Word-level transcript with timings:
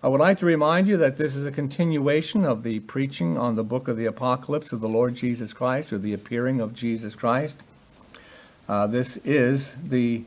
I 0.00 0.06
would 0.06 0.20
like 0.20 0.38
to 0.38 0.46
remind 0.46 0.86
you 0.86 0.96
that 0.98 1.16
this 1.16 1.34
is 1.34 1.44
a 1.44 1.50
continuation 1.50 2.44
of 2.44 2.62
the 2.62 2.78
preaching 2.78 3.36
on 3.36 3.56
the 3.56 3.64
book 3.64 3.88
of 3.88 3.96
the 3.96 4.06
Apocalypse 4.06 4.72
of 4.72 4.80
the 4.80 4.88
Lord 4.88 5.16
Jesus 5.16 5.52
Christ, 5.52 5.92
or 5.92 5.98
the 5.98 6.12
appearing 6.12 6.60
of 6.60 6.72
Jesus 6.72 7.16
Christ. 7.16 7.56
Uh, 8.68 8.86
this 8.86 9.16
is 9.18 9.74
the 9.82 10.22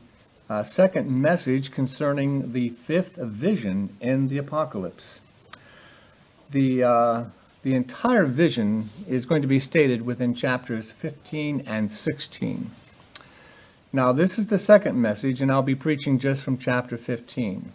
uh, 0.50 0.62
second 0.62 1.10
message 1.10 1.70
concerning 1.70 2.52
the 2.52 2.68
fifth 2.68 3.16
vision 3.16 3.96
in 3.98 4.28
the 4.28 4.36
Apocalypse. 4.36 5.22
The, 6.50 6.84
uh, 6.84 7.24
the 7.62 7.74
entire 7.74 8.26
vision 8.26 8.90
is 9.08 9.24
going 9.24 9.40
to 9.40 9.48
be 9.48 9.58
stated 9.58 10.04
within 10.04 10.34
chapters 10.34 10.92
15 10.92 11.62
and 11.66 11.90
16. 11.90 12.70
Now, 13.90 14.12
this 14.12 14.38
is 14.38 14.48
the 14.48 14.58
second 14.58 15.00
message, 15.00 15.40
and 15.40 15.50
I'll 15.50 15.62
be 15.62 15.74
preaching 15.74 16.18
just 16.18 16.42
from 16.42 16.58
chapter 16.58 16.98
15. 16.98 17.72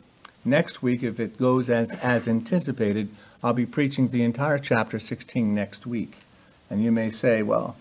Next 0.48 0.82
week, 0.82 1.04
if 1.04 1.20
it 1.20 1.38
goes 1.38 1.70
as, 1.70 1.92
as 1.92 2.26
anticipated, 2.26 3.10
I'll 3.44 3.52
be 3.52 3.66
preaching 3.66 4.08
the 4.08 4.24
entire 4.24 4.58
chapter 4.58 4.98
16 4.98 5.54
next 5.54 5.86
week. 5.86 6.20
And 6.70 6.82
you 6.82 6.90
may 6.90 7.10
say, 7.10 7.44
well, 7.44 7.76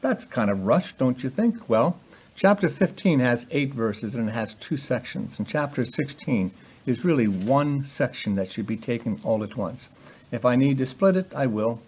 that's 0.00 0.24
kind 0.24 0.50
of 0.50 0.64
rushed, 0.64 0.96
don't 0.96 1.22
you 1.22 1.28
think? 1.28 1.68
Well, 1.68 2.00
chapter 2.34 2.70
15 2.70 3.20
has 3.20 3.44
eight 3.50 3.74
verses 3.74 4.14
and 4.14 4.30
it 4.30 4.32
has 4.32 4.54
two 4.54 4.78
sections, 4.78 5.38
and 5.38 5.46
chapter 5.46 5.84
16 5.84 6.52
is 6.86 7.04
really 7.04 7.28
one 7.28 7.84
section 7.84 8.34
that 8.36 8.50
should 8.50 8.66
be 8.66 8.78
taken 8.78 9.20
all 9.22 9.44
at 9.44 9.54
once. 9.54 9.90
If 10.32 10.46
I 10.46 10.56
need 10.56 10.78
to 10.78 10.86
split 10.86 11.16
it, 11.16 11.30
I 11.36 11.44
will. 11.44 11.82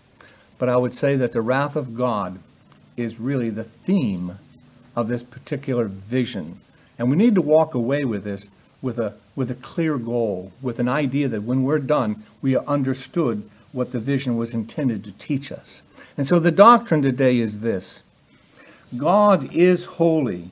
But 0.58 0.68
I 0.68 0.76
would 0.76 0.94
say 0.94 1.16
that 1.16 1.32
the 1.32 1.40
wrath 1.40 1.74
of 1.74 1.96
God 1.96 2.38
is 2.98 3.18
really 3.18 3.48
the 3.48 3.64
theme 3.64 4.38
of 4.94 5.08
this 5.08 5.22
particular 5.22 5.86
vision. 5.86 6.60
And 6.98 7.08
we 7.08 7.16
need 7.16 7.34
to 7.36 7.40
walk 7.40 7.72
away 7.72 8.04
with 8.04 8.24
this 8.24 8.50
with 8.82 8.98
a, 8.98 9.14
with 9.40 9.50
a 9.50 9.54
clear 9.54 9.96
goal, 9.96 10.52
with 10.60 10.78
an 10.78 10.86
idea 10.86 11.26
that 11.26 11.44
when 11.44 11.62
we're 11.62 11.78
done, 11.78 12.22
we 12.42 12.54
understood 12.58 13.42
what 13.72 13.90
the 13.90 13.98
vision 13.98 14.36
was 14.36 14.52
intended 14.52 15.02
to 15.02 15.12
teach 15.12 15.50
us. 15.50 15.80
And 16.18 16.28
so 16.28 16.38
the 16.38 16.50
doctrine 16.50 17.00
today 17.00 17.38
is 17.38 17.60
this 17.60 18.02
God 18.94 19.50
is 19.50 19.96
holy 19.96 20.50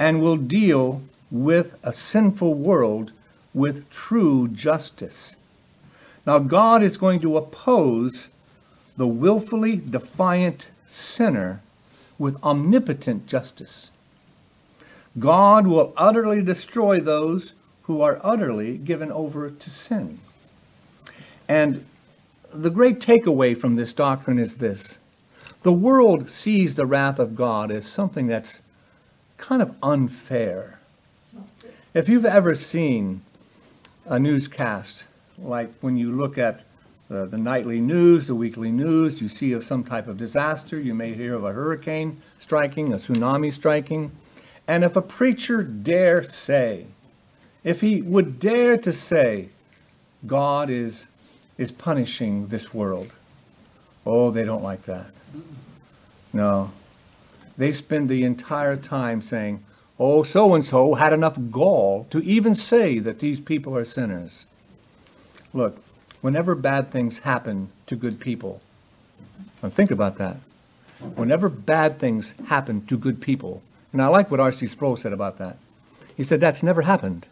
and 0.00 0.20
will 0.20 0.36
deal 0.36 1.02
with 1.30 1.78
a 1.84 1.92
sinful 1.92 2.54
world 2.54 3.12
with 3.54 3.88
true 3.88 4.48
justice. 4.48 5.36
Now, 6.26 6.40
God 6.40 6.82
is 6.82 6.98
going 6.98 7.20
to 7.20 7.36
oppose 7.36 8.30
the 8.96 9.06
willfully 9.06 9.76
defiant 9.76 10.70
sinner 10.88 11.60
with 12.18 12.42
omnipotent 12.42 13.28
justice. 13.28 13.92
God 15.20 15.68
will 15.68 15.92
utterly 15.96 16.42
destroy 16.42 16.98
those 16.98 17.54
who 17.88 18.02
are 18.02 18.20
utterly 18.22 18.76
given 18.76 19.10
over 19.10 19.50
to 19.50 19.70
sin. 19.70 20.20
And 21.48 21.86
the 22.52 22.68
great 22.68 23.00
takeaway 23.00 23.56
from 23.58 23.76
this 23.76 23.94
doctrine 23.94 24.38
is 24.38 24.58
this 24.58 24.98
the 25.62 25.72
world 25.72 26.30
sees 26.30 26.74
the 26.74 26.86
wrath 26.86 27.18
of 27.18 27.34
God 27.34 27.72
as 27.72 27.86
something 27.86 28.26
that's 28.26 28.62
kind 29.38 29.62
of 29.62 29.74
unfair. 29.82 30.78
If 31.94 32.10
you've 32.10 32.26
ever 32.26 32.54
seen 32.54 33.22
a 34.06 34.18
newscast, 34.18 35.06
like 35.38 35.72
when 35.80 35.96
you 35.96 36.12
look 36.12 36.36
at 36.36 36.64
the, 37.08 37.24
the 37.24 37.38
nightly 37.38 37.80
news, 37.80 38.26
the 38.26 38.34
weekly 38.34 38.70
news, 38.70 39.22
you 39.22 39.28
see 39.28 39.52
of 39.52 39.64
some 39.64 39.82
type 39.82 40.06
of 40.06 40.18
disaster, 40.18 40.78
you 40.78 40.94
may 40.94 41.14
hear 41.14 41.34
of 41.34 41.44
a 41.44 41.52
hurricane 41.52 42.20
striking, 42.38 42.92
a 42.92 42.96
tsunami 42.96 43.50
striking. 43.50 44.12
And 44.66 44.84
if 44.84 44.94
a 44.94 45.02
preacher 45.02 45.62
dare 45.62 46.22
say, 46.22 46.86
if 47.64 47.80
he 47.80 48.02
would 48.02 48.38
dare 48.38 48.76
to 48.78 48.92
say, 48.92 49.48
God 50.26 50.70
is, 50.70 51.08
is 51.56 51.72
punishing 51.72 52.48
this 52.48 52.72
world, 52.72 53.10
oh, 54.06 54.30
they 54.30 54.44
don't 54.44 54.62
like 54.62 54.82
that. 54.82 55.10
No. 56.32 56.72
They 57.56 57.72
spend 57.72 58.08
the 58.08 58.24
entire 58.24 58.76
time 58.76 59.20
saying, 59.22 59.64
oh, 59.98 60.22
so 60.22 60.54
and 60.54 60.64
so 60.64 60.94
had 60.94 61.12
enough 61.12 61.38
gall 61.50 62.06
to 62.10 62.22
even 62.22 62.54
say 62.54 62.98
that 62.98 63.18
these 63.18 63.40
people 63.40 63.76
are 63.76 63.84
sinners. 63.84 64.46
Look, 65.52 65.82
whenever 66.20 66.54
bad 66.54 66.90
things 66.90 67.20
happen 67.20 67.70
to 67.86 67.96
good 67.96 68.20
people, 68.20 68.60
and 69.62 69.72
think 69.72 69.90
about 69.90 70.18
that. 70.18 70.36
Whenever 71.14 71.48
bad 71.48 71.98
things 71.98 72.34
happen 72.46 72.84
to 72.86 72.96
good 72.96 73.20
people, 73.20 73.62
and 73.92 74.02
I 74.02 74.08
like 74.08 74.30
what 74.30 74.40
R.C. 74.40 74.66
Sproul 74.66 74.96
said 74.96 75.12
about 75.12 75.38
that. 75.38 75.56
He 76.16 76.22
said, 76.22 76.40
That's 76.40 76.62
never 76.62 76.82
happened. 76.82 77.26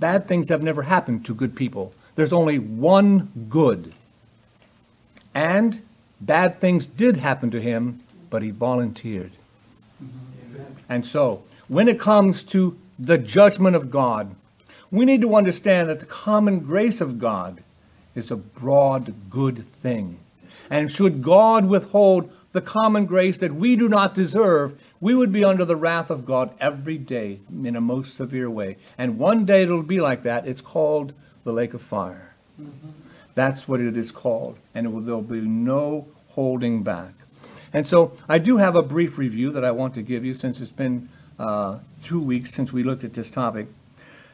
Bad 0.00 0.26
things 0.26 0.48
have 0.48 0.62
never 0.62 0.82
happened 0.82 1.24
to 1.26 1.34
good 1.34 1.54
people. 1.54 1.92
There's 2.16 2.32
only 2.32 2.58
one 2.58 3.46
good. 3.48 3.92
And 5.34 5.82
bad 6.20 6.58
things 6.58 6.86
did 6.86 7.18
happen 7.18 7.50
to 7.50 7.60
him, 7.60 8.00
but 8.30 8.42
he 8.42 8.50
volunteered. 8.50 9.32
Mm-hmm. 10.02 10.62
And 10.88 11.06
so, 11.06 11.44
when 11.68 11.86
it 11.86 12.00
comes 12.00 12.42
to 12.44 12.76
the 12.98 13.18
judgment 13.18 13.76
of 13.76 13.90
God, 13.90 14.34
we 14.90 15.04
need 15.04 15.20
to 15.20 15.36
understand 15.36 15.88
that 15.88 16.00
the 16.00 16.06
common 16.06 16.60
grace 16.60 17.00
of 17.00 17.18
God 17.18 17.62
is 18.14 18.30
a 18.30 18.36
broad 18.36 19.14
good 19.30 19.66
thing. 19.66 20.18
And 20.68 20.90
should 20.90 21.22
God 21.22 21.66
withhold 21.66 22.32
the 22.52 22.60
common 22.60 23.06
grace 23.06 23.38
that 23.38 23.54
we 23.54 23.76
do 23.76 23.88
not 23.88 24.14
deserve, 24.14 24.80
we 25.00 25.14
would 25.14 25.32
be 25.32 25.44
under 25.44 25.64
the 25.64 25.76
wrath 25.76 26.10
of 26.10 26.26
God 26.26 26.54
every 26.60 26.98
day 26.98 27.40
in 27.50 27.74
a 27.74 27.80
most 27.80 28.14
severe 28.14 28.50
way. 28.50 28.76
And 28.98 29.18
one 29.18 29.44
day 29.46 29.62
it'll 29.62 29.82
be 29.82 30.00
like 30.00 30.22
that. 30.24 30.46
It's 30.46 30.60
called 30.60 31.14
the 31.44 31.52
lake 31.52 31.72
of 31.72 31.80
fire. 31.80 32.34
Mm-hmm. 32.60 32.90
That's 33.34 33.66
what 33.66 33.80
it 33.80 33.96
is 33.96 34.12
called. 34.12 34.58
And 34.74 34.92
will, 34.92 35.00
there'll 35.00 35.22
be 35.22 35.40
no 35.40 36.08
holding 36.30 36.82
back. 36.82 37.14
And 37.72 37.86
so 37.86 38.12
I 38.28 38.38
do 38.38 38.58
have 38.58 38.76
a 38.76 38.82
brief 38.82 39.16
review 39.16 39.50
that 39.52 39.64
I 39.64 39.70
want 39.70 39.94
to 39.94 40.02
give 40.02 40.24
you 40.24 40.34
since 40.34 40.60
it's 40.60 40.70
been 40.70 41.08
uh, 41.38 41.78
two 42.02 42.20
weeks 42.20 42.52
since 42.52 42.72
we 42.72 42.82
looked 42.82 43.04
at 43.04 43.14
this 43.14 43.30
topic. 43.30 43.68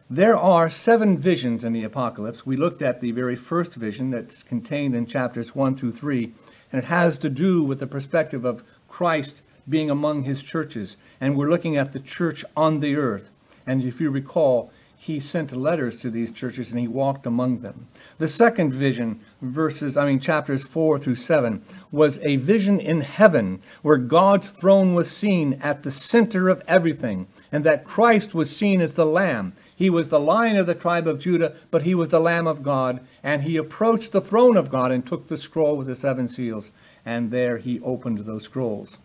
There 0.08 0.36
are 0.36 0.70
seven 0.70 1.18
visions 1.18 1.64
in 1.64 1.72
the 1.72 1.84
apocalypse. 1.84 2.46
We 2.46 2.56
looked 2.56 2.80
at 2.80 3.00
the 3.00 3.10
very 3.12 3.36
first 3.36 3.74
vision 3.74 4.10
that's 4.10 4.42
contained 4.42 4.94
in 4.94 5.06
chapters 5.06 5.54
1 5.54 5.74
through 5.74 5.92
3, 5.92 6.32
and 6.72 6.82
it 6.82 6.86
has 6.86 7.18
to 7.18 7.28
do 7.28 7.62
with 7.62 7.80
the 7.80 7.86
perspective 7.86 8.44
of 8.44 8.62
Christ 8.88 9.42
being 9.68 9.90
among 9.90 10.24
his 10.24 10.42
churches. 10.42 10.96
And 11.20 11.36
we're 11.36 11.50
looking 11.50 11.76
at 11.76 11.92
the 11.92 12.00
church 12.00 12.44
on 12.56 12.80
the 12.80 12.96
earth. 12.96 13.30
And 13.66 13.82
if 13.82 14.00
you 14.00 14.10
recall, 14.10 14.70
he 15.06 15.20
sent 15.20 15.52
letters 15.52 16.00
to 16.00 16.10
these 16.10 16.32
churches 16.32 16.70
and 16.70 16.80
he 16.80 16.88
walked 16.88 17.26
among 17.26 17.60
them. 17.60 17.86
The 18.18 18.26
second 18.26 18.72
vision, 18.72 19.20
verses, 19.40 19.96
I 19.96 20.06
mean, 20.06 20.18
chapters 20.18 20.64
4 20.64 20.98
through 20.98 21.14
7, 21.14 21.62
was 21.92 22.18
a 22.24 22.36
vision 22.36 22.80
in 22.80 23.02
heaven 23.02 23.60
where 23.82 23.98
God's 23.98 24.48
throne 24.48 24.94
was 24.94 25.08
seen 25.08 25.60
at 25.62 25.84
the 25.84 25.92
center 25.92 26.48
of 26.48 26.60
everything, 26.66 27.28
and 27.52 27.62
that 27.62 27.84
Christ 27.84 28.34
was 28.34 28.56
seen 28.56 28.80
as 28.80 28.94
the 28.94 29.06
Lamb. 29.06 29.52
He 29.76 29.90
was 29.90 30.08
the 30.08 30.18
lion 30.18 30.56
of 30.56 30.66
the 30.66 30.74
tribe 30.74 31.06
of 31.06 31.20
Judah, 31.20 31.54
but 31.70 31.82
he 31.82 31.94
was 31.94 32.08
the 32.08 32.18
Lamb 32.18 32.48
of 32.48 32.64
God, 32.64 33.06
and 33.22 33.42
he 33.42 33.56
approached 33.56 34.10
the 34.10 34.20
throne 34.20 34.56
of 34.56 34.70
God 34.70 34.90
and 34.90 35.06
took 35.06 35.28
the 35.28 35.36
scroll 35.36 35.76
with 35.76 35.86
the 35.86 35.94
seven 35.94 36.26
seals, 36.26 36.72
and 37.04 37.30
there 37.30 37.58
he 37.58 37.78
opened 37.80 38.18
those 38.18 38.44
scrolls. 38.44 38.98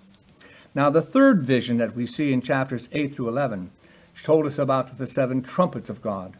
Now, 0.73 0.89
the 0.89 1.01
third 1.01 1.41
vision 1.41 1.77
that 1.77 1.95
we 1.95 2.07
see 2.07 2.31
in 2.31 2.41
chapters 2.41 2.87
8 2.91 3.13
through 3.13 3.27
11 3.27 3.71
told 4.23 4.45
us 4.45 4.57
about 4.57 4.97
the 4.97 5.07
seven 5.07 5.41
trumpets 5.41 5.89
of 5.89 6.01
God, 6.01 6.37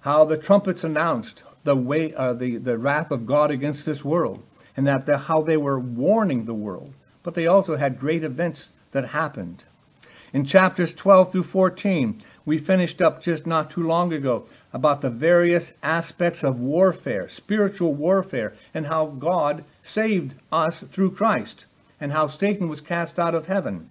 how 0.00 0.24
the 0.24 0.38
trumpets 0.38 0.84
announced 0.84 1.44
the 1.64 1.76
way, 1.76 2.14
uh, 2.14 2.32
the, 2.32 2.56
the 2.56 2.78
wrath 2.78 3.10
of 3.10 3.26
God 3.26 3.50
against 3.50 3.84
this 3.84 4.04
world, 4.04 4.42
and 4.76 4.86
that 4.86 5.04
the, 5.04 5.18
how 5.18 5.42
they 5.42 5.56
were 5.56 5.78
warning 5.78 6.44
the 6.44 6.54
world, 6.54 6.94
but 7.22 7.34
they 7.34 7.46
also 7.46 7.76
had 7.76 7.98
great 7.98 8.24
events 8.24 8.72
that 8.92 9.08
happened. 9.08 9.64
In 10.32 10.44
chapters 10.44 10.94
12 10.94 11.32
through 11.32 11.42
14, 11.42 12.22
we 12.46 12.56
finished 12.56 13.02
up 13.02 13.20
just 13.20 13.46
not 13.46 13.68
too 13.68 13.82
long 13.82 14.12
ago 14.12 14.46
about 14.72 15.00
the 15.00 15.10
various 15.10 15.72
aspects 15.82 16.44
of 16.44 16.60
warfare, 16.60 17.28
spiritual 17.28 17.94
warfare, 17.94 18.54
and 18.72 18.86
how 18.86 19.06
God 19.06 19.64
saved 19.82 20.36
us 20.52 20.82
through 20.82 21.10
Christ, 21.10 21.66
and 22.00 22.12
how 22.12 22.26
Satan 22.26 22.68
was 22.68 22.80
cast 22.80 23.18
out 23.18 23.34
of 23.34 23.46
heaven. 23.46 23.90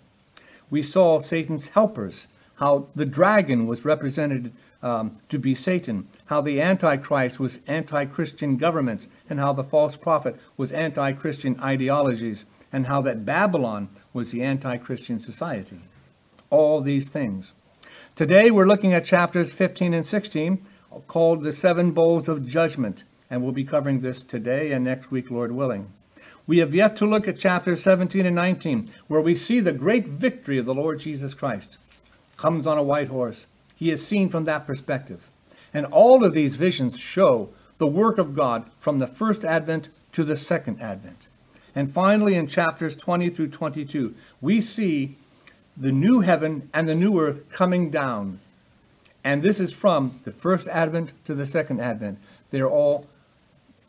We 0.70 0.84
saw 0.84 1.20
Satan's 1.20 1.70
helpers, 1.70 2.28
how 2.56 2.88
the 2.96 3.06
dragon 3.06 3.68
was 3.68 3.86
represented 3.86 4.52
um, 4.82 5.16
to 5.30 5.40
be 5.40 5.56
Satan, 5.56 6.08
how 6.26 6.42
the 6.42 6.62
Antichrist 6.62 7.40
was 7.40 7.60
anti 7.68 8.06
Christian 8.06 8.58
governments, 8.58 9.08
and 9.30 9.40
how 9.40 9.54
the 9.54 9.64
false 9.64 9.96
prophet 9.96 10.36
was 10.58 10.72
anti 10.72 11.12
Christian 11.14 11.60
ideologies, 11.62 12.46
and 12.72 12.88
how 12.88 13.02
that 13.02 13.26
Babylon 13.26 13.90
was 14.14 14.32
the 14.32 14.42
anti 14.42 14.78
Christian 14.78 15.20
society 15.20 15.82
all 16.50 16.82
these 16.82 17.10
things. 17.10 17.54
Today 18.16 18.52
we're 18.52 18.68
looking 18.68 18.94
at 18.94 19.06
chapters 19.06 19.52
15 19.52 19.94
and 19.94 20.06
16 20.06 20.66
called 21.08 21.44
the 21.44 21.54
seven 21.54 21.92
bowls 21.92 22.28
of 22.28 22.48
judgment, 22.48 23.04
and 23.30 23.44
we'll 23.44 23.52
be 23.52 23.64
covering 23.64 24.02
this 24.02 24.24
today 24.24 24.72
and 24.72 24.84
next 24.84 25.12
week, 25.12 25.30
Lord 25.30 25.52
willing. 25.52 25.94
We 26.50 26.58
have 26.58 26.74
yet 26.74 26.96
to 26.96 27.06
look 27.06 27.28
at 27.28 27.38
chapters 27.38 27.84
17 27.84 28.26
and 28.26 28.36
19, 28.36 28.90
where 29.08 29.22
we 29.22 29.36
see 29.36 29.60
the 29.60 29.72
great 29.72 30.08
victory 30.08 30.58
of 30.58 30.66
the 30.66 30.74
Lord 30.74 31.00
Jesus 31.00 31.36
Christ. 31.36 31.78
Comes 32.38 32.66
on 32.66 32.76
a 32.76 32.82
white 32.82 33.10
horse. 33.10 33.46
He 33.76 33.92
is 33.92 34.04
seen 34.04 34.30
from 34.30 34.46
that 34.46 34.66
perspective. 34.66 35.30
And 35.76 35.86
all 35.86 36.26
of 36.26 36.34
these 36.34 36.56
visions 36.56 36.98
show 36.98 37.50
the 37.78 37.86
work 37.86 38.18
of 38.18 38.34
God 38.34 38.72
from 38.80 38.98
the 38.98 39.06
first 39.06 39.46
advent 39.46 39.90
to 40.14 40.24
the 40.24 40.36
second 40.36 40.82
advent. 40.82 41.28
And 41.76 41.94
finally, 41.94 42.34
in 42.34 42.48
chapters 42.48 42.96
20 42.96 43.30
through 43.30 43.50
22, 43.50 44.16
we 44.42 44.60
see 44.60 45.18
the 45.78 45.92
new 45.92 46.22
heaven 46.22 46.68
and 46.74 46.90
the 46.90 46.96
new 46.96 47.20
earth 47.20 47.48
coming 47.52 47.92
down. 47.92 48.40
And 49.24 49.44
this 49.44 49.60
is 49.60 49.72
from 49.72 50.20
the 50.24 50.32
first 50.32 50.68
advent 50.70 51.12
to 51.26 51.36
the 51.36 51.46
second 51.46 51.80
advent. 51.80 52.18
They're 52.50 52.68
all 52.68 53.06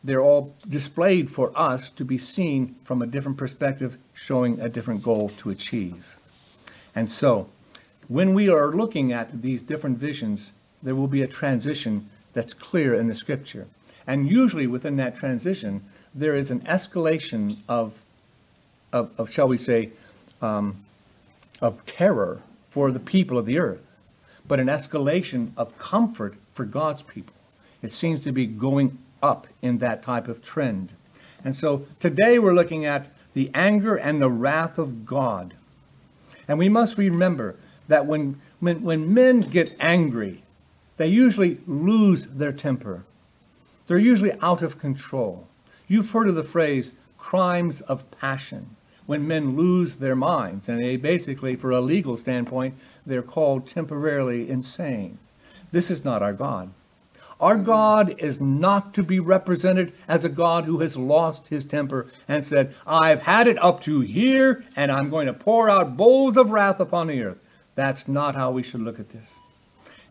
they're 0.03 0.23
all 0.23 0.55
displayed 0.69 1.31
for 1.31 1.53
us 1.55 1.91
to 1.91 2.05
be 2.05 2.19
seen 2.19 2.77
from 2.85 3.03
a 3.03 3.07
different 3.07 3.37
perspective, 3.37 3.99
showing 4.15 4.61
a 4.61 4.69
different 4.69 5.03
goal 5.03 5.31
to 5.39 5.51
achieve. 5.51 6.19
And 6.95 7.11
so, 7.11 7.49
when 8.09 8.35
we 8.35 8.49
are 8.49 8.73
looking 8.73 9.13
at 9.13 9.43
these 9.43 9.63
different 9.63 9.99
visions, 9.99 10.53
there 10.83 10.95
will 10.95 11.07
be 11.07 11.23
a 11.23 11.29
transition 11.29 12.09
that's 12.33 12.55
clear 12.55 12.95
in 12.95 13.09
the 13.09 13.15
scripture. 13.15 13.69
And 14.07 14.29
usually 14.29 14.67
within 14.67 14.97
that 14.97 15.15
transition, 15.15 15.85
there 16.15 16.35
is 16.35 16.51
an 16.51 16.61
escalation 16.61 17.59
of, 17.69 18.03
of, 18.93 19.11
of 19.19 19.31
shall 19.31 19.47
we 19.47 19.59
say, 19.59 19.91
um, 20.43 20.83
of 21.61 21.85
terror 21.87 22.43
for 22.71 22.91
the 22.91 22.99
people 22.99 23.37
of 23.37 23.47
the 23.47 23.59
earth, 23.59 23.87
but 24.49 24.59
an 24.59 24.67
escalation 24.67 25.51
of 25.57 25.77
comfort 25.79 26.35
for 26.55 26.65
God's 26.65 27.03
people. 27.03 27.35
It 27.83 27.93
seems 27.93 28.25
to 28.25 28.33
be 28.33 28.47
going 28.47 28.99
up 29.23 29.47
in 29.63 29.79
that 29.79 30.03
type 30.03 30.29
of 30.29 30.43
trend. 30.43 30.93
And 31.45 31.57
so 31.57 31.87
today 31.99 32.39
we're 32.39 32.55
looking 32.55 32.85
at 32.85 33.09
the 33.35 33.51
anger 33.55 33.97
and 33.97 34.21
the 34.21 34.31
wrath 34.31 34.79
of 34.79 35.07
God. 35.07 35.55
And 36.49 36.59
we 36.59 36.69
must 36.69 36.99
remember 36.99 37.57
that 37.89 38.07
when, 38.07 38.41
when, 38.59 38.83
when 38.83 39.13
men 39.15 39.41
get 39.41 39.75
angry, 39.81 40.43
they 40.97 41.07
usually 41.07 41.59
lose 41.67 42.27
their 42.27 42.53
temper. 42.53 43.05
They're 43.87 43.99
usually 43.99 44.33
out 44.41 44.63
of 44.63 44.79
control. 44.79 45.47
You've 45.89 46.11
heard 46.11 46.29
of 46.29 46.35
the 46.35 46.45
phrase 46.45 46.93
crimes 47.19 47.81
of 47.83 48.11
passion, 48.11 48.77
when 49.07 49.27
men 49.27 49.57
lose 49.57 49.97
their 49.97 50.17
minds, 50.17 50.69
and 50.69 50.81
they 50.81 50.97
basically, 50.97 51.57
for 51.57 51.71
a 51.71 51.81
legal 51.81 52.17
standpoint, 52.17 52.75
they're 53.05 53.23
called 53.23 53.67
temporarily 53.67 54.49
insane. 54.49 55.19
This 55.73 55.91
is 55.91 56.05
not 56.05 56.23
our 56.23 56.33
God. 56.33 56.71
Our 57.41 57.57
God 57.57 58.15
is 58.19 58.39
not 58.39 58.93
to 58.95 59.03
be 59.03 59.19
represented 59.19 59.93
as 60.07 60.25
a 60.25 60.29
God 60.29 60.67
who 60.67 60.81
has 60.81 60.97
lost 60.97 61.49
his 61.49 61.65
temper 61.65 62.07
and 62.29 62.45
said, 62.45 62.75
I've 62.87 63.23
had 63.23 63.47
it 63.47 63.63
up 63.63 63.81
to 63.85 64.01
here, 64.01 64.65
and 64.77 64.93
I'm 64.93 65.09
going 65.09 65.27
to 65.27 65.33
pour 65.33 65.71
out 65.71 65.97
bowls 65.97 66.37
of 66.37 66.51
wrath 66.51 66.81
upon 66.81 67.07
the 67.07 67.23
earth. 67.23 67.45
That's 67.75 68.07
not 68.07 68.35
how 68.35 68.51
we 68.51 68.63
should 68.63 68.83
look 68.83 69.01
at 69.01 69.09
this. 69.09 69.41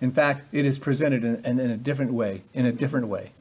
In 0.02 0.12
fact, 0.12 0.48
it 0.52 0.66
is 0.66 0.80
presented 0.80 1.24
in, 1.24 1.46
in, 1.46 1.60
in, 1.60 1.70
a 1.70 1.78
different 1.78 2.14
way, 2.14 2.44
in 2.54 2.66
a 2.66 2.72
different 2.72 3.08
way. 3.08 3.32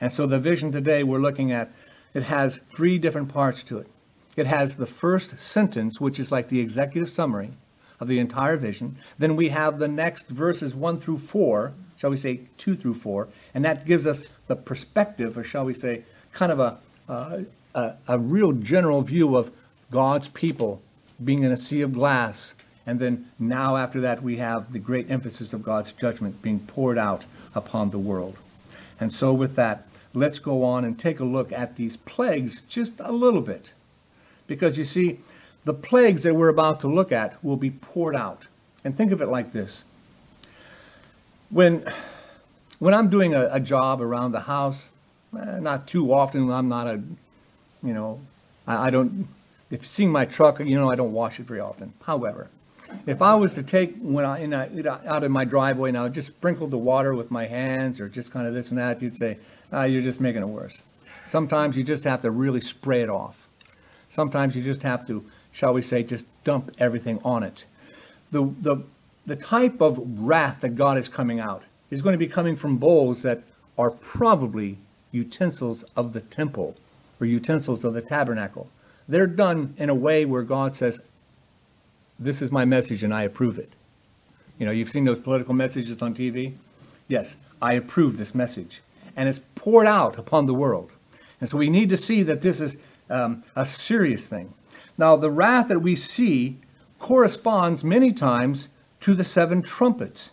And 0.00 0.12
so 0.12 0.26
the 0.26 0.38
vision 0.38 0.72
today 0.72 1.02
we're 1.02 1.18
looking 1.18 1.52
at, 1.52 1.70
it 2.14 2.24
has 2.24 2.58
three 2.58 2.98
different 2.98 3.28
parts 3.28 3.62
to 3.64 3.78
it. 3.78 3.88
It 4.36 4.46
has 4.46 4.76
the 4.76 4.86
first 4.86 5.38
sentence, 5.38 6.00
which 6.00 6.18
is 6.18 6.32
like 6.32 6.48
the 6.48 6.60
executive 6.60 7.10
summary 7.10 7.50
of 7.98 8.08
the 8.08 8.18
entire 8.18 8.56
vision. 8.56 8.96
Then 9.18 9.36
we 9.36 9.50
have 9.50 9.78
the 9.78 9.88
next 9.88 10.28
verses 10.28 10.74
one 10.74 10.98
through 10.98 11.18
four, 11.18 11.74
shall 12.00 12.10
we 12.10 12.16
say 12.16 12.40
two 12.56 12.74
through 12.74 12.94
four, 12.94 13.28
and 13.54 13.64
that 13.64 13.86
gives 13.86 14.06
us 14.06 14.24
the 14.46 14.56
perspective, 14.56 15.36
or 15.36 15.44
shall 15.44 15.64
we 15.64 15.74
say, 15.74 16.02
kind 16.32 16.50
of 16.50 16.58
a, 16.58 16.78
uh, 17.08 17.40
a, 17.74 17.92
a 18.08 18.18
real 18.18 18.52
general 18.52 19.02
view 19.02 19.36
of 19.36 19.50
God's 19.90 20.28
people 20.28 20.80
being 21.22 21.42
in 21.42 21.52
a 21.52 21.56
sea 21.56 21.82
of 21.82 21.92
glass 21.92 22.54
and 22.90 22.98
then 22.98 23.26
now, 23.38 23.76
after 23.76 24.00
that, 24.00 24.20
we 24.20 24.38
have 24.38 24.72
the 24.72 24.80
great 24.80 25.10
emphasis 25.10 25.52
of 25.52 25.62
God's 25.62 25.92
judgment 25.92 26.42
being 26.42 26.58
poured 26.58 26.98
out 26.98 27.24
upon 27.54 27.90
the 27.90 28.00
world. 28.00 28.36
And 28.98 29.12
so, 29.12 29.32
with 29.32 29.54
that, 29.56 29.86
let's 30.12 30.38
go 30.38 30.64
on 30.64 30.84
and 30.84 30.98
take 30.98 31.20
a 31.20 31.24
look 31.24 31.52
at 31.52 31.76
these 31.76 31.96
plagues 31.98 32.62
just 32.62 32.94
a 32.98 33.12
little 33.12 33.42
bit. 33.42 33.74
Because 34.46 34.76
you 34.76 34.84
see, 34.84 35.20
the 35.64 35.72
plagues 35.72 36.22
that 36.22 36.34
we're 36.34 36.48
about 36.48 36.80
to 36.80 36.88
look 36.88 37.12
at 37.12 37.42
will 37.44 37.56
be 37.56 37.70
poured 37.70 38.16
out. 38.16 38.46
And 38.82 38.96
think 38.96 39.12
of 39.12 39.20
it 39.20 39.28
like 39.28 39.52
this 39.52 39.84
when, 41.50 41.84
when 42.78 42.94
I'm 42.94 43.10
doing 43.10 43.34
a, 43.34 43.48
a 43.52 43.60
job 43.60 44.00
around 44.00 44.32
the 44.32 44.40
house, 44.40 44.90
eh, 45.38 45.60
not 45.60 45.86
too 45.86 46.12
often, 46.12 46.50
I'm 46.50 46.68
not 46.68 46.86
a, 46.86 47.02
you 47.82 47.92
know, 47.92 48.20
I, 48.66 48.86
I 48.86 48.90
don't, 48.90 49.28
if 49.70 49.82
you've 49.82 49.86
seen 49.86 50.10
my 50.10 50.24
truck, 50.24 50.60
you 50.60 50.78
know, 50.78 50.90
I 50.90 50.96
don't 50.96 51.12
wash 51.12 51.38
it 51.38 51.46
very 51.46 51.60
often. 51.60 51.92
However, 52.02 52.48
if 53.06 53.22
I 53.22 53.34
was 53.34 53.54
to 53.54 53.62
take, 53.62 53.96
when 54.00 54.24
I, 54.24 54.38
in 54.40 54.52
a, 54.52 55.00
out 55.06 55.22
of 55.22 55.30
my 55.30 55.44
driveway 55.44 55.90
and 55.90 55.96
now, 55.96 56.08
just 56.08 56.28
sprinkle 56.28 56.66
the 56.66 56.78
water 56.78 57.14
with 57.14 57.30
my 57.30 57.46
hands 57.46 58.00
or 58.00 58.08
just 58.08 58.32
kind 58.32 58.46
of 58.46 58.54
this 58.54 58.70
and 58.70 58.78
that, 58.78 59.00
you'd 59.02 59.16
say, 59.16 59.38
ah, 59.72 59.84
you're 59.84 60.02
just 60.02 60.20
making 60.20 60.42
it 60.42 60.48
worse. 60.48 60.82
Sometimes 61.26 61.76
you 61.76 61.84
just 61.84 62.04
have 62.04 62.22
to 62.22 62.30
really 62.30 62.60
spray 62.60 63.02
it 63.02 63.08
off. 63.08 63.46
Sometimes 64.08 64.56
you 64.56 64.62
just 64.62 64.82
have 64.82 65.06
to, 65.06 65.24
shall 65.52 65.72
we 65.72 65.82
say, 65.82 66.02
just 66.02 66.24
dump 66.42 66.72
everything 66.78 67.20
on 67.24 67.44
it. 67.44 67.64
The, 68.32 68.52
the, 68.60 68.82
the 69.30 69.36
type 69.36 69.80
of 69.80 70.00
wrath 70.18 70.60
that 70.60 70.74
God 70.74 70.98
is 70.98 71.08
coming 71.08 71.38
out 71.38 71.62
is 71.88 72.02
going 72.02 72.14
to 72.14 72.18
be 72.18 72.26
coming 72.26 72.56
from 72.56 72.78
bowls 72.78 73.22
that 73.22 73.44
are 73.78 73.92
probably 73.92 74.78
utensils 75.12 75.84
of 75.94 76.14
the 76.14 76.20
temple 76.20 76.76
or 77.20 77.28
utensils 77.28 77.84
of 77.84 77.94
the 77.94 78.00
tabernacle. 78.00 78.68
They're 79.06 79.28
done 79.28 79.74
in 79.76 79.88
a 79.88 79.94
way 79.94 80.24
where 80.24 80.42
God 80.42 80.74
says, 80.76 81.06
this 82.18 82.42
is 82.42 82.50
my 82.50 82.64
message 82.64 83.04
and 83.04 83.14
I 83.14 83.22
approve 83.22 83.56
it. 83.56 83.72
You 84.58 84.66
know, 84.66 84.72
you've 84.72 84.90
seen 84.90 85.04
those 85.04 85.20
political 85.20 85.54
messages 85.54 86.02
on 86.02 86.12
TV? 86.12 86.54
Yes, 87.06 87.36
I 87.62 87.74
approve 87.74 88.18
this 88.18 88.34
message. 88.34 88.82
And 89.14 89.28
it's 89.28 89.40
poured 89.54 89.86
out 89.86 90.18
upon 90.18 90.46
the 90.46 90.54
world. 90.54 90.90
And 91.40 91.48
so 91.48 91.56
we 91.56 91.70
need 91.70 91.88
to 91.90 91.96
see 91.96 92.24
that 92.24 92.42
this 92.42 92.60
is 92.60 92.78
um, 93.08 93.44
a 93.54 93.64
serious 93.64 94.26
thing. 94.26 94.54
Now, 94.98 95.14
the 95.14 95.30
wrath 95.30 95.68
that 95.68 95.82
we 95.82 95.94
see 95.94 96.58
corresponds 96.98 97.84
many 97.84 98.12
times 98.12 98.70
to 99.00 99.14
the 99.14 99.24
seven 99.24 99.62
trumpets. 99.62 100.32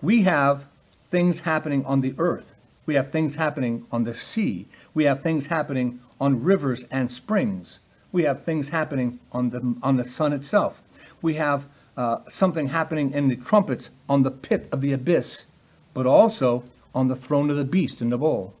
We 0.00 0.22
have 0.22 0.66
things 1.10 1.40
happening 1.40 1.84
on 1.84 2.00
the 2.00 2.14
earth. 2.18 2.54
We 2.86 2.94
have 2.94 3.10
things 3.10 3.36
happening 3.36 3.86
on 3.92 4.04
the 4.04 4.14
sea. 4.14 4.66
We 4.92 5.04
have 5.04 5.22
things 5.22 5.46
happening 5.46 6.00
on 6.20 6.42
rivers 6.42 6.84
and 6.90 7.10
springs 7.10 7.80
we 8.12 8.24
have 8.24 8.44
things 8.44 8.68
happening 8.68 9.18
on 9.32 9.50
the, 9.50 9.74
on 9.82 9.96
the 9.96 10.04
sun 10.04 10.32
itself. 10.32 10.80
We 11.22 11.34
have 11.34 11.66
uh, 11.96 12.18
something 12.28 12.68
happening 12.68 13.10
in 13.12 13.28
the 13.28 13.36
trumpets 13.36 13.90
on 14.08 14.22
the 14.22 14.30
pit 14.30 14.68
of 14.70 14.82
the 14.82 14.92
abyss, 14.92 15.46
but 15.94 16.06
also 16.06 16.64
on 16.94 17.08
the 17.08 17.16
throne 17.16 17.50
of 17.50 17.56
the 17.56 17.64
beast 17.64 18.02
in 18.02 18.10
the 18.10 18.18
bowl. 18.18 18.54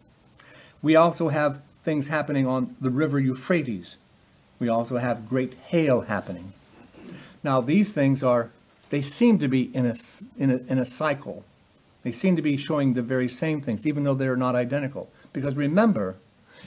We 0.80 0.96
also 0.96 1.28
have 1.28 1.60
things 1.84 2.08
happening 2.08 2.46
on 2.46 2.74
the 2.80 2.90
river 2.90 3.20
Euphrates. 3.20 3.98
We 4.58 4.68
also 4.68 4.96
have 4.96 5.28
great 5.28 5.54
hail 5.54 6.02
happening. 6.02 6.54
Now, 7.44 7.60
these 7.60 7.92
things 7.92 8.22
are, 8.22 8.50
they 8.92 9.00
seem 9.00 9.38
to 9.38 9.48
be 9.48 9.74
in 9.74 9.86
a, 9.86 9.94
in 10.36 10.50
a, 10.50 10.56
in 10.70 10.78
a 10.78 10.84
cycle. 10.84 11.44
They 12.02 12.12
seem 12.12 12.36
to 12.36 12.42
be 12.42 12.58
showing 12.58 12.92
the 12.92 13.00
very 13.00 13.26
same 13.26 13.62
things, 13.62 13.86
even 13.86 14.04
though 14.04 14.12
they're 14.12 14.36
not 14.36 14.54
identical. 14.54 15.08
Because 15.32 15.56
remember, 15.56 16.16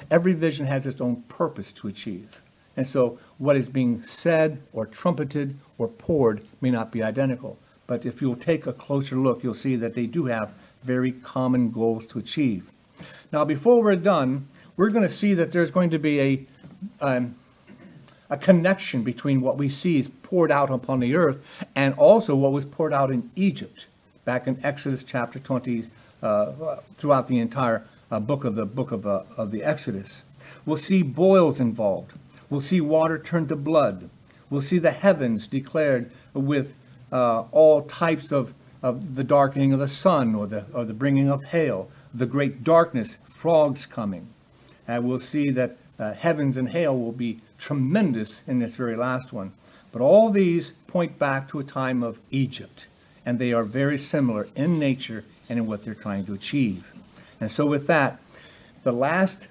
every 0.10 0.34
vision 0.34 0.65
has 0.65 0.88
its 0.88 1.00
own 1.00 1.22
purpose 1.27 1.72
to 1.74 1.88
achieve. 1.88 2.41
And 2.75 2.88
so 2.88 3.20
what 3.38 3.55
is 3.55 3.70
being 3.70 4.01
said 4.01 4.63
or 4.74 4.88
trumpeted 4.88 5.60
or 5.77 5.88
poured 5.88 6.44
may 6.62 6.72
not 6.72 6.91
be 6.91 7.03
identical. 7.03 7.60
But 7.86 8.08
if 8.08 8.24
you'll 8.24 8.38
take 8.38 8.65
a 8.65 8.74
closer 8.74 9.17
look, 9.17 9.44
you'll 9.44 9.53
see 9.53 9.75
that 9.75 9.94
they 9.94 10.08
do 10.08 10.25
have 10.25 10.51
very 10.82 11.12
common 11.12 11.70
goals 11.70 12.08
to 12.08 12.17
achieve. 12.17 12.72
Now, 13.32 13.46
before 13.46 13.84
we're 13.84 13.98
done, 13.98 14.48
we're 14.77 14.89
going 14.89 15.08
to 15.08 15.13
see 15.13 15.36
that 15.36 15.51
there's 15.51 15.70
going 15.70 15.91
to 15.91 16.00
be 16.00 16.20
a, 16.20 16.48
um, 17.01 17.36
a 18.29 18.38
connection 18.38 19.03
between 19.03 19.41
what 19.41 19.58
we 19.58 19.70
see 19.70 20.00
is 20.00 20.08
poured 20.24 20.51
out 20.51 20.70
upon 20.70 21.00
the 21.00 21.15
earth 21.15 21.65
and 21.75 21.94
also 21.96 22.36
what 22.36 22.51
was 22.51 22.65
poured 22.65 22.94
out 22.94 23.12
in 23.12 23.29
Egypt 23.36 23.86
back 24.24 24.48
in 24.48 24.60
Exodus 24.63 25.03
chapter 25.03 25.39
20 25.39 25.86
uh, 26.24 26.77
throughout 26.96 27.27
the 27.27 27.39
entire 27.39 27.86
uh, 28.12 28.20
book 28.20 28.44
of 28.44 28.55
the 28.55 28.65
book 28.65 28.91
of, 28.91 29.05
uh, 29.05 29.24
of 29.38 29.51
the 29.51 29.63
Exodus. 29.63 30.24
We'll 30.65 30.77
see 30.77 31.03
boils 31.03 31.60
involved. 31.60 32.13
We'll 32.50 32.62
see 32.62 32.82
water 32.82 33.17
turned 33.17 33.50
to 33.50 33.55
blood. 33.55 34.10
We'll 34.50 34.62
see 34.62 34.79
the 34.79 34.91
heavens 34.91 35.48
declared 35.48 36.12
with 36.34 36.74
uh, 37.12 37.41
all 37.51 37.84
types 37.84 38.32
of, 38.32 38.53
of 38.82 39.15
the 39.15 39.24
darkening 39.24 39.74
of 39.74 39.79
the 39.79 39.88
sun 39.88 40.36
or 40.36 40.48
the, 40.48 40.65
or 40.74 40.86
the 40.86 40.94
bringing 40.94 41.29
of 41.29 41.44
hail, 41.46 41.89
the 42.13 42.25
great 42.25 42.63
darkness, 42.63 43.17
frogs 43.25 43.86
coming. 43.86 44.27
And 44.88 45.03
we'll 45.03 45.20
see 45.20 45.50
that 45.51 45.77
uh, 46.00 46.13
heavens 46.13 46.58
and 46.58 46.70
hail 46.70 46.98
will 46.98 47.12
be 47.12 47.39
tremendous 47.57 48.41
in 48.47 48.59
this 48.59 48.75
very 48.75 48.95
last 48.95 49.33
one. 49.33 49.53
But 49.91 50.01
all 50.01 50.29
these 50.29 50.74
point 50.88 51.17
back 51.17 51.47
to 51.50 51.59
a 51.59 51.63
time 51.63 52.03
of 52.03 52.19
Egypt, 52.31 52.88
and 53.25 53.39
they 53.39 53.53
are 53.53 53.63
very 53.63 53.97
similar 53.97 54.47
in 54.55 54.77
nature 54.77 55.24
and 55.47 55.59
in 55.59 55.67
what 55.67 55.83
they're 55.83 55.93
trying 55.93 56.25
to 56.25 56.33
achieve. 56.33 56.91
And 57.39 57.51
so, 57.51 57.65
with 57.65 57.88
that, 57.88 58.19
the 58.83 58.91
last 58.91 59.47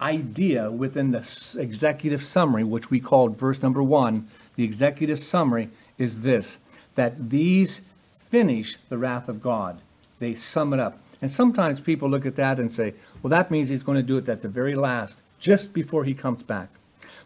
idea 0.00 0.70
within 0.70 1.10
the 1.10 1.54
executive 1.58 2.22
summary, 2.22 2.64
which 2.64 2.90
we 2.90 3.00
called 3.00 3.36
verse 3.36 3.62
number 3.62 3.82
one, 3.82 4.28
the 4.56 4.64
executive 4.64 5.18
summary 5.18 5.70
is 5.98 6.22
this 6.22 6.58
that 6.94 7.30
these 7.30 7.82
finish 8.30 8.78
the 8.88 8.98
wrath 8.98 9.28
of 9.28 9.42
God. 9.42 9.78
they 10.18 10.34
sum 10.34 10.72
it 10.72 10.80
up. 10.80 10.98
And 11.20 11.30
sometimes 11.30 11.80
people 11.80 12.08
look 12.08 12.26
at 12.26 12.36
that 12.36 12.58
and 12.58 12.72
say, 12.72 12.94
well, 13.22 13.30
that 13.30 13.50
means 13.50 13.68
he's 13.68 13.82
going 13.82 13.96
to 13.96 14.02
do 14.02 14.16
it 14.16 14.28
at 14.28 14.42
the 14.42 14.48
very 14.48 14.74
last, 14.74 15.20
just 15.38 15.72
before 15.72 16.04
he 16.04 16.14
comes 16.14 16.42
back. 16.42 16.68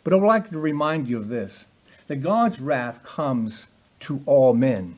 But 0.02 0.12
I 0.12 0.16
would 0.16 0.26
like 0.26 0.50
to 0.50 0.58
remind 0.58 1.08
you 1.08 1.18
of 1.18 1.28
this 1.28 1.66
that 2.06 2.16
God's 2.16 2.60
wrath 2.60 3.02
comes 3.04 3.68
to 4.00 4.22
all 4.26 4.54
men, 4.54 4.96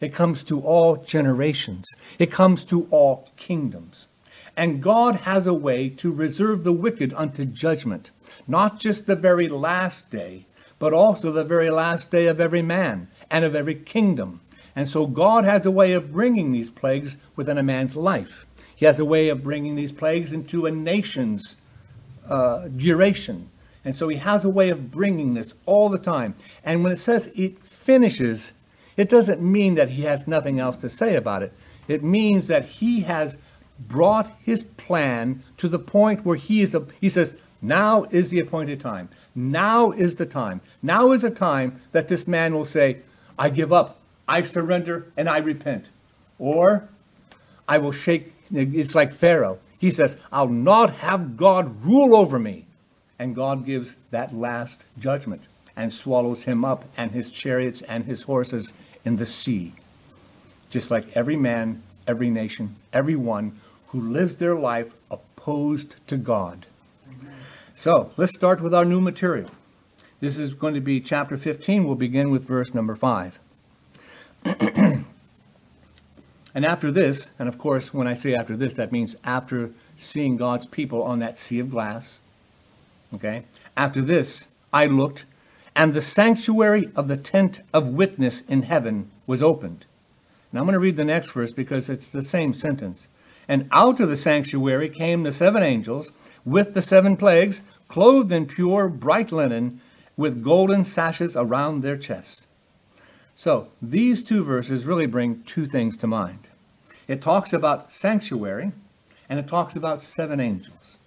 it 0.00 0.12
comes 0.12 0.42
to 0.44 0.60
all 0.60 0.96
generations, 0.96 1.86
it 2.18 2.30
comes 2.30 2.64
to 2.66 2.86
all 2.90 3.30
kingdoms. 3.36 4.08
And 4.56 4.82
God 4.82 5.16
has 5.16 5.46
a 5.46 5.54
way 5.54 5.88
to 5.88 6.12
reserve 6.12 6.64
the 6.64 6.72
wicked 6.72 7.14
unto 7.14 7.44
judgment, 7.44 8.10
not 8.46 8.78
just 8.78 9.06
the 9.06 9.16
very 9.16 9.48
last 9.48 10.10
day, 10.10 10.46
but 10.78 10.92
also 10.92 11.32
the 11.32 11.44
very 11.44 11.70
last 11.70 12.10
day 12.10 12.26
of 12.26 12.40
every 12.40 12.60
man 12.60 13.08
and 13.30 13.44
of 13.44 13.54
every 13.54 13.74
kingdom. 13.74 14.40
And 14.74 14.88
so 14.88 15.06
God 15.06 15.44
has 15.44 15.64
a 15.64 15.70
way 15.70 15.92
of 15.92 16.12
bringing 16.12 16.52
these 16.52 16.70
plagues 16.70 17.16
within 17.36 17.56
a 17.56 17.62
man's 17.62 17.96
life. 17.96 18.46
He 18.74 18.84
has 18.84 18.98
a 18.98 19.04
way 19.04 19.28
of 19.28 19.44
bringing 19.44 19.76
these 19.76 19.92
plagues 19.92 20.32
into 20.32 20.66
a 20.66 20.72
nation's 20.72 21.56
uh, 22.28 22.68
duration. 22.68 23.48
And 23.84 23.96
so 23.96 24.08
he 24.08 24.18
has 24.18 24.44
a 24.44 24.48
way 24.48 24.70
of 24.70 24.90
bringing 24.90 25.34
this 25.34 25.54
all 25.66 25.88
the 25.88 25.98
time. 25.98 26.34
And 26.64 26.84
when 26.84 26.92
it 26.92 26.98
says 26.98 27.30
it 27.34 27.64
finishes, 27.64 28.52
it 28.96 29.08
doesn't 29.08 29.42
mean 29.42 29.74
that 29.74 29.90
he 29.90 30.02
has 30.02 30.26
nothing 30.26 30.60
else 30.60 30.76
to 30.78 30.88
say 30.88 31.16
about 31.16 31.42
it. 31.42 31.52
It 31.88 32.04
means 32.04 32.46
that 32.46 32.64
he 32.64 33.00
has 33.00 33.36
brought 33.78 34.32
his 34.42 34.62
plan 34.62 35.42
to 35.56 35.68
the 35.68 35.78
point 35.78 36.24
where 36.24 36.36
he 36.36 36.62
is 36.62 36.74
a, 36.74 36.86
he 37.00 37.08
says, 37.08 37.34
now 37.60 38.04
is 38.10 38.28
the 38.28 38.40
appointed 38.40 38.80
time. 38.80 39.08
Now 39.34 39.92
is 39.92 40.16
the 40.16 40.26
time. 40.26 40.60
Now 40.82 41.12
is 41.12 41.22
the 41.22 41.30
time 41.30 41.80
that 41.92 42.08
this 42.08 42.26
man 42.26 42.54
will 42.54 42.64
say, 42.64 42.98
I 43.38 43.50
give 43.50 43.72
up. 43.72 43.98
I 44.28 44.42
surrender 44.42 45.12
and 45.16 45.28
I 45.28 45.38
repent. 45.38 45.86
Or 46.38 46.88
I 47.68 47.78
will 47.78 47.92
shake, 47.92 48.32
it's 48.52 48.94
like 48.94 49.12
Pharaoh. 49.12 49.58
He 49.78 49.90
says, 49.90 50.16
I'll 50.30 50.48
not 50.48 50.94
have 50.96 51.36
God 51.36 51.84
rule 51.84 52.14
over 52.14 52.38
me. 52.38 52.66
And 53.22 53.36
God 53.36 53.64
gives 53.64 53.98
that 54.10 54.34
last 54.34 54.84
judgment 54.98 55.42
and 55.76 55.92
swallows 55.92 56.42
him 56.42 56.64
up 56.64 56.86
and 56.96 57.12
his 57.12 57.30
chariots 57.30 57.80
and 57.82 58.04
his 58.04 58.22
horses 58.22 58.72
in 59.04 59.14
the 59.14 59.26
sea. 59.26 59.74
Just 60.70 60.90
like 60.90 61.16
every 61.16 61.36
man, 61.36 61.84
every 62.04 62.30
nation, 62.30 62.74
everyone 62.92 63.60
who 63.86 64.00
lives 64.00 64.34
their 64.34 64.56
life 64.56 64.92
opposed 65.08 66.04
to 66.08 66.16
God. 66.16 66.66
So 67.76 68.10
let's 68.16 68.34
start 68.34 68.60
with 68.60 68.74
our 68.74 68.84
new 68.84 69.00
material. 69.00 69.50
This 70.18 70.36
is 70.36 70.52
going 70.52 70.74
to 70.74 70.80
be 70.80 71.00
chapter 71.00 71.38
15. 71.38 71.84
We'll 71.84 71.94
begin 71.94 72.28
with 72.28 72.44
verse 72.44 72.74
number 72.74 72.96
5. 72.96 73.38
and 74.44 75.04
after 76.56 76.90
this, 76.90 77.30
and 77.38 77.48
of 77.48 77.56
course, 77.56 77.94
when 77.94 78.08
I 78.08 78.14
say 78.14 78.34
after 78.34 78.56
this, 78.56 78.72
that 78.72 78.90
means 78.90 79.14
after 79.22 79.70
seeing 79.94 80.36
God's 80.36 80.66
people 80.66 81.04
on 81.04 81.20
that 81.20 81.38
sea 81.38 81.60
of 81.60 81.70
glass. 81.70 82.18
Okay? 83.14 83.44
After 83.76 84.02
this, 84.02 84.48
I 84.72 84.86
looked, 84.86 85.24
and 85.76 85.94
the 85.94 86.00
sanctuary 86.00 86.90
of 86.96 87.08
the 87.08 87.16
tent 87.16 87.60
of 87.72 87.88
witness 87.88 88.42
in 88.48 88.62
heaven 88.62 89.10
was 89.26 89.42
opened. 89.42 89.86
Now 90.52 90.60
I'm 90.60 90.66
going 90.66 90.74
to 90.74 90.80
read 90.80 90.96
the 90.96 91.04
next 91.04 91.30
verse 91.30 91.50
because 91.50 91.88
it's 91.88 92.08
the 92.08 92.24
same 92.24 92.52
sentence. 92.54 93.08
And 93.48 93.68
out 93.72 94.00
of 94.00 94.08
the 94.08 94.16
sanctuary 94.16 94.88
came 94.88 95.22
the 95.22 95.32
seven 95.32 95.62
angels 95.62 96.10
with 96.44 96.74
the 96.74 96.82
seven 96.82 97.16
plagues, 97.16 97.62
clothed 97.88 98.32
in 98.32 98.46
pure, 98.46 98.88
bright 98.88 99.32
linen, 99.32 99.80
with 100.16 100.44
golden 100.44 100.84
sashes 100.84 101.36
around 101.36 101.82
their 101.82 101.96
chests. 101.96 102.46
So 103.34 103.68
these 103.80 104.22
two 104.22 104.44
verses 104.44 104.84
really 104.84 105.06
bring 105.06 105.42
two 105.42 105.66
things 105.66 105.96
to 105.98 106.06
mind. 106.06 106.48
It 107.08 107.22
talks 107.22 107.52
about 107.52 107.92
sanctuary 107.92 108.72
and 109.28 109.38
it 109.38 109.48
talks 109.48 109.74
about 109.74 110.02
seven 110.02 110.38
angels. 110.38 110.98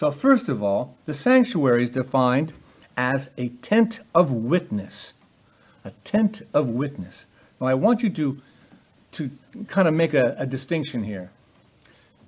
So, 0.00 0.10
first 0.10 0.48
of 0.48 0.62
all, 0.62 0.96
the 1.04 1.12
sanctuary 1.12 1.82
is 1.82 1.90
defined 1.90 2.54
as 2.96 3.28
a 3.36 3.50
tent 3.60 4.00
of 4.14 4.32
witness. 4.32 5.12
A 5.84 5.90
tent 6.04 6.40
of 6.54 6.70
witness. 6.70 7.26
Now, 7.60 7.66
I 7.66 7.74
want 7.74 8.02
you 8.02 8.08
to, 8.08 8.40
to 9.12 9.30
kind 9.68 9.86
of 9.86 9.92
make 9.92 10.14
a, 10.14 10.34
a 10.38 10.46
distinction 10.46 11.04
here. 11.04 11.30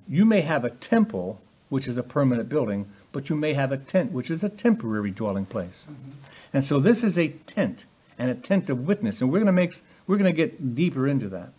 You 0.07 0.27
may 0.27 0.43
have 0.43 0.67
a 0.67 0.71
temple, 0.71 1.41
which 1.71 1.89
is 1.89 1.97
a 1.97 2.03
permanent 2.03 2.51
building, 2.51 2.91
but 3.11 3.31
you 3.31 3.37
may 3.37 3.55
have 3.55 3.73
a 3.73 3.79
tent, 3.79 4.13
which 4.13 4.31
is 4.31 4.45
a 4.45 4.51
temporary 4.51 5.11
dwelling 5.11 5.47
place. 5.47 5.89
Mm-hmm. 5.91 6.11
And 6.53 6.67
so, 6.67 6.79
this 6.79 7.03
is 7.03 7.17
a 7.17 7.29
tent 7.29 7.87
and 8.19 8.31
a 8.31 8.35
tent 8.35 8.69
of 8.69 8.87
witness. 8.87 9.23
And 9.23 9.33
we're 9.33 9.39
going 9.39 9.47
to 9.47 9.53
make 9.53 9.81
we're 10.07 10.19
going 10.19 10.31
to 10.31 10.37
get 10.37 10.75
deeper 10.75 11.09
into 11.09 11.31
that. 11.31 11.55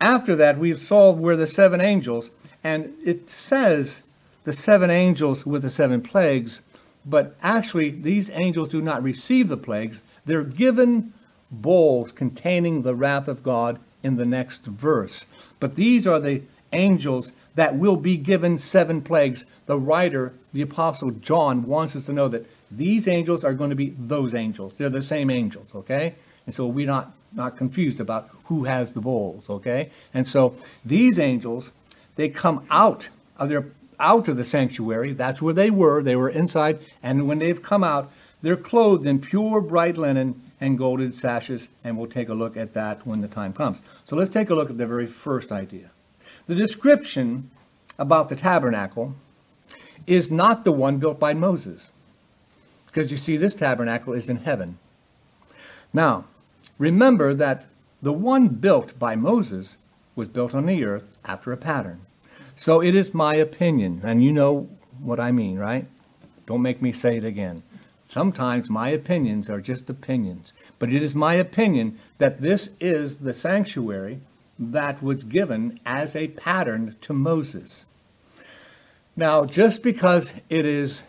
After 0.00 0.34
that, 0.36 0.56
we 0.56 0.74
saw 0.74 1.10
where 1.10 1.36
the 1.36 1.46
seven 1.46 1.82
angels, 1.82 2.30
and 2.64 2.94
it 3.04 3.28
says 3.28 4.04
the 4.48 4.52
seven 4.54 4.88
angels 4.88 5.44
with 5.44 5.60
the 5.60 5.68
seven 5.68 6.00
plagues, 6.00 6.62
but 7.04 7.36
actually 7.42 7.90
these 7.90 8.30
angels 8.30 8.70
do 8.70 8.80
not 8.80 9.02
receive 9.02 9.50
the 9.50 9.58
plagues. 9.58 10.00
They're 10.24 10.42
given 10.42 11.12
bowls 11.50 12.12
containing 12.12 12.80
the 12.80 12.94
wrath 12.94 13.28
of 13.28 13.42
God 13.42 13.78
in 14.02 14.16
the 14.16 14.24
next 14.24 14.64
verse. 14.64 15.26
But 15.60 15.74
these 15.74 16.06
are 16.06 16.18
the 16.18 16.44
angels 16.72 17.32
that 17.56 17.76
will 17.76 17.98
be 17.98 18.16
given 18.16 18.56
seven 18.56 19.02
plagues. 19.02 19.44
The 19.66 19.78
writer, 19.78 20.32
the 20.54 20.62
apostle 20.62 21.10
John, 21.10 21.66
wants 21.66 21.94
us 21.94 22.06
to 22.06 22.14
know 22.14 22.28
that 22.28 22.46
these 22.70 23.06
angels 23.06 23.44
are 23.44 23.52
going 23.52 23.68
to 23.68 23.76
be 23.76 23.90
those 23.98 24.32
angels. 24.32 24.78
They're 24.78 24.88
the 24.88 25.02
same 25.02 25.28
angels, 25.28 25.68
okay? 25.74 26.14
And 26.46 26.54
so 26.54 26.66
we're 26.66 26.86
not, 26.86 27.12
not 27.34 27.58
confused 27.58 28.00
about 28.00 28.30
who 28.44 28.64
has 28.64 28.92
the 28.92 29.02
bowls, 29.02 29.50
okay? 29.50 29.90
And 30.14 30.26
so 30.26 30.56
these 30.86 31.18
angels, 31.18 31.70
they 32.16 32.30
come 32.30 32.66
out 32.70 33.10
of 33.36 33.50
their 33.50 33.66
out 34.00 34.28
of 34.28 34.36
the 34.36 34.44
sanctuary. 34.44 35.12
That's 35.12 35.42
where 35.42 35.54
they 35.54 35.70
were. 35.70 36.02
They 36.02 36.16
were 36.16 36.30
inside. 36.30 36.80
And 37.02 37.28
when 37.28 37.38
they've 37.38 37.62
come 37.62 37.84
out, 37.84 38.10
they're 38.42 38.56
clothed 38.56 39.06
in 39.06 39.20
pure 39.20 39.60
bright 39.60 39.96
linen 39.96 40.40
and 40.60 40.78
golden 40.78 41.12
sashes. 41.12 41.68
And 41.82 41.96
we'll 41.96 42.08
take 42.08 42.28
a 42.28 42.34
look 42.34 42.56
at 42.56 42.74
that 42.74 43.06
when 43.06 43.20
the 43.20 43.28
time 43.28 43.52
comes. 43.52 43.82
So 44.04 44.16
let's 44.16 44.30
take 44.30 44.50
a 44.50 44.54
look 44.54 44.70
at 44.70 44.78
the 44.78 44.86
very 44.86 45.06
first 45.06 45.50
idea. 45.50 45.90
The 46.46 46.54
description 46.54 47.50
about 47.98 48.28
the 48.28 48.36
tabernacle 48.36 49.14
is 50.06 50.30
not 50.30 50.64
the 50.64 50.72
one 50.72 50.98
built 50.98 51.18
by 51.18 51.34
Moses. 51.34 51.90
Because 52.86 53.10
you 53.10 53.16
see, 53.16 53.36
this 53.36 53.54
tabernacle 53.54 54.12
is 54.12 54.28
in 54.28 54.38
heaven. 54.38 54.78
Now, 55.92 56.24
remember 56.78 57.34
that 57.34 57.66
the 58.00 58.12
one 58.12 58.48
built 58.48 58.98
by 58.98 59.16
Moses 59.16 59.78
was 60.14 60.28
built 60.28 60.54
on 60.54 60.66
the 60.66 60.84
earth 60.84 61.16
after 61.24 61.52
a 61.52 61.56
pattern. 61.56 62.00
So 62.60 62.82
it 62.82 62.96
is 62.96 63.14
my 63.14 63.36
opinion, 63.36 64.00
and 64.02 64.22
you 64.22 64.32
know 64.32 64.68
what 64.98 65.20
I 65.20 65.30
mean, 65.30 65.58
right? 65.58 65.86
Don't 66.44 66.60
make 66.60 66.82
me 66.82 66.92
say 66.92 67.16
it 67.16 67.24
again. 67.24 67.62
Sometimes 68.08 68.68
my 68.68 68.88
opinions 68.88 69.48
are 69.48 69.60
just 69.60 69.88
opinions, 69.88 70.52
but 70.80 70.92
it 70.92 71.00
is 71.00 71.14
my 71.14 71.34
opinion 71.34 71.98
that 72.18 72.42
this 72.42 72.70
is 72.80 73.18
the 73.18 73.32
sanctuary 73.32 74.20
that 74.58 75.00
was 75.00 75.22
given 75.22 75.78
as 75.86 76.16
a 76.16 76.28
pattern 76.28 76.96
to 77.02 77.12
Moses. 77.12 77.86
Now, 79.14 79.44
just 79.44 79.84
because 79.84 80.32
it 80.48 80.66
is 80.66 81.04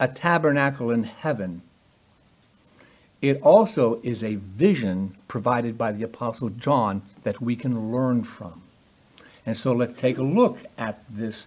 a 0.00 0.08
tabernacle 0.08 0.90
in 0.90 1.04
heaven, 1.04 1.62
it 3.22 3.40
also 3.42 4.00
is 4.02 4.24
a 4.24 4.34
vision 4.34 5.16
provided 5.28 5.78
by 5.78 5.92
the 5.92 6.02
Apostle 6.02 6.50
John 6.50 7.02
that 7.22 7.40
we 7.40 7.54
can 7.54 7.92
learn 7.92 8.24
from. 8.24 8.62
And 9.48 9.56
so 9.56 9.72
let's 9.72 9.94
take 9.94 10.18
a 10.18 10.22
look 10.22 10.58
at 10.76 11.02
this 11.08 11.46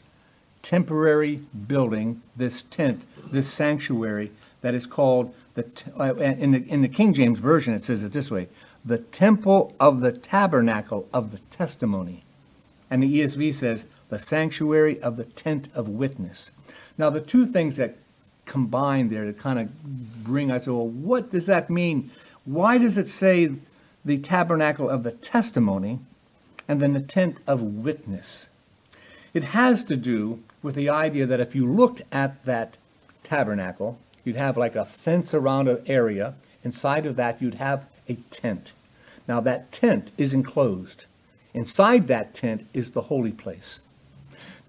temporary 0.64 1.44
building, 1.68 2.24
this 2.36 2.64
tent, 2.64 3.06
this 3.32 3.48
sanctuary 3.48 4.32
that 4.62 4.74
is 4.74 4.88
called 4.88 5.36
the 5.54 5.70
uh, 6.00 6.16
in 6.16 6.50
the 6.50 6.68
in 6.68 6.82
the 6.82 6.88
King 6.88 7.14
James 7.14 7.38
version 7.38 7.76
it 7.76 7.84
says 7.84 8.04
it 8.04 8.12
this 8.12 8.32
way, 8.32 8.48
the 8.84 8.98
temple 8.98 9.76
of 9.80 10.02
the 10.02 10.12
tabernacle 10.12 11.08
of 11.14 11.32
the 11.32 11.38
testimony. 11.56 12.24
And 12.90 13.04
the 13.04 13.20
ESV 13.20 13.54
says 13.54 13.86
the 14.10 14.18
sanctuary 14.18 15.00
of 15.00 15.16
the 15.16 15.26
tent 15.26 15.70
of 15.76 15.88
witness. 15.88 16.50
Now 16.98 17.12
the 17.12 17.22
two 17.22 17.46
things 17.46 17.78
that 17.78 17.98
combine 18.46 19.10
there 19.10 19.26
to 19.26 19.34
kind 19.34 19.60
of 19.60 20.24
bring 20.24 20.50
us, 20.50 20.66
well, 20.66 20.88
what 20.88 21.30
does 21.30 21.46
that 21.46 21.70
mean? 21.70 22.10
Why 22.46 22.80
does 22.80 22.98
it 22.98 23.10
say 23.10 23.52
the 24.04 24.18
tabernacle 24.18 24.90
of 24.90 25.04
the 25.04 25.12
testimony 25.12 26.00
and 26.72 26.80
then 26.80 26.94
the 26.94 27.02
tent 27.02 27.42
of 27.46 27.62
witness? 27.62 28.48
It 29.34 29.44
has 29.44 29.84
to 29.84 29.98
do 29.98 30.42
with 30.64 30.76
the 30.76 30.88
idea 30.88 31.26
that 31.26 31.42
if 31.42 31.54
you 31.54 31.68
looked 31.68 32.02
at 32.14 32.46
that 32.46 32.78
tabernacle, 33.26 34.00
you'd 34.24 34.38
have 34.38 34.56
like 34.56 34.78
a 34.78 34.86
fence 34.86 35.34
around 35.34 35.68
an 35.68 35.84
area. 35.86 36.36
Inside 36.64 37.06
of 37.06 37.18
that, 37.18 37.42
you'd 37.42 37.56
have 37.56 37.88
a 38.08 38.14
tent. 38.30 38.72
Now, 39.28 39.42
that 39.42 39.74
tent 39.74 40.14
is 40.18 40.34
enclosed. 40.34 41.08
Inside 41.54 42.08
that 42.08 42.34
tent 42.34 42.66
is 42.74 42.92
the 42.92 43.02
holy 43.02 43.34
place. 43.34 43.82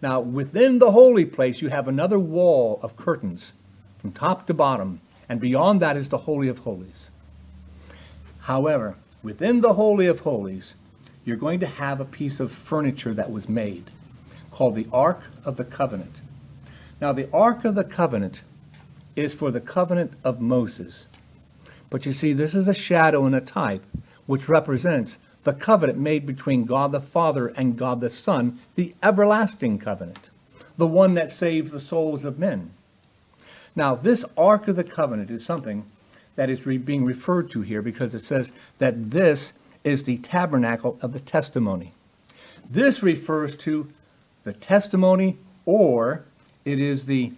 Now, 0.02 0.18
within 0.18 0.80
the 0.80 0.90
holy 0.90 1.25
place, 1.25 1.62
you 1.62 1.68
have 1.68 1.87
another 1.87 2.18
wall 2.18 2.80
of 2.82 2.97
curtains 2.97 3.52
from 4.00 4.11
top 4.11 4.49
to 4.49 4.54
bottom, 4.54 5.00
and 5.28 5.38
beyond 5.40 5.78
that 5.80 5.97
is 5.97 6.09
the 6.09 6.18
Holy 6.18 6.49
of 6.49 6.59
Holies. 6.59 7.12
However, 8.40 8.97
within 9.23 9.61
the 9.61 9.75
Holy 9.75 10.09
of 10.09 10.21
Holies, 10.21 10.75
you're 11.25 11.37
going 11.37 11.61
to 11.61 11.67
have 11.67 12.00
a 12.00 12.05
piece 12.05 12.41
of 12.41 12.50
furniture 12.50 13.14
that 13.14 13.31
was 13.31 13.49
made 13.49 13.91
called 14.50 14.75
the 14.75 14.88
Ark 14.93 15.23
of 15.45 15.57
the 15.57 15.64
Covenant. 15.64 16.21
Now, 17.00 17.12
the 17.12 17.29
Ark 17.33 17.64
of 17.64 17.75
the 17.75 17.85
Covenant 17.85 18.43
is 19.17 19.35
for 19.35 19.50
the 19.50 19.61
covenant 19.61 20.12
of 20.25 20.41
Moses. 20.41 21.07
But 21.91 22.07
you 22.07 22.12
see, 22.12 22.33
this 22.33 22.55
is 22.55 22.69
a 22.69 22.75
shadow 22.75 23.26
and 23.26 23.35
a 23.35 23.41
type 23.41 23.85
which 24.26 24.49
represents 24.49 25.19
the 25.45 25.52
covenant 25.52 25.99
made 25.99 26.25
between 26.25 26.64
God 26.64 26.93
the 26.93 27.00
Father 27.00 27.49
and 27.49 27.76
God 27.76 28.00
the 28.00 28.11
Son, 28.11 28.59
the 28.76 28.95
everlasting 29.02 29.79
covenant, 29.79 30.31
the 30.79 30.87
one 30.87 31.14
that 31.14 31.33
saves 31.33 31.71
the 31.71 31.81
souls 31.81 32.25
of 32.25 32.38
men. 32.38 32.73
Now, 33.75 33.95
this 33.95 34.25
Ark 34.37 34.69
of 34.69 34.76
the 34.76 34.85
Covenant 34.85 35.31
is 35.31 35.45
something 35.45 35.85
that 36.37 36.49
is 36.49 36.67
re- 36.67 36.79
being 36.79 37.05
referred 37.05 37.50
to 37.50 37.62
here 37.62 37.83
because 37.83 38.14
it 38.14 38.23
says 38.23 38.52
that 38.79 39.11
this 39.11 39.52
is 39.85 40.05
the 40.05 40.19
tabernacle 40.19 40.99
of 41.01 41.12
the 41.12 41.21
testimony. 41.21 41.93
This 42.69 43.03
refers 43.03 43.57
to 43.59 43.93
the 44.45 44.53
testimony 44.53 45.37
or 45.65 46.25
it 46.65 46.79
is 46.79 47.07
the, 47.07 47.33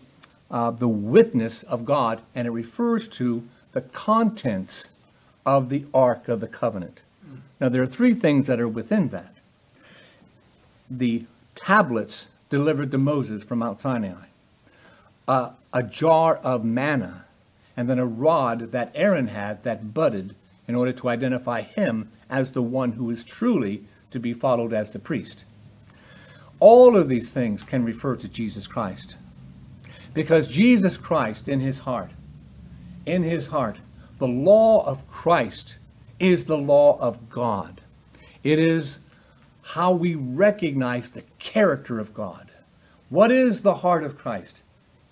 uh, 0.50 0.70
the 0.70 0.88
witness 0.88 1.62
of 1.64 1.84
God, 1.84 2.20
and 2.34 2.46
it 2.46 2.50
refers 2.50 3.08
to 3.08 3.48
the 3.72 3.80
contents 3.80 4.88
of 5.44 5.68
the 5.68 5.86
Ark 5.92 6.28
of 6.28 6.40
the 6.40 6.46
Covenant. 6.46 7.02
Now, 7.60 7.68
there 7.68 7.82
are 7.82 7.86
three 7.86 8.14
things 8.14 8.46
that 8.46 8.60
are 8.60 8.68
within 8.68 9.08
that 9.08 9.34
the 10.90 11.24
tablets 11.54 12.26
delivered 12.50 12.90
to 12.90 12.98
Moses 12.98 13.42
from 13.42 13.60
Mount 13.60 13.80
Sinai, 13.80 14.26
uh, 15.26 15.50
a 15.72 15.82
jar 15.82 16.36
of 16.36 16.64
manna, 16.64 17.24
and 17.76 17.88
then 17.88 17.98
a 17.98 18.06
rod 18.06 18.72
that 18.72 18.92
Aaron 18.94 19.28
had 19.28 19.62
that 19.64 19.94
budded 19.94 20.34
in 20.66 20.74
order 20.74 20.92
to 20.92 21.08
identify 21.08 21.62
him 21.62 22.10
as 22.30 22.52
the 22.52 22.62
one 22.62 22.92
who 22.92 23.10
is 23.10 23.24
truly 23.24 23.84
to 24.10 24.18
be 24.18 24.32
followed 24.32 24.72
as 24.72 24.90
the 24.90 24.98
priest. 24.98 25.44
All 26.60 26.96
of 26.96 27.08
these 27.08 27.30
things 27.30 27.62
can 27.62 27.84
refer 27.84 28.16
to 28.16 28.28
Jesus 28.28 28.66
Christ. 28.66 29.16
Because 30.14 30.48
Jesus 30.48 30.96
Christ 30.96 31.48
in 31.48 31.60
his 31.60 31.80
heart, 31.80 32.12
in 33.04 33.22
his 33.22 33.48
heart, 33.48 33.78
the 34.18 34.28
law 34.28 34.86
of 34.86 35.08
Christ 35.10 35.78
is 36.18 36.44
the 36.44 36.56
law 36.56 36.98
of 37.00 37.28
God. 37.28 37.80
It 38.42 38.58
is 38.58 39.00
how 39.62 39.92
we 39.92 40.14
recognize 40.14 41.10
the 41.10 41.24
character 41.38 41.98
of 41.98 42.14
God. 42.14 42.50
What 43.08 43.32
is 43.32 43.62
the 43.62 43.76
heart 43.76 44.04
of 44.04 44.16
Christ? 44.16 44.62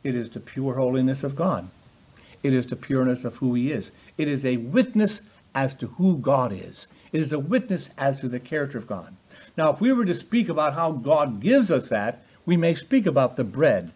It 0.04 0.14
is 0.14 0.30
the 0.30 0.40
pure 0.40 0.74
holiness 0.74 1.24
of 1.24 1.34
God. 1.34 1.68
It 2.42 2.52
is 2.52 2.66
the 2.66 2.76
pureness 2.76 3.24
of 3.24 3.36
who 3.36 3.54
he 3.54 3.70
is. 3.70 3.92
It 4.18 4.28
is 4.28 4.44
a 4.44 4.56
witness 4.56 5.20
as 5.54 5.74
to 5.74 5.88
who 5.88 6.18
God 6.18 6.52
is. 6.52 6.86
It 7.12 7.20
is 7.20 7.32
a 7.32 7.38
witness 7.38 7.90
as 7.98 8.20
to 8.20 8.28
the 8.28 8.40
character 8.40 8.78
of 8.78 8.86
God. 8.86 9.14
Now, 9.56 9.70
if 9.70 9.80
we 9.80 9.92
were 9.92 10.04
to 10.04 10.14
speak 10.14 10.48
about 10.48 10.74
how 10.74 10.92
God 10.92 11.40
gives 11.40 11.70
us 11.70 11.88
that, 11.88 12.22
we 12.46 12.56
may 12.56 12.74
speak 12.74 13.06
about 13.06 13.36
the 13.36 13.44
bread. 13.44 13.92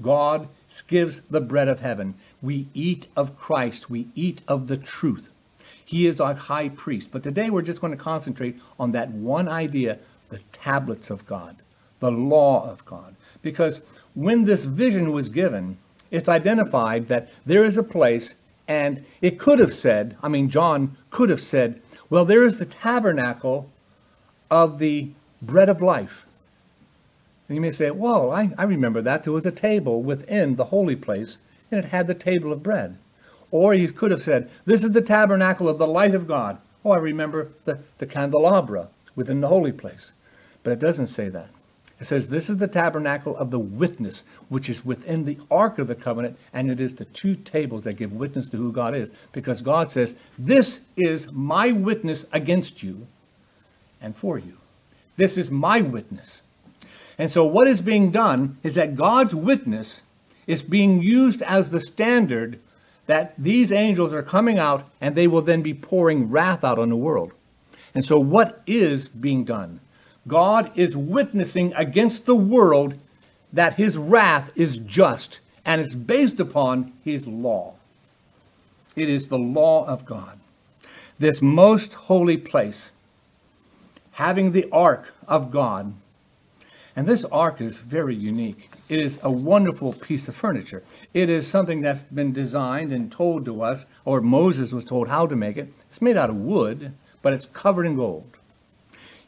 God 0.00 0.48
gives 0.86 1.20
the 1.28 1.40
bread 1.40 1.68
of 1.68 1.80
heaven. 1.80 2.14
We 2.40 2.68
eat 2.74 3.06
of 3.16 3.36
Christ. 3.36 3.90
We 3.90 4.08
eat 4.14 4.42
of 4.48 4.68
the 4.68 4.76
truth. 4.76 5.30
He 5.84 6.06
is 6.06 6.20
our 6.20 6.34
high 6.34 6.68
priest. 6.68 7.10
But 7.10 7.22
today 7.22 7.50
we're 7.50 7.62
just 7.62 7.80
going 7.80 7.96
to 7.96 8.02
concentrate 8.02 8.60
on 8.78 8.92
that 8.92 9.10
one 9.10 9.48
idea 9.48 9.98
the 10.28 10.38
tablets 10.52 11.10
of 11.10 11.26
God, 11.26 11.56
the 11.98 12.12
law 12.12 12.70
of 12.70 12.84
God. 12.84 13.16
Because 13.42 13.82
when 14.14 14.44
this 14.44 14.64
vision 14.64 15.12
was 15.12 15.28
given, 15.28 15.78
it's 16.10 16.28
identified 16.28 17.08
that 17.08 17.28
there 17.44 17.64
is 17.64 17.76
a 17.76 17.82
place, 17.82 18.36
and 18.70 19.04
it 19.20 19.36
could 19.36 19.58
have 19.58 19.74
said, 19.74 20.16
I 20.22 20.28
mean, 20.28 20.48
John 20.48 20.96
could 21.10 21.28
have 21.28 21.40
said, 21.40 21.82
well, 22.08 22.24
there 22.24 22.44
is 22.44 22.60
the 22.60 22.64
tabernacle 22.64 23.68
of 24.48 24.78
the 24.78 25.10
bread 25.42 25.68
of 25.68 25.82
life. 25.82 26.24
And 27.48 27.56
you 27.56 27.60
may 27.60 27.72
say, 27.72 27.90
well, 27.90 28.30
I, 28.30 28.52
I 28.56 28.62
remember 28.62 29.02
that. 29.02 29.24
There 29.24 29.32
was 29.32 29.44
a 29.44 29.50
table 29.50 30.04
within 30.04 30.54
the 30.54 30.66
holy 30.66 30.94
place, 30.94 31.38
and 31.68 31.84
it 31.84 31.88
had 31.88 32.06
the 32.06 32.14
table 32.14 32.52
of 32.52 32.62
bread. 32.62 32.96
Or 33.50 33.74
he 33.74 33.88
could 33.88 34.12
have 34.12 34.22
said, 34.22 34.48
this 34.66 34.84
is 34.84 34.92
the 34.92 35.00
tabernacle 35.00 35.68
of 35.68 35.78
the 35.78 35.86
light 35.88 36.14
of 36.14 36.28
God. 36.28 36.58
Oh, 36.84 36.92
I 36.92 36.98
remember 36.98 37.48
the, 37.64 37.80
the 37.98 38.06
candelabra 38.06 38.86
within 39.16 39.40
the 39.40 39.48
holy 39.48 39.72
place. 39.72 40.12
But 40.62 40.74
it 40.74 40.78
doesn't 40.78 41.08
say 41.08 41.28
that. 41.28 41.50
It 42.00 42.06
says, 42.06 42.28
This 42.28 42.48
is 42.48 42.56
the 42.56 42.66
tabernacle 42.66 43.36
of 43.36 43.50
the 43.50 43.58
witness, 43.58 44.24
which 44.48 44.68
is 44.68 44.84
within 44.84 45.24
the 45.24 45.38
ark 45.50 45.78
of 45.78 45.86
the 45.86 45.94
covenant, 45.94 46.38
and 46.52 46.70
it 46.70 46.80
is 46.80 46.94
the 46.94 47.04
two 47.04 47.36
tables 47.36 47.84
that 47.84 47.96
give 47.96 48.12
witness 48.12 48.48
to 48.48 48.56
who 48.56 48.72
God 48.72 48.94
is. 48.94 49.10
Because 49.32 49.60
God 49.60 49.90
says, 49.90 50.16
This 50.38 50.80
is 50.96 51.30
my 51.30 51.72
witness 51.72 52.24
against 52.32 52.82
you 52.82 53.06
and 54.00 54.16
for 54.16 54.38
you. 54.38 54.56
This 55.16 55.36
is 55.36 55.50
my 55.50 55.82
witness. 55.82 56.42
And 57.18 57.30
so, 57.30 57.44
what 57.44 57.68
is 57.68 57.82
being 57.82 58.10
done 58.10 58.56
is 58.62 58.76
that 58.76 58.96
God's 58.96 59.34
witness 59.34 60.02
is 60.46 60.62
being 60.62 61.02
used 61.02 61.42
as 61.42 61.70
the 61.70 61.80
standard 61.80 62.58
that 63.06 63.34
these 63.36 63.70
angels 63.72 64.12
are 64.12 64.22
coming 64.22 64.58
out 64.58 64.84
and 65.00 65.14
they 65.14 65.26
will 65.26 65.42
then 65.42 65.60
be 65.60 65.74
pouring 65.74 66.30
wrath 66.30 66.64
out 66.64 66.78
on 66.78 66.88
the 66.88 66.96
world. 66.96 67.32
And 67.94 68.06
so, 68.06 68.18
what 68.18 68.62
is 68.66 69.08
being 69.08 69.44
done? 69.44 69.80
God 70.30 70.70
is 70.76 70.96
witnessing 70.96 71.74
against 71.74 72.24
the 72.24 72.36
world 72.36 72.94
that 73.52 73.74
his 73.74 73.96
wrath 73.96 74.52
is 74.54 74.78
just 74.78 75.40
and 75.64 75.80
it's 75.80 75.96
based 75.96 76.38
upon 76.38 76.92
his 77.04 77.26
law. 77.26 77.74
It 78.94 79.08
is 79.08 79.26
the 79.26 79.38
law 79.38 79.84
of 79.86 80.04
God. 80.04 80.38
This 81.18 81.42
most 81.42 81.94
holy 81.94 82.36
place, 82.36 82.92
having 84.12 84.52
the 84.52 84.68
ark 84.70 85.12
of 85.26 85.50
God, 85.50 85.94
and 86.94 87.08
this 87.08 87.24
ark 87.24 87.60
is 87.60 87.80
very 87.80 88.14
unique. 88.14 88.70
It 88.88 89.00
is 89.00 89.18
a 89.24 89.32
wonderful 89.32 89.94
piece 89.94 90.28
of 90.28 90.36
furniture. 90.36 90.84
It 91.12 91.28
is 91.28 91.48
something 91.48 91.80
that's 91.80 92.04
been 92.04 92.32
designed 92.32 92.92
and 92.92 93.10
told 93.10 93.44
to 93.46 93.62
us, 93.62 93.84
or 94.04 94.20
Moses 94.20 94.72
was 94.72 94.84
told 94.84 95.08
how 95.08 95.26
to 95.26 95.34
make 95.34 95.56
it. 95.56 95.72
It's 95.88 96.00
made 96.00 96.16
out 96.16 96.30
of 96.30 96.36
wood, 96.36 96.92
but 97.20 97.32
it's 97.32 97.46
covered 97.46 97.86
in 97.86 97.96
gold. 97.96 98.36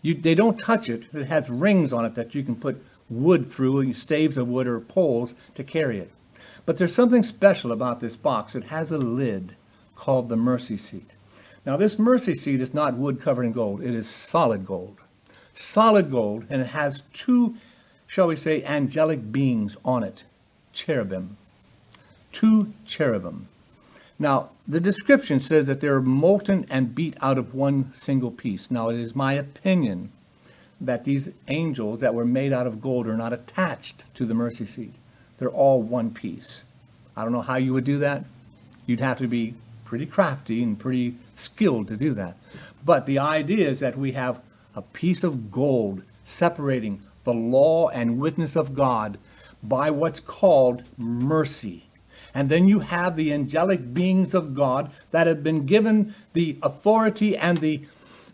You, 0.03 0.15
they 0.15 0.35
don't 0.35 0.59
touch 0.59 0.89
it. 0.89 1.09
It 1.15 1.27
has 1.27 1.49
rings 1.49 1.93
on 1.93 2.05
it 2.05 2.15
that 2.17 2.35
you 2.35 2.43
can 2.43 2.57
put 2.57 2.85
wood 3.09 3.47
through, 3.47 3.93
staves 3.95 4.37
of 4.37 4.49
wood 4.49 4.67
or 4.67 4.81
poles 4.81 5.35
to 5.55 5.65
carry 5.65 5.99
it. 5.99 6.11
But 6.67 6.77
there's 6.77 6.95
something 6.95 7.23
special 7.23 7.73
about 7.73 8.01
this 8.01 8.17
box. 8.17 8.55
It 8.55 8.65
has 8.65 8.91
a 8.91 8.99
lid 8.99 9.55
called 9.95 10.29
the 10.29 10.37
mercy 10.37 10.77
seat. 10.77 11.13
Now, 11.65 11.77
this 11.77 11.99
mercy 11.99 12.35
seat 12.35 12.61
is 12.61 12.75
not 12.75 12.97
wood 12.97 13.21
covered 13.21 13.45
in 13.45 13.53
gold, 13.53 13.83
it 13.83 13.95
is 13.95 14.09
solid 14.09 14.67
gold. 14.67 14.99
Solid 15.55 16.11
gold, 16.11 16.45
and 16.51 16.61
it 16.61 16.69
has 16.69 17.05
two, 17.13 17.57
shall 18.07 18.27
we 18.27 18.37
say, 18.37 18.65
angelic 18.65 19.31
beings 19.31 19.77
on 19.85 20.03
it 20.03 20.25
cherubim. 20.73 21.37
Two 22.33 22.73
cherubim. 22.87 23.49
Now, 24.23 24.51
the 24.69 24.79
description 24.79 25.41
says 25.41 25.67
that 25.67 25.81
they're 25.81 26.01
molten 26.01 26.65
and 26.71 26.95
beat 26.95 27.17
out 27.21 27.39
of 27.39 27.57
one 27.57 27.93
single 27.93 28.31
piece. 28.31 28.71
Now, 28.71 28.89
it 28.89 28.97
is 28.97 29.17
my 29.17 29.33
opinion 29.33 30.13
that 30.81 31.03
these 31.03 31.31
angels 31.49 31.99
that 32.03 32.15
were 32.15 32.25
made 32.25 32.53
out 32.53 32.69
of 32.69 32.81
gold 32.81 33.09
are 33.09 33.17
not 33.17 33.33
attached 33.33 34.05
to 34.15 34.25
the 34.25 34.33
mercy 34.33 34.65
seat. 34.65 34.95
They're 35.39 35.49
all 35.49 35.83
one 35.83 36.15
piece. 36.15 36.63
I 37.17 37.25
don't 37.25 37.33
know 37.33 37.43
how 37.43 37.57
you 37.57 37.73
would 37.73 37.83
do 37.83 37.99
that. 37.99 38.25
You'd 38.87 39.01
have 39.01 39.19
to 39.19 39.27
be 39.27 39.55
pretty 39.85 40.07
crafty 40.07 40.63
and 40.63 40.79
pretty 40.79 41.17
skilled 41.35 41.89
to 41.89 41.97
do 41.97 42.15
that. 42.15 42.37
But 42.85 43.07
the 43.07 43.19
idea 43.19 43.69
is 43.69 43.81
that 43.81 43.99
we 43.99 44.13
have 44.13 44.41
a 44.77 44.83
piece 44.83 45.25
of 45.25 45.51
gold 45.51 46.03
separating 46.23 47.03
the 47.25 47.35
law 47.35 47.89
and 47.89 48.21
witness 48.21 48.55
of 48.55 48.77
God 48.77 49.19
by 49.65 49.91
what's 49.91 50.21
called 50.21 50.85
mercy. 50.97 51.87
And 52.35 52.49
then 52.49 52.67
you 52.67 52.81
have 52.81 53.17
the 53.17 53.33
angelic 53.33 53.93
beings 53.93 54.35
of 54.35 54.55
God 54.55 54.91
that 55.11 55.27
have 55.27 55.43
been 55.43 55.67
given 55.67 56.15
the 56.33 56.57
authority 56.63 57.37
and 57.37 57.59
the 57.59 57.83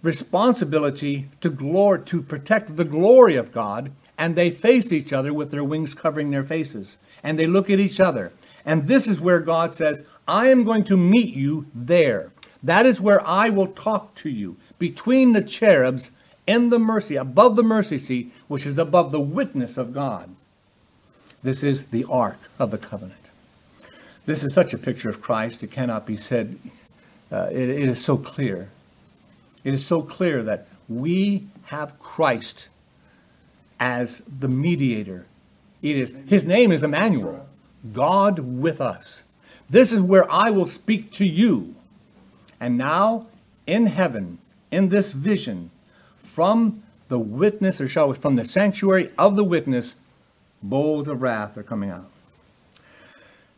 responsibility 0.03 1.29
to 1.41 1.51
glory, 1.51 2.03
to 2.05 2.23
protect 2.23 2.77
the 2.77 2.85
glory 2.85 3.37
of 3.37 3.53
God, 3.53 3.91
and 4.17 4.35
they 4.37 4.51
face 4.51 4.93
each 4.93 5.13
other 5.13 5.33
with 5.33 5.51
their 5.51 5.65
wings 5.65 5.95
covering 5.95 6.31
their 6.31 6.45
faces. 6.45 6.99
And 7.23 7.39
they 7.39 7.47
look 7.47 7.69
at 7.71 7.81
each 7.81 8.01
other. 8.01 8.33
And 8.65 8.87
this 8.87 9.07
is 9.07 9.21
where 9.21 9.41
God 9.41 9.75
says, 9.75 10.05
I 10.27 10.49
am 10.49 10.65
going 10.65 10.85
to 10.85 10.97
meet 10.97 11.35
you 11.35 11.67
there. 11.75 12.33
That 12.63 12.87
is 12.87 13.01
where 13.01 13.27
I 13.27 13.49
will 13.49 13.69
talk 13.69 14.15
to 14.17 14.29
you 14.29 14.57
between 14.79 15.33
the 15.33 15.43
cherubs 15.43 16.11
in 16.47 16.71
the 16.71 16.79
mercy, 16.79 17.17
above 17.17 17.57
the 17.57 17.63
mercy 17.63 17.99
seat, 17.99 18.33
which 18.49 18.67
is 18.67 18.79
above 18.79 19.13
the 19.13 19.21
witness 19.21 19.77
of 19.77 19.93
God. 19.93 20.35
This 21.43 21.63
is 21.63 21.89
the 21.89 22.05
ark 22.05 22.39
of 22.59 22.71
the 22.71 22.79
covenant. 22.79 23.18
This 24.29 24.45
is 24.45 24.53
such 24.53 24.75
a 24.75 24.79
picture 24.79 25.09
of 25.09 25.23
Christ, 25.23 25.63
it 25.63 25.71
cannot 25.71 26.05
be 26.05 26.19
said. 26.19 26.59
Uh, 27.33 27.49
it, 27.51 27.71
it 27.71 27.89
is 27.89 28.05
so 28.05 28.19
clear. 28.19 28.69
It 29.65 29.73
is 29.73 29.87
so 29.87 30.03
clear 30.03 30.43
that 30.43 30.69
we 30.87 31.47
have 31.69 31.99
Christ 31.99 32.69
as 33.81 34.21
the 34.29 34.47
mediator. 34.47 35.25
It 35.81 35.97
is, 35.97 36.15
his 36.27 36.45
name 36.45 36.73
is 36.73 36.83
Emmanuel, 36.83 37.47
God 37.95 38.41
with 38.41 38.83
us. 38.83 39.25
This 39.71 39.93
is 39.93 40.03
where 40.03 40.31
I 40.31 40.51
will 40.51 40.67
speak 40.67 41.11
to 41.15 41.25
you. 41.25 41.75
And 42.61 42.77
now, 42.77 43.29
in 43.67 43.87
heaven, 43.87 44.41
in 44.71 44.91
this 44.91 45.13
vision, 45.13 45.71
from 46.19 46.83
the 47.09 47.19
witness, 47.19 47.81
or 47.81 47.89
shall 47.89 48.11
we, 48.11 48.15
from 48.15 48.37
the 48.37 48.45
sanctuary 48.45 49.11
of 49.17 49.37
the 49.37 49.45
witness, 49.45 49.97
bowls 50.63 51.09
of 51.09 51.23
wrath 51.23 51.57
are 51.57 51.63
coming 51.63 51.89
out. 51.89 52.11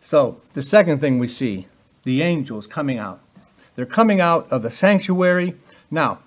So, 0.01 0.41
the 0.55 0.63
second 0.63 1.01
thing 1.01 1.19
we 1.19 1.29
see, 1.29 1.67
the 2.05 2.23
angels 2.23 2.67
coming 2.67 2.99
out. 2.99 3.21
They're 3.75 3.87
coming 3.87 4.21
out 4.21 4.51
of 4.51 4.63
the 4.63 4.71
sanctuary. 4.71 5.57
Now, 5.91 6.21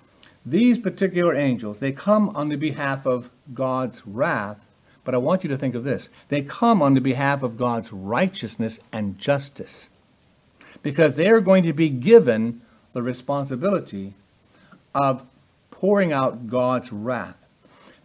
these 0.46 0.78
particular 0.78 1.34
angels, 1.34 1.80
they 1.80 1.92
come 1.92 2.30
on 2.36 2.48
the 2.48 2.56
behalf 2.56 3.06
of 3.06 3.30
God's 3.52 4.06
wrath, 4.06 4.64
but 5.04 5.14
I 5.14 5.18
want 5.18 5.42
you 5.42 5.50
to 5.50 5.56
think 5.56 5.74
of 5.74 5.84
this. 5.84 6.08
They 6.28 6.42
come 6.42 6.82
on 6.82 6.94
the 6.94 7.00
behalf 7.00 7.42
of 7.42 7.56
God's 7.56 7.92
righteousness 7.92 8.78
and 8.92 9.18
justice 9.18 9.90
because 10.82 11.14
they 11.14 11.28
are 11.28 11.40
going 11.40 11.62
to 11.64 11.72
be 11.72 11.88
given 11.88 12.60
the 12.92 13.02
responsibility 13.02 14.14
of 14.94 15.24
pouring 15.70 16.12
out 16.12 16.46
God's 16.46 16.92
wrath. 16.92 17.36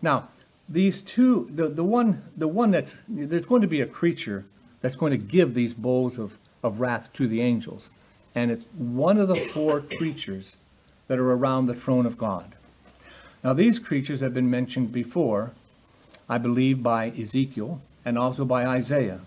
Now, 0.01 0.29
these 0.67 1.01
two, 1.01 1.49
the, 1.51 1.67
the 1.67 1.83
one, 1.83 2.23
the 2.35 2.47
one 2.47 2.71
that's, 2.71 2.97
there's 3.07 3.45
going 3.45 3.61
to 3.61 3.67
be 3.67 3.81
a 3.81 3.85
creature 3.85 4.45
that's 4.81 4.95
going 4.95 5.11
to 5.11 5.17
give 5.17 5.53
these 5.53 5.73
bowls 5.73 6.17
of, 6.17 6.37
of 6.63 6.79
wrath 6.79 7.11
to 7.13 7.27
the 7.27 7.41
angels. 7.41 7.89
And 8.35 8.51
it's 8.51 8.65
one 8.77 9.17
of 9.17 9.27
the 9.27 9.35
four 9.35 9.81
creatures 9.97 10.57
that 11.07 11.19
are 11.19 11.31
around 11.31 11.65
the 11.65 11.73
throne 11.73 12.05
of 12.05 12.17
God. 12.17 12.55
Now, 13.43 13.53
these 13.53 13.79
creatures 13.79 14.19
have 14.19 14.33
been 14.33 14.49
mentioned 14.49 14.91
before, 14.91 15.51
I 16.27 16.37
believe, 16.37 16.83
by 16.83 17.09
Ezekiel 17.09 17.81
and 18.05 18.17
also 18.17 18.45
by 18.45 18.65
Isaiah. 18.65 19.21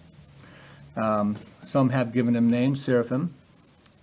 Um, 0.96 1.36
some 1.62 1.90
have 1.90 2.12
given 2.12 2.34
them 2.34 2.50
names, 2.50 2.82
seraphim. 2.84 3.34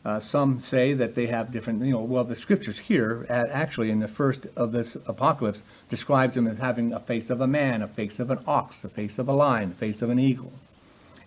Uh, 0.03 0.19
some 0.19 0.59
say 0.59 0.93
that 0.93 1.13
they 1.13 1.27
have 1.27 1.51
different, 1.51 1.83
you 1.83 1.91
know, 1.91 1.99
well, 1.99 2.23
the 2.23 2.35
scriptures 2.35 2.79
here, 2.79 3.27
uh, 3.29 3.47
actually 3.51 3.91
in 3.91 3.99
the 3.99 4.07
first 4.07 4.47
of 4.55 4.71
this 4.71 4.95
apocalypse, 5.05 5.61
describes 5.89 6.35
them 6.35 6.47
as 6.47 6.57
having 6.57 6.93
a 6.93 6.99
face 6.99 7.29
of 7.29 7.41
a 7.41 7.47
man, 7.47 7.81
a 7.81 7.87
face 7.87 8.19
of 8.19 8.31
an 8.31 8.39
ox, 8.47 8.83
a 8.83 8.89
face 8.89 9.19
of 9.19 9.27
a 9.27 9.33
lion, 9.33 9.71
a 9.71 9.75
face 9.75 10.01
of 10.01 10.09
an 10.09 10.17
eagle. 10.17 10.53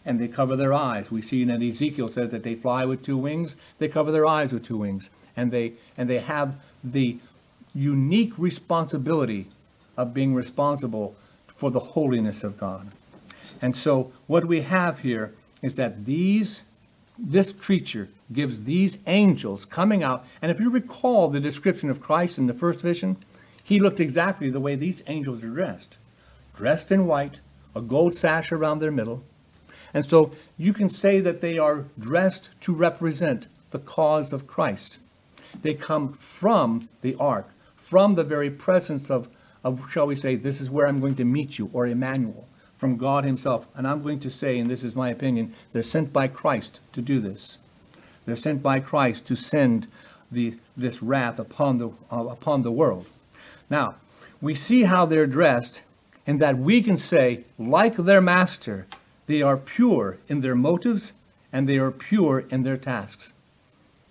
And 0.04 0.20
they 0.20 0.28
cover 0.28 0.56
their 0.56 0.72
eyes. 0.72 1.10
We 1.10 1.22
see 1.22 1.44
that 1.44 1.62
Ezekiel 1.62 2.08
says 2.08 2.30
that 2.30 2.42
they 2.42 2.54
fly 2.54 2.84
with 2.84 3.04
two 3.04 3.16
wings, 3.16 3.56
they 3.78 3.88
cover 3.88 4.10
their 4.10 4.26
eyes 4.26 4.52
with 4.52 4.64
two 4.64 4.78
wings. 4.78 5.10
And 5.36 5.50
they, 5.50 5.74
and 5.96 6.10
they 6.10 6.18
have 6.18 6.56
the 6.82 7.18
unique 7.74 8.32
responsibility 8.36 9.46
of 9.96 10.12
being 10.12 10.34
responsible 10.34 11.16
for 11.46 11.70
the 11.70 11.80
holiness 11.80 12.42
of 12.42 12.58
God. 12.58 12.88
And 13.60 13.76
so 13.76 14.12
what 14.26 14.44
we 14.44 14.62
have 14.62 15.00
here 15.00 15.32
is 15.62 15.74
that 15.76 16.04
these 16.04 16.64
this 17.18 17.52
creature 17.52 18.08
gives 18.32 18.64
these 18.64 18.98
angels 19.06 19.64
coming 19.64 20.02
out. 20.02 20.24
And 20.40 20.50
if 20.50 20.58
you 20.58 20.70
recall 20.70 21.28
the 21.28 21.38
description 21.38 21.90
of 21.90 22.00
Christ 22.00 22.38
in 22.38 22.46
the 22.46 22.54
first 22.54 22.80
vision, 22.80 23.16
he 23.62 23.78
looked 23.78 24.00
exactly 24.00 24.50
the 24.50 24.60
way 24.60 24.74
these 24.74 25.02
angels 25.06 25.44
are 25.44 25.48
dressed 25.48 25.98
dressed 26.54 26.92
in 26.92 27.06
white, 27.06 27.40
a 27.74 27.80
gold 27.80 28.14
sash 28.14 28.52
around 28.52 28.78
their 28.78 28.90
middle. 28.90 29.24
And 29.94 30.06
so 30.06 30.32
you 30.56 30.72
can 30.72 30.88
say 30.88 31.20
that 31.20 31.40
they 31.40 31.58
are 31.58 31.84
dressed 31.98 32.50
to 32.62 32.74
represent 32.74 33.48
the 33.70 33.78
cause 33.78 34.32
of 34.32 34.46
Christ. 34.46 34.98
They 35.60 35.74
come 35.74 36.14
from 36.14 36.88
the 37.02 37.14
ark, 37.16 37.48
from 37.76 38.14
the 38.14 38.24
very 38.24 38.50
presence 38.50 39.10
of, 39.10 39.28
of, 39.62 39.90
shall 39.90 40.06
we 40.06 40.16
say, 40.16 40.36
this 40.36 40.60
is 40.60 40.70
where 40.70 40.86
I'm 40.86 41.00
going 41.00 41.16
to 41.16 41.24
meet 41.24 41.58
you, 41.58 41.70
or 41.72 41.86
Emmanuel 41.86 42.48
from 42.78 42.96
God 42.96 43.24
Himself. 43.24 43.66
And 43.76 43.86
I'm 43.86 44.02
going 44.02 44.20
to 44.20 44.30
say, 44.30 44.58
and 44.58 44.70
this 44.70 44.82
is 44.82 44.96
my 44.96 45.10
opinion, 45.10 45.54
they're 45.72 45.82
sent 45.82 46.12
by 46.12 46.26
Christ 46.26 46.80
to 46.92 47.02
do 47.02 47.20
this. 47.20 47.58
They're 48.24 48.36
sent 48.36 48.62
by 48.62 48.80
Christ 48.80 49.26
to 49.26 49.36
send 49.36 49.88
the, 50.30 50.58
this 50.76 51.02
wrath 51.02 51.38
upon 51.38 51.78
the, 51.78 51.88
uh, 52.10 52.26
upon 52.26 52.62
the 52.62 52.72
world. 52.72 53.06
Now, 53.68 53.96
we 54.40 54.54
see 54.54 54.82
how 54.84 55.06
they're 55.06 55.26
dressed, 55.26 55.82
and 56.26 56.40
that 56.40 56.58
we 56.58 56.82
can 56.82 56.98
say, 56.98 57.44
like 57.58 57.96
their 57.96 58.20
master, 58.20 58.86
they 59.32 59.40
are 59.40 59.56
pure 59.56 60.18
in 60.28 60.42
their 60.42 60.54
motives 60.54 61.14
and 61.54 61.66
they 61.66 61.78
are 61.78 61.90
pure 61.90 62.40
in 62.50 62.64
their 62.64 62.76
tasks. 62.76 63.32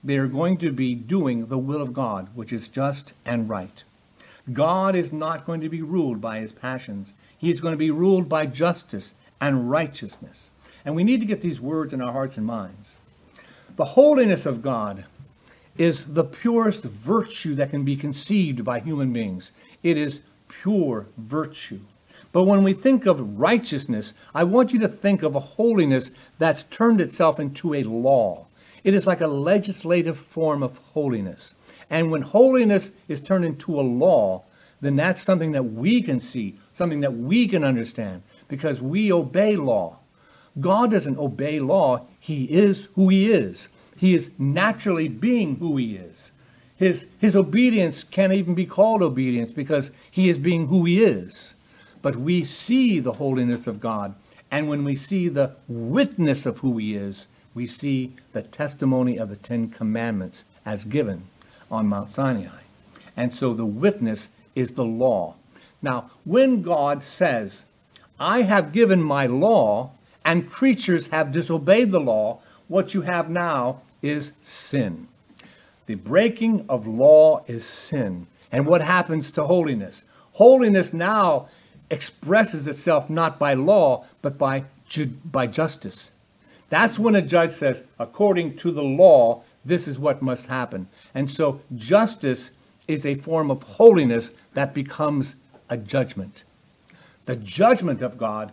They 0.03 0.17
are 0.17 0.25
going 0.25 0.57
to 0.57 0.71
be 0.71 0.95
doing 0.95 1.45
the 1.45 1.59
will 1.59 1.79
of 1.79 1.93
God, 1.93 2.29
which 2.33 2.51
is 2.51 2.67
just 2.67 3.13
and 3.23 3.47
right. 3.47 3.83
God 4.51 4.95
is 4.95 5.13
not 5.13 5.45
going 5.45 5.61
to 5.61 5.69
be 5.69 5.83
ruled 5.83 6.19
by 6.19 6.39
his 6.39 6.51
passions. 6.51 7.13
He 7.37 7.51
is 7.51 7.61
going 7.61 7.73
to 7.73 7.77
be 7.77 7.91
ruled 7.91 8.27
by 8.27 8.47
justice 8.47 9.13
and 9.39 9.69
righteousness. 9.69 10.49
And 10.83 10.95
we 10.95 11.03
need 11.03 11.19
to 11.19 11.27
get 11.27 11.41
these 11.41 11.61
words 11.61 11.93
in 11.93 12.01
our 12.01 12.13
hearts 12.13 12.37
and 12.37 12.47
minds. 12.47 12.97
The 13.75 13.93
holiness 13.93 14.47
of 14.47 14.63
God 14.63 15.05
is 15.77 16.15
the 16.15 16.23
purest 16.23 16.81
virtue 16.81 17.53
that 17.55 17.69
can 17.69 17.85
be 17.85 17.95
conceived 17.95 18.65
by 18.65 18.79
human 18.79 19.13
beings. 19.13 19.51
It 19.83 19.97
is 19.97 20.21
pure 20.47 21.05
virtue. 21.15 21.81
But 22.31 22.43
when 22.43 22.63
we 22.63 22.73
think 22.73 23.05
of 23.05 23.39
righteousness, 23.39 24.13
I 24.33 24.43
want 24.43 24.71
you 24.71 24.79
to 24.79 24.87
think 24.87 25.23
of 25.23 25.35
a 25.35 25.39
holiness 25.39 26.11
that's 26.39 26.63
turned 26.63 27.01
itself 27.01 27.39
into 27.39 27.73
a 27.73 27.83
law. 27.83 28.47
It 28.83 28.93
is 28.93 29.05
like 29.05 29.21
a 29.21 29.27
legislative 29.27 30.17
form 30.17 30.63
of 30.63 30.77
holiness. 30.93 31.53
And 31.89 32.09
when 32.09 32.21
holiness 32.21 32.91
is 33.07 33.19
turned 33.19 33.45
into 33.45 33.79
a 33.79 33.81
law, 33.81 34.43
then 34.79 34.95
that's 34.95 35.21
something 35.21 35.51
that 35.51 35.63
we 35.63 36.01
can 36.01 36.19
see, 36.19 36.55
something 36.73 37.01
that 37.01 37.13
we 37.13 37.47
can 37.47 37.63
understand, 37.63 38.23
because 38.47 38.81
we 38.81 39.11
obey 39.11 39.55
law. 39.55 39.99
God 40.59 40.91
doesn't 40.91 41.19
obey 41.19 41.59
law, 41.59 42.07
He 42.19 42.45
is 42.45 42.89
who 42.95 43.09
He 43.09 43.31
is. 43.31 43.67
He 43.97 44.15
is 44.15 44.31
naturally 44.39 45.07
being 45.07 45.57
who 45.57 45.77
He 45.77 45.95
is. 45.95 46.31
His, 46.75 47.05
his 47.19 47.35
obedience 47.35 48.03
can't 48.03 48.33
even 48.33 48.55
be 48.55 48.65
called 48.65 49.03
obedience 49.03 49.51
because 49.51 49.91
He 50.09 50.29
is 50.29 50.37
being 50.39 50.67
who 50.67 50.85
He 50.85 51.03
is. 51.03 51.53
But 52.01 52.15
we 52.15 52.43
see 52.43 52.99
the 52.99 53.13
holiness 53.13 53.67
of 53.67 53.79
God, 53.79 54.15
and 54.49 54.67
when 54.67 54.83
we 54.83 54.95
see 54.95 55.29
the 55.29 55.55
witness 55.67 56.45
of 56.45 56.59
who 56.59 56.77
He 56.77 56.95
is, 56.95 57.27
we 57.53 57.67
see 57.67 58.13
the 58.33 58.41
testimony 58.41 59.17
of 59.17 59.29
the 59.29 59.35
Ten 59.35 59.69
Commandments 59.69 60.45
as 60.65 60.83
given 60.83 61.23
on 61.69 61.87
Mount 61.87 62.11
Sinai. 62.11 62.61
And 63.15 63.33
so 63.33 63.53
the 63.53 63.65
witness 63.65 64.29
is 64.55 64.71
the 64.71 64.85
law. 64.85 65.35
Now, 65.81 66.11
when 66.25 66.61
God 66.61 67.03
says, 67.03 67.65
I 68.19 68.43
have 68.43 68.71
given 68.71 69.01
my 69.01 69.25
law, 69.25 69.91
and 70.23 70.49
creatures 70.49 71.07
have 71.07 71.31
disobeyed 71.31 71.91
the 71.91 71.99
law, 71.99 72.39
what 72.67 72.93
you 72.93 73.01
have 73.01 73.29
now 73.29 73.81
is 74.01 74.33
sin. 74.41 75.07
The 75.87 75.95
breaking 75.95 76.65
of 76.69 76.87
law 76.87 77.43
is 77.47 77.65
sin. 77.65 78.27
And 78.51 78.65
what 78.65 78.81
happens 78.81 79.31
to 79.31 79.43
holiness? 79.43 80.03
Holiness 80.33 80.93
now 80.93 81.49
expresses 81.91 82.67
itself 82.67 83.09
not 83.09 83.37
by 83.37 83.53
law, 83.53 84.05
but 84.23 84.37
by, 84.37 84.63
ju- 84.87 85.13
by 85.23 85.45
justice. 85.45 86.09
That's 86.69 86.97
when 86.97 87.15
a 87.15 87.21
judge 87.21 87.51
says, 87.51 87.83
according 87.99 88.55
to 88.57 88.71
the 88.71 88.83
law, 88.83 89.43
this 89.63 89.87
is 89.87 89.99
what 89.99 90.21
must 90.21 90.47
happen. 90.47 90.87
And 91.13 91.29
so 91.29 91.61
justice 91.75 92.51
is 92.87 93.05
a 93.05 93.15
form 93.15 93.51
of 93.51 93.61
holiness 93.63 94.31
that 94.53 94.73
becomes 94.73 95.35
a 95.69 95.77
judgment. 95.77 96.43
The 97.25 97.35
judgment 97.35 98.01
of 98.01 98.17
God 98.17 98.51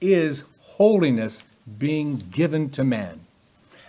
is 0.00 0.44
holiness 0.60 1.42
being 1.78 2.16
given 2.30 2.70
to 2.70 2.84
man. 2.84 3.20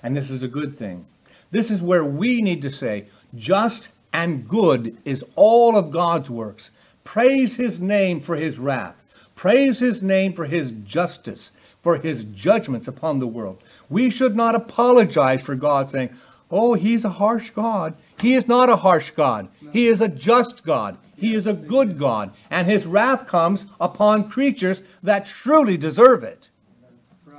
And 0.01 0.17
this 0.17 0.29
is 0.29 0.43
a 0.43 0.47
good 0.47 0.75
thing. 0.75 1.05
This 1.51 1.71
is 1.71 1.81
where 1.81 2.03
we 2.03 2.41
need 2.41 2.61
to 2.63 2.69
say, 2.69 3.05
just 3.35 3.89
and 4.11 4.47
good 4.47 4.97
is 5.05 5.23
all 5.35 5.77
of 5.77 5.91
God's 5.91 6.29
works. 6.29 6.71
Praise 7.09 7.55
his 7.55 7.79
name 7.79 8.19
for 8.19 8.35
his 8.35 8.59
wrath. 8.59 9.01
Praise 9.35 9.79
his 9.79 9.99
name 9.99 10.31
for 10.31 10.45
his 10.45 10.69
justice, 10.69 11.51
for 11.81 11.97
his 11.97 12.23
judgments 12.23 12.87
upon 12.87 13.17
the 13.17 13.25
world. 13.25 13.63
We 13.89 14.11
should 14.11 14.35
not 14.35 14.53
apologize 14.53 15.41
for 15.41 15.55
God 15.55 15.89
saying, 15.89 16.11
Oh, 16.51 16.75
he's 16.75 17.03
a 17.03 17.09
harsh 17.09 17.49
God. 17.49 17.95
He 18.21 18.35
is 18.35 18.47
not 18.47 18.69
a 18.69 18.75
harsh 18.75 19.09
God. 19.09 19.47
He 19.73 19.87
is 19.87 20.01
a 20.01 20.07
just 20.07 20.63
God. 20.63 20.99
He 21.17 21.33
is 21.33 21.47
a 21.47 21.53
good 21.53 21.97
God. 21.97 22.31
And 22.51 22.67
his 22.67 22.85
wrath 22.85 23.25
comes 23.25 23.65
upon 23.81 24.29
creatures 24.29 24.83
that 25.01 25.25
truly 25.25 25.77
deserve 25.77 26.23
it. 26.23 26.51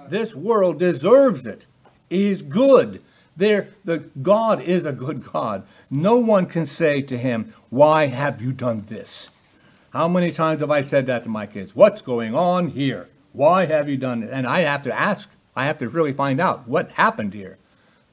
This 0.09 0.35
world 0.35 0.81
deserves 0.81 1.47
it. 1.47 1.67
He's 2.09 2.43
good. 2.43 3.05
There, 3.37 3.69
the 3.85 3.99
God 3.99 4.63
is 4.63 4.85
a 4.85 4.91
good 4.91 5.33
God. 5.33 5.65
No 5.89 6.17
one 6.17 6.47
can 6.47 6.67
say 6.67 7.03
to 7.03 7.17
him, 7.17 7.55
Why 7.69 8.07
have 8.07 8.43
you 8.43 8.51
done 8.51 8.83
this? 8.89 9.31
How 9.93 10.07
many 10.07 10.31
times 10.31 10.61
have 10.61 10.71
I 10.71 10.83
said 10.83 11.07
that 11.07 11.25
to 11.25 11.29
my 11.29 11.47
kids? 11.47 11.75
What's 11.75 12.03
going 12.03 12.35
on 12.35 12.71
here? 12.71 13.09
Why 13.33 13.67
have 13.67 13.89
you 13.89 13.97
done 13.97 14.23
it? 14.23 14.31
And 14.33 14.47
I 14.47 14.61
have 14.61 14.83
to 14.83 14.99
ask, 14.99 15.29
I 15.57 15.67
have 15.67 15.79
to 15.79 15.89
really 15.89 16.13
find 16.13 16.41
out 16.41 16.69
what 16.69 16.91
happened 16.93 17.35
here. 17.35 17.59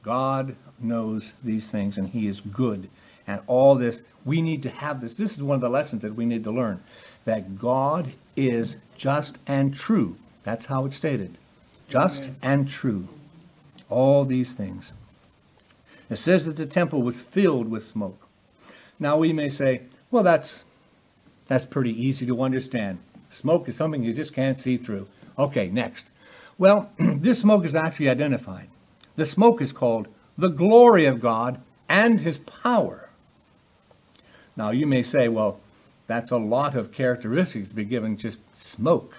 God 0.02 0.56
knows 0.80 1.32
these 1.42 1.70
things 1.70 1.96
and 1.96 2.08
he 2.08 2.26
is 2.26 2.40
good. 2.40 2.88
And 3.26 3.40
all 3.46 3.74
this, 3.74 4.02
we 4.24 4.42
need 4.42 4.62
to 4.64 4.70
have 4.70 5.00
this. 5.00 5.14
This 5.14 5.32
is 5.32 5.42
one 5.42 5.56
of 5.56 5.60
the 5.60 5.68
lessons 5.68 6.02
that 6.02 6.14
we 6.14 6.24
need 6.24 6.44
to 6.44 6.50
learn 6.50 6.82
that 7.24 7.58
God 7.58 8.12
is 8.36 8.76
just 8.96 9.38
and 9.46 9.74
true. 9.74 10.16
That's 10.44 10.66
how 10.66 10.86
it's 10.86 10.96
stated 10.96 11.36
just 11.88 12.24
Amen. 12.24 12.36
and 12.42 12.68
true. 12.68 13.08
All 13.88 14.24
these 14.24 14.52
things. 14.52 14.92
It 16.10 16.16
says 16.16 16.44
that 16.44 16.56
the 16.56 16.66
temple 16.66 17.02
was 17.02 17.20
filled 17.20 17.70
with 17.70 17.86
smoke. 17.86 18.28
Now 18.98 19.16
we 19.16 19.32
may 19.32 19.48
say, 19.48 19.82
well, 20.10 20.22
that's 20.22 20.64
That's 21.48 21.64
pretty 21.64 21.90
easy 22.00 22.24
to 22.26 22.42
understand. 22.42 22.98
Smoke 23.30 23.68
is 23.68 23.76
something 23.76 24.04
you 24.04 24.14
just 24.14 24.32
can't 24.32 24.58
see 24.58 24.76
through. 24.76 25.08
Okay, 25.38 25.68
next. 25.68 26.10
Well, 26.56 26.90
this 26.98 27.40
smoke 27.40 27.64
is 27.64 27.74
actually 27.74 28.08
identified. 28.08 28.68
The 29.16 29.26
smoke 29.26 29.60
is 29.60 29.72
called 29.72 30.08
the 30.36 30.48
glory 30.48 31.04
of 31.06 31.20
God 31.20 31.60
and 31.88 32.20
his 32.20 32.38
power. 32.38 33.10
Now, 34.56 34.70
you 34.70 34.86
may 34.86 35.02
say, 35.02 35.28
well, 35.28 35.60
that's 36.06 36.30
a 36.30 36.36
lot 36.36 36.74
of 36.74 36.92
characteristics 36.92 37.68
to 37.68 37.74
be 37.74 37.84
given 37.84 38.16
just 38.16 38.40
smoke. 38.56 39.16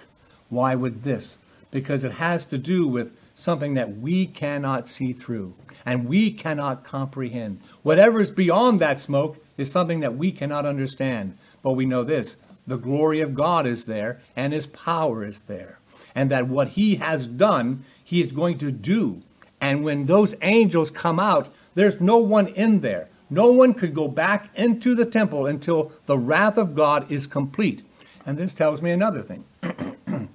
Why 0.48 0.74
would 0.74 1.02
this? 1.02 1.38
Because 1.70 2.04
it 2.04 2.12
has 2.12 2.44
to 2.46 2.58
do 2.58 2.86
with 2.86 3.16
something 3.34 3.74
that 3.74 3.96
we 3.96 4.26
cannot 4.26 4.88
see 4.88 5.12
through 5.12 5.54
and 5.86 6.06
we 6.06 6.30
cannot 6.30 6.84
comprehend. 6.84 7.60
Whatever 7.82 8.20
is 8.20 8.30
beyond 8.30 8.80
that 8.80 9.00
smoke 9.00 9.38
is 9.56 9.70
something 9.70 10.00
that 10.00 10.16
we 10.16 10.32
cannot 10.32 10.66
understand. 10.66 11.38
But 11.62 11.72
we 11.72 11.86
know 11.86 12.04
this 12.04 12.36
the 12.66 12.76
glory 12.76 13.20
of 13.20 13.34
God 13.34 13.66
is 13.66 13.84
there 13.84 14.20
and 14.36 14.52
his 14.52 14.66
power 14.66 15.24
is 15.24 15.42
there. 15.42 15.78
And 16.14 16.30
that 16.30 16.48
what 16.48 16.68
he 16.68 16.96
has 16.96 17.26
done, 17.26 17.84
he 18.02 18.20
is 18.20 18.32
going 18.32 18.58
to 18.58 18.70
do. 18.70 19.22
And 19.60 19.84
when 19.84 20.06
those 20.06 20.34
angels 20.42 20.90
come 20.90 21.20
out, 21.20 21.52
there's 21.74 22.00
no 22.00 22.18
one 22.18 22.48
in 22.48 22.80
there. 22.80 23.08
No 23.28 23.52
one 23.52 23.74
could 23.74 23.94
go 23.94 24.08
back 24.08 24.50
into 24.56 24.94
the 24.94 25.06
temple 25.06 25.46
until 25.46 25.92
the 26.06 26.18
wrath 26.18 26.58
of 26.58 26.74
God 26.74 27.10
is 27.10 27.26
complete. 27.26 27.82
And 28.26 28.36
this 28.36 28.54
tells 28.54 28.82
me 28.82 28.90
another 28.90 29.22
thing 29.22 29.44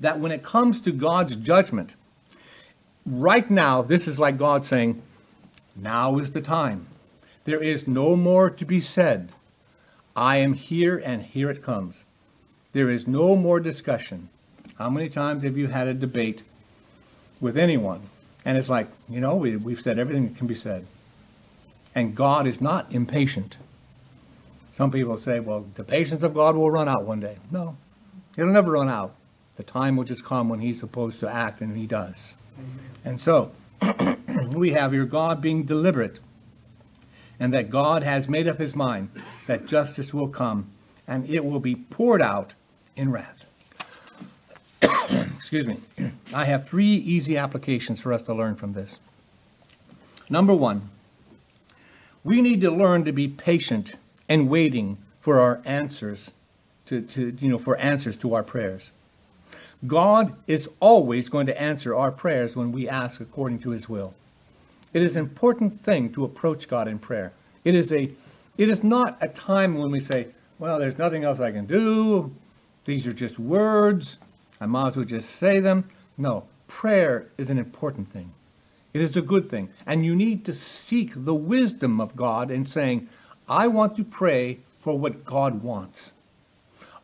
that 0.00 0.20
when 0.20 0.30
it 0.30 0.42
comes 0.42 0.80
to 0.82 0.92
God's 0.92 1.36
judgment, 1.36 1.96
right 3.04 3.50
now, 3.50 3.82
this 3.82 4.06
is 4.06 4.18
like 4.18 4.38
God 4.38 4.64
saying, 4.64 5.02
Now 5.74 6.18
is 6.18 6.30
the 6.30 6.40
time. 6.40 6.86
There 7.44 7.62
is 7.62 7.88
no 7.88 8.16
more 8.16 8.50
to 8.50 8.64
be 8.64 8.80
said. 8.80 9.30
I 10.16 10.38
am 10.38 10.54
here 10.54 10.96
and 10.96 11.22
here 11.22 11.50
it 11.50 11.62
comes. 11.62 12.06
There 12.72 12.90
is 12.90 13.06
no 13.06 13.36
more 13.36 13.60
discussion. 13.60 14.30
How 14.78 14.88
many 14.88 15.10
times 15.10 15.44
have 15.44 15.56
you 15.56 15.68
had 15.68 15.86
a 15.86 15.94
debate 15.94 16.42
with 17.40 17.58
anyone? 17.58 18.00
And 18.44 18.56
it's 18.56 18.70
like, 18.70 18.88
you 19.08 19.20
know, 19.20 19.36
we, 19.36 19.56
we've 19.56 19.80
said 19.80 19.98
everything 19.98 20.28
that 20.28 20.38
can 20.38 20.46
be 20.46 20.54
said. 20.54 20.86
And 21.94 22.14
God 22.14 22.46
is 22.46 22.60
not 22.60 22.90
impatient. 22.90 23.58
Some 24.72 24.90
people 24.90 25.16
say, 25.16 25.40
well, 25.40 25.66
the 25.74 25.84
patience 25.84 26.22
of 26.22 26.34
God 26.34 26.56
will 26.56 26.70
run 26.70 26.88
out 26.88 27.04
one 27.04 27.20
day. 27.20 27.38
No, 27.50 27.76
it'll 28.36 28.52
never 28.52 28.72
run 28.72 28.88
out. 28.88 29.14
The 29.56 29.62
time 29.62 29.96
will 29.96 30.04
just 30.04 30.24
come 30.24 30.48
when 30.50 30.60
He's 30.60 30.78
supposed 30.78 31.18
to 31.20 31.28
act, 31.28 31.62
and 31.62 31.74
He 31.76 31.86
does. 31.86 32.36
And 33.04 33.18
so, 33.18 33.52
we 34.52 34.72
have 34.72 34.92
here 34.92 35.06
God 35.06 35.40
being 35.40 35.64
deliberate, 35.64 36.20
and 37.38 37.52
that 37.52 37.70
God 37.70 38.02
has 38.02 38.28
made 38.28 38.48
up 38.48 38.58
His 38.58 38.74
mind 38.74 39.10
that 39.46 39.66
justice 39.66 40.12
will 40.14 40.28
come, 40.28 40.70
and 41.06 41.28
it 41.28 41.44
will 41.44 41.60
be 41.60 41.74
poured 41.74 42.22
out 42.22 42.54
in 42.96 43.10
wrath. 43.10 43.44
Excuse 45.36 45.66
me. 45.66 45.80
I 46.34 46.46
have 46.46 46.68
three 46.68 46.94
easy 46.94 47.36
applications 47.36 48.00
for 48.00 48.12
us 48.12 48.22
to 48.22 48.34
learn 48.34 48.56
from 48.56 48.72
this. 48.72 49.00
Number 50.28 50.54
one, 50.54 50.90
we 52.24 52.42
need 52.42 52.60
to 52.62 52.70
learn 52.70 53.04
to 53.04 53.12
be 53.12 53.28
patient 53.28 53.94
and 54.28 54.48
waiting 54.48 54.98
for 55.20 55.38
our 55.40 55.60
answers 55.64 56.32
to, 56.86 57.02
to 57.02 57.36
you 57.40 57.48
know 57.48 57.58
for 57.58 57.76
answers 57.76 58.16
to 58.18 58.34
our 58.34 58.42
prayers. 58.42 58.90
God 59.86 60.34
is 60.46 60.68
always 60.80 61.28
going 61.28 61.46
to 61.46 61.60
answer 61.60 61.94
our 61.94 62.10
prayers 62.10 62.56
when 62.56 62.72
we 62.72 62.88
ask 62.88 63.20
according 63.20 63.60
to 63.60 63.70
his 63.70 63.88
will. 63.88 64.14
It 64.96 65.02
is 65.02 65.14
an 65.14 65.24
important 65.24 65.78
thing 65.78 66.10
to 66.14 66.24
approach 66.24 66.68
God 66.68 66.88
in 66.88 66.98
prayer. 66.98 67.34
It 67.64 67.74
is 67.74 67.92
a 67.92 68.12
it 68.56 68.70
is 68.70 68.82
not 68.82 69.18
a 69.20 69.28
time 69.28 69.76
when 69.76 69.90
we 69.90 70.00
say, 70.00 70.28
well, 70.58 70.78
there's 70.78 70.96
nothing 70.96 71.22
else 71.22 71.38
I 71.38 71.52
can 71.52 71.66
do. 71.66 72.34
These 72.86 73.06
are 73.06 73.12
just 73.12 73.38
words. 73.38 74.16
I 74.58 74.64
might 74.64 74.88
as 74.88 74.96
well 74.96 75.04
just 75.04 75.36
say 75.36 75.60
them. 75.60 75.84
No, 76.16 76.44
prayer 76.66 77.26
is 77.36 77.50
an 77.50 77.58
important 77.58 78.08
thing. 78.08 78.32
It 78.94 79.02
is 79.02 79.14
a 79.18 79.20
good 79.20 79.50
thing. 79.50 79.68
And 79.84 80.02
you 80.02 80.16
need 80.16 80.46
to 80.46 80.54
seek 80.54 81.12
the 81.14 81.34
wisdom 81.34 82.00
of 82.00 82.16
God 82.16 82.50
in 82.50 82.64
saying, 82.64 83.06
I 83.50 83.66
want 83.66 83.98
to 83.98 84.02
pray 84.02 84.60
for 84.78 84.98
what 84.98 85.26
God 85.26 85.62
wants. 85.62 86.14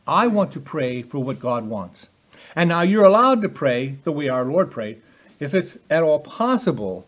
I 0.07 0.29
want 0.29 0.51
to 0.53 0.61
pray 0.61 1.03
for 1.03 1.19
what 1.19 1.39
God 1.39 1.67
wants. 1.67 2.09
And 2.57 2.71
now 2.71 2.81
you're 2.81 3.05
allowed 3.05 3.43
to 3.43 3.51
pray 3.51 3.99
the 4.05 4.13
way 4.13 4.31
our 4.31 4.47
Lord 4.47 4.71
prayed, 4.71 5.03
if 5.39 5.53
it's 5.53 5.77
at 5.91 6.03
all 6.03 6.21
possible 6.21 7.07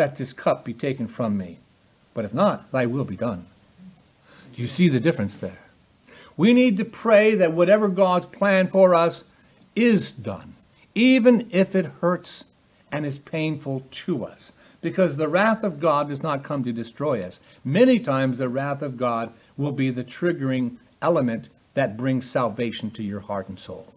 that 0.00 0.16
this 0.16 0.32
cup 0.32 0.64
be 0.64 0.72
taken 0.72 1.06
from 1.06 1.36
me. 1.36 1.58
But 2.14 2.24
if 2.24 2.32
not, 2.32 2.72
thy 2.72 2.86
will 2.86 3.04
be 3.04 3.16
done. 3.16 3.44
Do 4.54 4.62
you 4.62 4.66
see 4.66 4.88
the 4.88 4.98
difference 4.98 5.36
there? 5.36 5.58
We 6.38 6.54
need 6.54 6.78
to 6.78 6.86
pray 6.86 7.34
that 7.34 7.52
whatever 7.52 7.86
God's 7.90 8.24
plan 8.24 8.68
for 8.68 8.94
us 8.94 9.24
is 9.76 10.10
done, 10.10 10.54
even 10.94 11.46
if 11.50 11.74
it 11.74 11.84
hurts 12.00 12.44
and 12.90 13.04
is 13.04 13.18
painful 13.18 13.82
to 13.90 14.24
us. 14.24 14.52
Because 14.80 15.18
the 15.18 15.28
wrath 15.28 15.62
of 15.62 15.80
God 15.80 16.08
does 16.08 16.22
not 16.22 16.44
come 16.44 16.64
to 16.64 16.72
destroy 16.72 17.22
us. 17.22 17.38
Many 17.62 18.00
times 18.00 18.38
the 18.38 18.48
wrath 18.48 18.80
of 18.80 18.96
God 18.96 19.34
will 19.58 19.72
be 19.72 19.90
the 19.90 20.02
triggering 20.02 20.76
element 21.02 21.50
that 21.74 21.98
brings 21.98 22.28
salvation 22.28 22.90
to 22.92 23.02
your 23.02 23.20
heart 23.20 23.50
and 23.50 23.60
soul. 23.60 23.92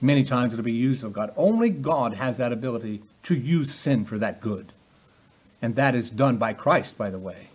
Many 0.00 0.24
times 0.24 0.52
it'll 0.52 0.64
be 0.64 0.72
used 0.72 1.02
of 1.02 1.12
God. 1.12 1.32
Only 1.36 1.70
God 1.70 2.14
has 2.14 2.36
that 2.36 2.52
ability 2.52 3.02
to 3.24 3.34
use 3.34 3.74
sin 3.74 4.04
for 4.04 4.18
that 4.18 4.40
good. 4.40 4.72
And 5.60 5.74
that 5.74 5.94
is 5.94 6.08
done 6.10 6.36
by 6.36 6.52
Christ, 6.52 6.96
by 6.96 7.10
the 7.10 7.18
way. 7.18 7.48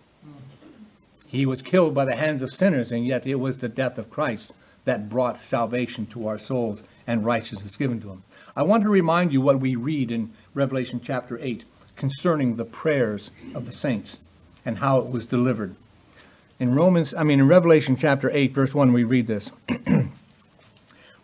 He 1.26 1.46
was 1.46 1.62
killed 1.62 1.94
by 1.94 2.04
the 2.04 2.16
hands 2.16 2.42
of 2.42 2.52
sinners, 2.52 2.92
and 2.92 3.06
yet 3.06 3.26
it 3.26 3.36
was 3.36 3.58
the 3.58 3.68
death 3.68 3.98
of 3.98 4.10
Christ 4.10 4.52
that 4.84 5.08
brought 5.08 5.42
salvation 5.42 6.06
to 6.06 6.28
our 6.28 6.38
souls 6.38 6.82
and 7.06 7.24
righteousness 7.24 7.76
given 7.76 8.00
to 8.02 8.08
them. 8.08 8.22
I 8.54 8.62
want 8.62 8.82
to 8.84 8.88
remind 8.88 9.32
you 9.32 9.40
what 9.40 9.58
we 9.58 9.74
read 9.74 10.10
in 10.10 10.30
Revelation 10.52 11.00
chapter 11.02 11.38
8 11.40 11.64
concerning 11.96 12.56
the 12.56 12.64
prayers 12.64 13.30
of 13.54 13.66
the 13.66 13.72
saints 13.72 14.18
and 14.64 14.78
how 14.78 14.98
it 14.98 15.10
was 15.10 15.26
delivered. 15.26 15.74
In 16.60 16.74
Romans, 16.74 17.14
I 17.14 17.24
mean 17.24 17.40
in 17.40 17.48
Revelation 17.48 17.96
chapter 17.96 18.30
8 18.30 18.52
verse 18.52 18.74
1 18.74 18.92
we 18.92 19.04
read 19.04 19.26
this. 19.26 19.50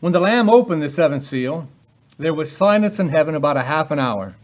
when 0.00 0.12
the 0.12 0.20
lamb 0.20 0.50
opened 0.50 0.82
the 0.82 0.88
seventh 0.88 1.22
seal, 1.22 1.68
there 2.18 2.34
was 2.34 2.54
silence 2.54 2.98
in 2.98 3.08
heaven 3.08 3.34
about 3.34 3.56
a 3.56 3.62
half 3.62 3.90
an 3.90 3.98
hour. 3.98 4.36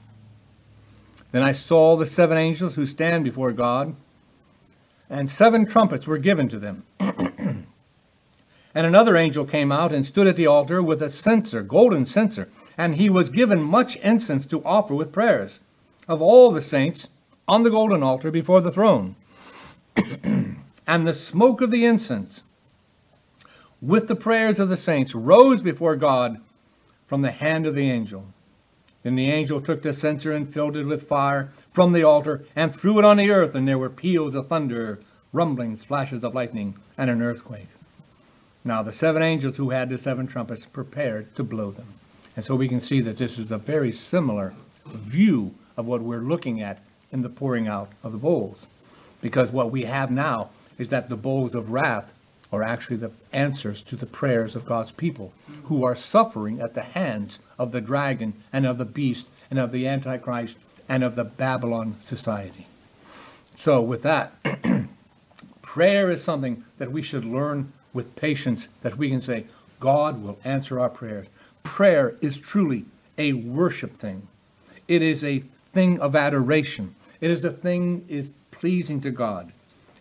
Then 1.33 1.42
I 1.42 1.53
saw 1.53 1.97
the 1.97 2.07
seven 2.07 2.38
angels 2.38 2.77
who 2.77 2.87
stand 2.87 3.25
before 3.25 3.53
God, 3.53 3.95
and 5.11 5.31
seven 5.31 5.66
trumpets 5.66 6.07
were 6.07 6.19
given 6.19 6.49
to 6.49 6.59
them. 6.59 6.85
And 8.77 8.87
another 8.87 9.16
angel 9.16 9.47
came 9.47 9.73
out 9.73 9.90
and 9.90 10.05
stood 10.05 10.27
at 10.27 10.37
the 10.37 10.47
altar 10.47 10.83
with 10.83 11.01
a 11.01 11.09
censer, 11.09 11.62
golden 11.62 12.05
censer, 12.05 12.51
and 12.77 12.97
he 12.97 13.09
was 13.09 13.31
given 13.31 13.62
much 13.62 13.97
incense 13.97 14.45
to 14.45 14.62
offer 14.64 14.95
with 14.95 15.14
prayers 15.14 15.61
of 16.07 16.21
all 16.21 16.53
the 16.53 16.61
saints 16.61 17.09
on 17.49 17.62
the 17.62 17.71
golden 17.71 18.03
altar 18.03 18.31
before 18.31 18.61
the 18.61 18.71
throne. 18.71 19.16
and 20.87 21.07
the 21.07 21.14
smoke 21.14 21.62
of 21.62 21.71
the 21.71 21.87
incense 21.87 22.42
with 23.87 24.09
the 24.09 24.16
prayers 24.16 24.59
of 24.59 24.68
the 24.68 24.77
saints 24.77 25.14
rose 25.14 25.61
before 25.61 25.94
God 25.94 26.40
from 27.07 27.22
the 27.22 27.31
hand 27.31 27.66
of 27.66 27.77
the 27.77 27.88
angel. 27.88 28.27
Then 29.05 29.14
the 29.14 29.31
angel 29.31 29.61
took 29.61 29.83
the 29.83 29.92
censer 29.92 30.33
and 30.33 30.53
filled 30.53 30.77
it 30.77 30.83
with 30.83 31.07
fire 31.07 31.53
from 31.70 31.92
the 31.92 32.03
altar 32.03 32.44
and 32.57 32.75
threw 32.75 32.99
it 32.99 33.05
on 33.05 33.18
the 33.18 33.31
earth, 33.31 33.55
and 33.55 33.68
there 33.68 33.79
were 33.79 33.88
peals 33.88 34.35
of 34.35 34.49
thunder, 34.49 34.99
rumblings, 35.33 35.85
flashes 35.85 36.25
of 36.25 36.35
lightning, 36.35 36.75
and 36.99 37.09
an 37.09 37.22
earthquake. 37.22 37.68
Now, 38.64 38.83
the 38.83 38.92
seven 38.92 39.22
angels 39.22 39.57
who 39.57 39.70
had 39.70 39.88
the 39.88 39.99
seven 39.99 40.27
trumpets 40.27 40.66
prepared 40.66 41.37
to 41.37 41.44
blow 41.44 41.70
them. 41.70 41.87
And 42.35 42.44
so 42.44 42.57
we 42.57 42.66
can 42.66 42.81
see 42.81 43.01
that 43.03 43.18
this 43.18 43.38
is 43.38 43.53
a 43.53 43.59
very 43.59 43.92
similar 43.92 44.55
view 44.85 45.55
of 45.77 45.87
what 45.87 46.03
we're 46.03 46.18
looking 46.18 46.61
at 46.61 46.83
in 47.12 47.22
the 47.22 47.29
pouring 47.29 47.68
out 47.68 47.90
of 48.03 48.11
the 48.11 48.18
bowls. 48.18 48.66
Because 49.22 49.51
what 49.51 49.70
we 49.70 49.85
have 49.85 50.11
now 50.11 50.51
is 50.77 50.88
that 50.88 51.09
the 51.09 51.16
bowls 51.16 51.55
of 51.55 51.70
wrath 51.70 52.12
are 52.52 52.62
actually 52.62 52.96
the 52.96 53.11
answers 53.32 53.82
to 53.82 53.96
the 53.96 54.06
prayers 54.06 54.54
of 54.54 54.66
God's 54.66 54.92
people 54.92 55.32
who 55.64 55.85
are 55.85 55.96
suffering 55.96 56.61
at 56.61 56.74
the 56.74 56.82
hands 56.82 57.38
of 57.59 57.72
the 57.72 57.80
dragon 57.80 58.35
and 58.52 58.66
of 58.66 58.78
the 58.78 58.85
beast 58.85 59.26
and 59.50 59.59
of 59.59 59.72
the 59.72 59.87
Antichrist 59.87 60.56
and 60.88 61.02
of 61.02 61.16
the 61.16 61.24
Babylon 61.24 61.96
society. 62.00 62.66
So, 63.54 63.80
with 63.80 64.02
that, 64.02 64.32
prayer 65.62 66.11
is 66.11 66.22
something 66.22 66.64
that 66.78 66.92
we 66.92 67.02
should 67.02 67.24
learn 67.24 67.72
with 67.92 68.14
patience 68.14 68.68
that 68.82 68.96
we 68.96 69.09
can 69.09 69.20
say, 69.20 69.46
God 69.80 70.22
will 70.22 70.38
answer 70.44 70.78
our 70.78 70.90
prayers. 70.90 71.26
Prayer 71.62 72.16
is 72.20 72.38
truly 72.38 72.85
a 73.18 73.32
worship 73.32 73.94
thing. 73.94 74.28
It 74.87 75.02
is 75.02 75.24
a 75.24 75.42
thing 75.72 75.98
of 76.00 76.14
adoration. 76.14 76.94
It 77.20 77.30
is 77.30 77.44
a 77.44 77.50
thing 77.50 78.04
is 78.09 78.30
pleasing 78.50 79.00
to 79.00 79.11
God. 79.11 79.52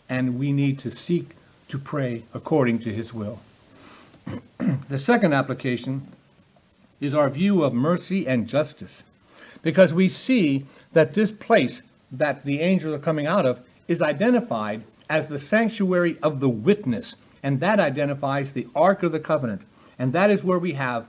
And 0.07 0.37
we 0.37 0.51
need 0.51 0.77
to 0.79 0.91
seek 0.91 1.31
to 1.69 1.77
pray 1.77 2.23
according 2.33 2.79
to 2.79 2.93
his 2.93 3.13
will. 3.13 3.39
the 4.89 4.99
second 4.99 5.33
application 5.33 6.07
is 6.99 7.13
our 7.13 7.29
view 7.29 7.63
of 7.63 7.73
mercy 7.73 8.27
and 8.27 8.47
justice. 8.47 9.03
Because 9.61 9.93
we 9.93 10.09
see 10.09 10.65
that 10.93 11.13
this 11.13 11.31
place 11.31 11.81
that 12.11 12.43
the 12.43 12.61
angels 12.61 12.93
are 12.93 12.99
coming 12.99 13.27
out 13.27 13.45
of 13.45 13.61
is 13.87 14.01
identified 14.01 14.83
as 15.09 15.27
the 15.27 15.39
sanctuary 15.39 16.17
of 16.21 16.39
the 16.39 16.49
witness 16.49 17.15
And 17.45 17.59
that 17.59 17.79
identifies 17.79 18.53
the 18.53 18.67
Ark 18.75 19.03
of 19.03 19.11
the 19.11 19.19
Covenant. 19.19 19.61
And 19.99 20.13
that 20.13 20.31
is 20.31 20.43
where 20.43 20.57
we 20.57 20.73
have 20.73 21.05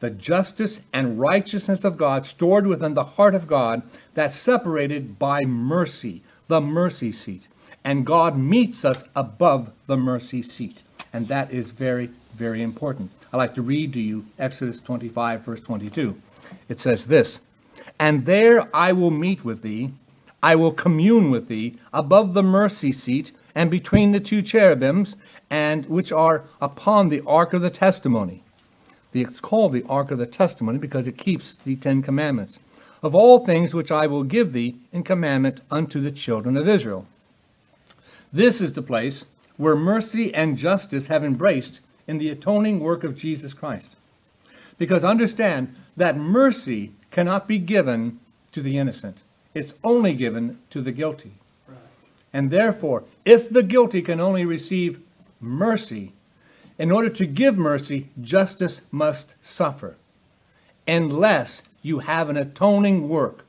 the 0.00 0.10
justice 0.10 0.82
and 0.92 1.18
righteousness 1.18 1.82
of 1.82 1.96
God 1.96 2.26
stored 2.26 2.66
within 2.66 2.92
the 2.92 3.16
heart 3.16 3.34
of 3.34 3.46
God 3.46 3.80
that's 4.12 4.36
separated 4.36 5.18
by 5.18 5.46
mercy, 5.46 6.22
the 6.46 6.60
mercy 6.60 7.10
seat. 7.10 7.48
And 7.88 8.04
God 8.04 8.36
meets 8.36 8.84
us 8.84 9.02
above 9.16 9.72
the 9.86 9.96
mercy 9.96 10.42
seat. 10.42 10.82
And 11.10 11.26
that 11.28 11.50
is 11.50 11.70
very, 11.70 12.10
very 12.34 12.60
important. 12.60 13.10
I'd 13.32 13.38
like 13.38 13.54
to 13.54 13.62
read 13.62 13.94
to 13.94 13.98
you 13.98 14.26
Exodus 14.38 14.78
25, 14.82 15.40
verse 15.40 15.62
22. 15.62 16.20
It 16.68 16.80
says 16.80 17.06
this 17.06 17.40
And 17.98 18.26
there 18.26 18.68
I 18.76 18.92
will 18.92 19.10
meet 19.10 19.42
with 19.42 19.62
thee, 19.62 19.92
I 20.42 20.54
will 20.54 20.72
commune 20.72 21.30
with 21.30 21.48
thee 21.48 21.76
above 21.90 22.34
the 22.34 22.42
mercy 22.42 22.92
seat 22.92 23.32
and 23.54 23.70
between 23.70 24.12
the 24.12 24.20
two 24.20 24.42
cherubims, 24.42 25.16
and 25.48 25.86
which 25.86 26.12
are 26.12 26.44
upon 26.60 27.08
the 27.08 27.22
ark 27.26 27.54
of 27.54 27.62
the 27.62 27.70
testimony. 27.70 28.42
It's 29.14 29.40
called 29.40 29.72
the 29.72 29.86
ark 29.88 30.10
of 30.10 30.18
the 30.18 30.26
testimony 30.26 30.76
because 30.76 31.08
it 31.08 31.16
keeps 31.16 31.54
the 31.54 31.74
Ten 31.74 32.02
Commandments. 32.02 32.60
Of 33.02 33.14
all 33.14 33.46
things 33.46 33.72
which 33.72 33.90
I 33.90 34.06
will 34.06 34.24
give 34.24 34.52
thee 34.52 34.76
in 34.92 35.04
commandment 35.04 35.62
unto 35.70 36.02
the 36.02 36.12
children 36.12 36.54
of 36.58 36.68
Israel. 36.68 37.06
This 38.32 38.60
is 38.60 38.74
the 38.74 38.82
place 38.82 39.24
where 39.56 39.76
mercy 39.76 40.34
and 40.34 40.58
justice 40.58 41.06
have 41.06 41.24
embraced 41.24 41.80
in 42.06 42.18
the 42.18 42.28
atoning 42.28 42.80
work 42.80 43.02
of 43.02 43.16
Jesus 43.16 43.54
Christ. 43.54 43.96
Because 44.76 45.02
understand 45.02 45.74
that 45.96 46.16
mercy 46.16 46.92
cannot 47.10 47.48
be 47.48 47.58
given 47.58 48.20
to 48.52 48.62
the 48.62 48.78
innocent, 48.78 49.18
it's 49.54 49.74
only 49.82 50.14
given 50.14 50.58
to 50.70 50.80
the 50.80 50.92
guilty. 50.92 51.32
And 52.32 52.50
therefore, 52.50 53.04
if 53.24 53.48
the 53.50 53.62
guilty 53.62 54.02
can 54.02 54.20
only 54.20 54.44
receive 54.44 55.00
mercy, 55.40 56.12
in 56.78 56.92
order 56.92 57.08
to 57.08 57.26
give 57.26 57.58
mercy, 57.58 58.08
justice 58.20 58.82
must 58.92 59.34
suffer, 59.40 59.96
unless 60.86 61.62
you 61.82 62.00
have 62.00 62.28
an 62.28 62.36
atoning 62.36 63.08
work 63.08 63.44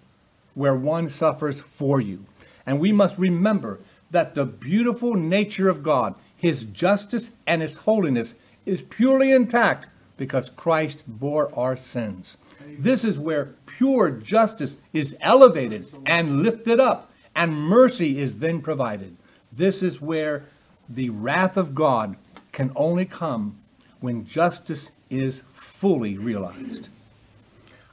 where 0.55 0.75
one 0.75 1.09
suffers 1.09 1.61
for 1.61 2.01
you. 2.01 2.25
And 2.65 2.79
we 2.79 2.91
must 2.91 3.17
remember 3.17 3.79
that 4.11 4.35
the 4.35 4.45
beautiful 4.45 5.15
nature 5.15 5.69
of 5.69 5.83
God, 5.83 6.15
his 6.35 6.63
justice 6.63 7.31
and 7.45 7.61
his 7.61 7.77
holiness, 7.77 8.35
is 8.65 8.81
purely 8.81 9.31
intact 9.31 9.87
because 10.17 10.49
Christ 10.49 11.03
bore 11.07 11.53
our 11.57 11.77
sins. 11.77 12.37
This 12.77 13.03
is 13.03 13.17
where 13.17 13.55
pure 13.65 14.09
justice 14.09 14.77
is 14.91 15.15
elevated 15.21 15.91
and 16.05 16.43
lifted 16.43 16.79
up, 16.79 17.11
and 17.35 17.53
mercy 17.53 18.19
is 18.19 18.39
then 18.39 18.61
provided. 18.61 19.15
This 19.51 19.81
is 19.81 20.01
where 20.01 20.45
the 20.87 21.09
wrath 21.09 21.55
of 21.55 21.73
God 21.73 22.17
can 22.51 22.71
only 22.75 23.05
come 23.05 23.57
when 23.99 24.25
justice 24.25 24.91
is 25.09 25.43
fully 25.53 26.17
realized. 26.17 26.89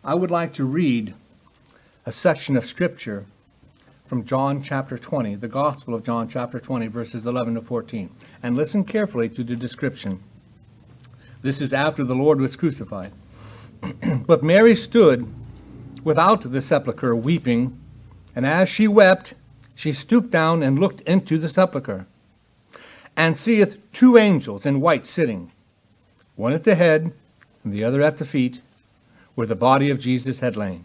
I 0.02 0.14
would 0.14 0.31
like 0.31 0.52
to 0.55 0.64
read 0.64 1.14
a 2.05 2.12
section 2.12 2.57
of 2.57 2.66
Scripture 2.66 3.26
from 4.07 4.25
John 4.25 4.62
chapter 4.62 4.97
20, 4.97 5.35
the 5.35 5.49
Gospel 5.49 5.92
of 5.92 6.05
John 6.05 6.29
chapter 6.29 6.61
20, 6.61 6.87
verses 6.87 7.27
11 7.27 7.55
to 7.55 7.61
14. 7.61 8.11
And 8.42 8.57
listen 8.57 8.85
carefully 8.85 9.29
to 9.31 9.42
the 9.42 9.57
description. 9.57 10.23
This 11.42 11.61
is 11.61 11.73
after 11.73 12.05
the 12.05 12.14
Lord 12.14 12.40
was 12.40 12.57
crucified. 12.57 13.12
but 14.27 14.45
Mary 14.45 14.77
stood 14.77 15.33
without 16.05 16.42
the 16.42 16.62
sepulchre 16.62 17.16
weeping, 17.16 17.79
and 18.35 18.47
as 18.47 18.69
she 18.69 18.87
wept, 18.87 19.35
she 19.75 19.92
stooped 19.92 20.31
down 20.31 20.62
and 20.62 20.79
looked 20.79 21.01
into 21.03 21.37
the 21.37 21.49
sepulchre 21.49 22.07
and 23.16 23.37
seeth 23.37 23.81
two 23.92 24.16
angels 24.16 24.64
in 24.64 24.81
white 24.81 25.05
sitting, 25.05 25.51
one 26.37 26.53
at 26.53 26.64
the 26.64 26.77
head 26.77 27.12
and 27.64 27.73
the 27.73 27.83
other 27.83 28.03
at 28.03 28.19
the 28.19 28.25
feet, 28.25 28.61
where 29.35 29.47
the 29.47 29.57
body 29.57 29.90
of 29.90 29.99
Jesus 29.99 30.40
had 30.40 30.57
lain. 30.57 30.85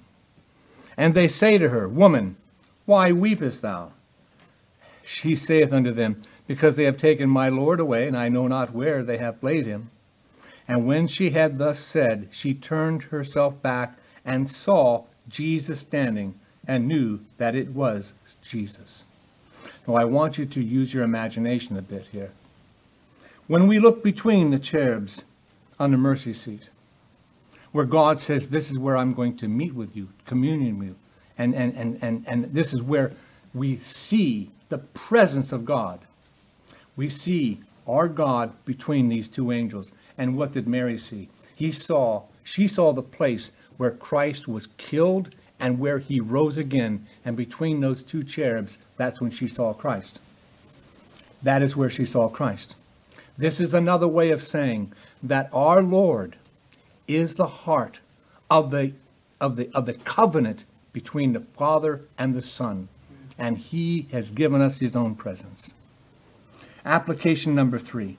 And 0.98 1.14
they 1.14 1.28
say 1.28 1.58
to 1.58 1.70
her, 1.70 1.88
Woman, 1.88 2.36
why 2.86 3.12
weepest 3.12 3.62
thou? 3.62 3.92
She 5.04 5.36
saith 5.36 5.74
unto 5.74 5.92
them, 5.92 6.22
Because 6.48 6.76
they 6.76 6.84
have 6.86 6.98
taken 6.98 7.30
my 7.30 7.50
Lord 7.50 7.80
away, 7.80 8.08
and 8.08 8.18
I 8.18 8.30
know 8.30 8.48
not 8.48 8.74
where 8.74 9.04
they 9.04 9.18
have 9.18 9.44
laid 9.44 9.66
him. 9.66 9.92
And 10.68 10.88
when 10.88 11.08
she 11.08 11.32
had 11.32 11.58
thus 11.58 11.80
said, 11.80 12.30
she 12.32 12.54
turned 12.54 13.04
herself 13.04 13.62
back 13.62 13.98
and 14.24 14.50
saw 14.50 15.06
Jesus 15.28 15.80
standing, 15.80 16.40
and 16.68 16.88
knew 16.88 17.20
that 17.38 17.56
it 17.56 17.70
was 17.70 18.14
Jesus. 18.42 19.06
Now, 19.88 19.96
I 19.96 20.06
want 20.06 20.38
you 20.38 20.46
to 20.46 20.62
use 20.62 20.94
your 20.94 21.04
imagination 21.04 21.78
a 21.78 21.82
bit 21.82 22.08
here. 22.12 22.32
When 23.48 23.68
we 23.68 23.80
look 23.80 24.04
between 24.04 24.52
the 24.52 24.60
cherubs 24.60 25.24
on 25.80 25.92
the 25.92 25.98
mercy 25.98 26.34
seat, 26.34 26.70
where 27.72 27.86
God 27.86 28.22
says, 28.22 28.50
This 28.50 28.70
is 28.70 28.78
where 28.78 28.96
I'm 28.96 29.14
going 29.14 29.36
to 29.38 29.48
meet 29.48 29.74
with 29.74 29.96
you, 29.96 30.10
communion 30.26 30.78
with 30.80 30.96
and, 31.38 31.54
and, 31.56 31.76
and, 31.76 32.00
and, 32.02 32.26
and 32.28 32.54
this 32.54 32.74
is 32.74 32.82
where 32.82 33.12
we 33.54 33.78
see 33.78 34.52
the 34.70 34.78
presence 34.78 35.52
of 35.52 35.66
God. 35.66 36.00
We 36.96 37.10
see 37.10 37.60
our 37.88 38.08
God 38.08 38.54
between 38.66 39.10
these 39.10 39.28
two 39.28 39.52
angels. 39.52 39.92
And 40.18 40.38
what 40.38 40.52
did 40.52 40.68
Mary 40.68 40.98
see? 40.98 41.30
He 41.56 41.72
saw, 41.72 42.24
she 42.44 42.68
saw 42.68 42.94
the 42.94 43.02
place 43.02 43.52
where 43.78 43.92
Christ 43.92 44.48
was 44.48 44.68
killed 44.78 45.34
and 45.60 45.80
where 45.80 46.00
he 46.00 46.20
rose 46.20 46.58
again. 46.58 47.06
And 47.24 47.36
between 47.38 47.82
those 47.82 48.04
two 48.04 48.24
cherubs, 48.24 48.78
that's 48.98 49.22
when 49.22 49.32
she 49.32 49.48
saw 49.48 49.74
Christ. 49.74 50.20
That 51.44 51.62
is 51.62 51.76
where 51.76 51.90
she 51.90 52.06
saw 52.06 52.30
Christ. 52.30 52.76
This 53.38 53.60
is 53.60 53.74
another 53.74 54.08
way 54.08 54.32
of 54.32 54.44
saying 54.44 54.94
that 55.24 55.50
our 55.52 55.82
Lord 55.82 56.36
is 57.08 57.36
the 57.36 57.48
heart 57.48 58.00
of 58.50 58.72
the, 58.72 58.94
of 59.40 59.56
the, 59.56 59.70
of 59.74 59.86
the 59.86 59.94
covenant 59.94 60.66
between 60.94 61.34
the 61.34 61.40
Father 61.40 62.02
and 62.18 62.34
the 62.34 62.42
Son, 62.42 62.88
and 63.38 63.58
He 63.58 64.08
has 64.12 64.30
given 64.30 64.62
us 64.62 64.80
His 64.80 64.96
own 64.96 65.16
presence. 65.16 65.74
Application 66.86 67.54
number 67.56 67.80
three 67.80 68.18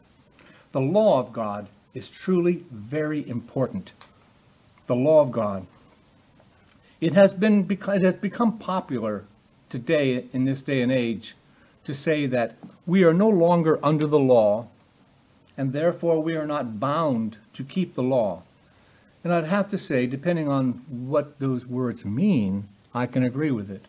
the 0.73 0.81
law 0.81 1.19
of 1.19 1.33
God 1.33 1.69
is 1.95 2.09
truly 2.09 2.65
very 2.71 3.29
important. 3.29 3.93
The 4.87 4.97
law 4.97 5.21
of 5.21 5.31
God. 5.31 5.67
It 7.01 7.13
has 7.13 7.33
been 7.33 7.67
it 7.71 8.05
has 8.05 8.15
become 8.15 8.59
popular 8.59 9.25
today 9.69 10.27
in 10.33 10.45
this 10.45 10.63
day 10.63 10.81
and 10.81 10.93
age 10.93 11.35
to 11.85 11.93
say 11.93 12.27
that 12.27 12.57
we 12.87 13.03
are 13.05 13.13
no 13.13 13.29
longer 13.29 13.79
under 13.85 14.07
the 14.07 14.19
law 14.19 14.69
and 15.57 15.73
therefore 15.73 16.23
we 16.23 16.37
are 16.37 16.47
not 16.47 16.81
bound 16.81 17.39
to 17.53 17.65
keep 17.65 17.95
the 17.95 18.03
law. 18.03 18.43
And 19.25 19.33
I'd 19.33 19.45
have 19.45 19.69
to 19.71 19.79
say, 19.79 20.07
depending 20.07 20.49
on 20.49 20.85
what 20.89 21.39
those 21.39 21.67
words 21.67 22.05
mean, 22.05 22.69
I 22.93 23.07
can 23.07 23.23
agree 23.23 23.51
with 23.51 23.71
it. 23.71 23.85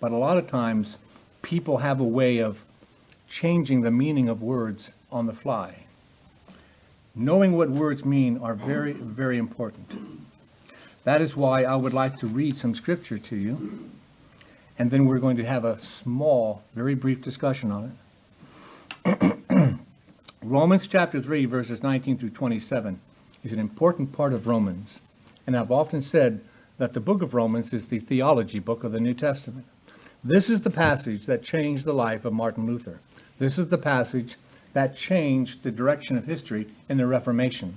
But 0.00 0.10
a 0.10 0.16
lot 0.16 0.38
of 0.38 0.48
times, 0.48 0.98
people 1.42 1.78
have 1.78 2.00
a 2.00 2.04
way 2.04 2.38
of 2.38 2.62
changing 3.28 3.82
the 3.82 3.90
meaning 3.90 4.28
of 4.28 4.40
words 4.42 4.92
on 5.12 5.26
the 5.26 5.34
fly. 5.34 5.84
Knowing 7.14 7.56
what 7.56 7.70
words 7.70 8.04
mean 8.04 8.38
are 8.38 8.54
very, 8.54 8.92
very 8.92 9.38
important. 9.38 10.26
That 11.04 11.20
is 11.20 11.36
why 11.36 11.64
I 11.64 11.76
would 11.76 11.92
like 11.92 12.18
to 12.20 12.26
read 12.26 12.56
some 12.56 12.74
scripture 12.74 13.18
to 13.18 13.36
you, 13.36 13.90
and 14.78 14.90
then 14.90 15.04
we're 15.04 15.18
going 15.18 15.36
to 15.36 15.44
have 15.44 15.64
a 15.64 15.78
small, 15.78 16.62
very 16.74 16.94
brief 16.94 17.20
discussion 17.20 17.70
on 17.70 17.96
it. 19.04 19.78
Romans 20.42 20.88
chapter 20.88 21.20
3, 21.20 21.44
verses 21.44 21.82
19 21.82 22.16
through 22.16 22.30
27 22.30 22.98
is 23.44 23.52
an 23.52 23.60
important 23.60 24.12
part 24.12 24.32
of 24.32 24.48
Romans. 24.48 25.02
And 25.46 25.56
I've 25.56 25.70
often 25.70 26.00
said 26.00 26.40
that 26.78 26.94
the 26.94 27.00
book 27.00 27.22
of 27.22 27.34
Romans 27.34 27.72
is 27.72 27.86
the 27.86 28.00
theology 28.00 28.58
book 28.58 28.82
of 28.82 28.90
the 28.90 28.98
New 28.98 29.14
Testament. 29.14 29.66
This 30.24 30.48
is 30.48 30.62
the 30.62 30.70
passage 30.70 31.26
that 31.26 31.42
changed 31.42 31.84
the 31.84 31.92
life 31.92 32.24
of 32.24 32.32
Martin 32.32 32.66
Luther. 32.66 32.98
This 33.38 33.58
is 33.58 33.68
the 33.68 33.78
passage 33.78 34.36
that 34.72 34.96
changed 34.96 35.62
the 35.62 35.70
direction 35.70 36.16
of 36.16 36.24
history 36.24 36.66
in 36.88 36.96
the 36.96 37.06
Reformation. 37.06 37.74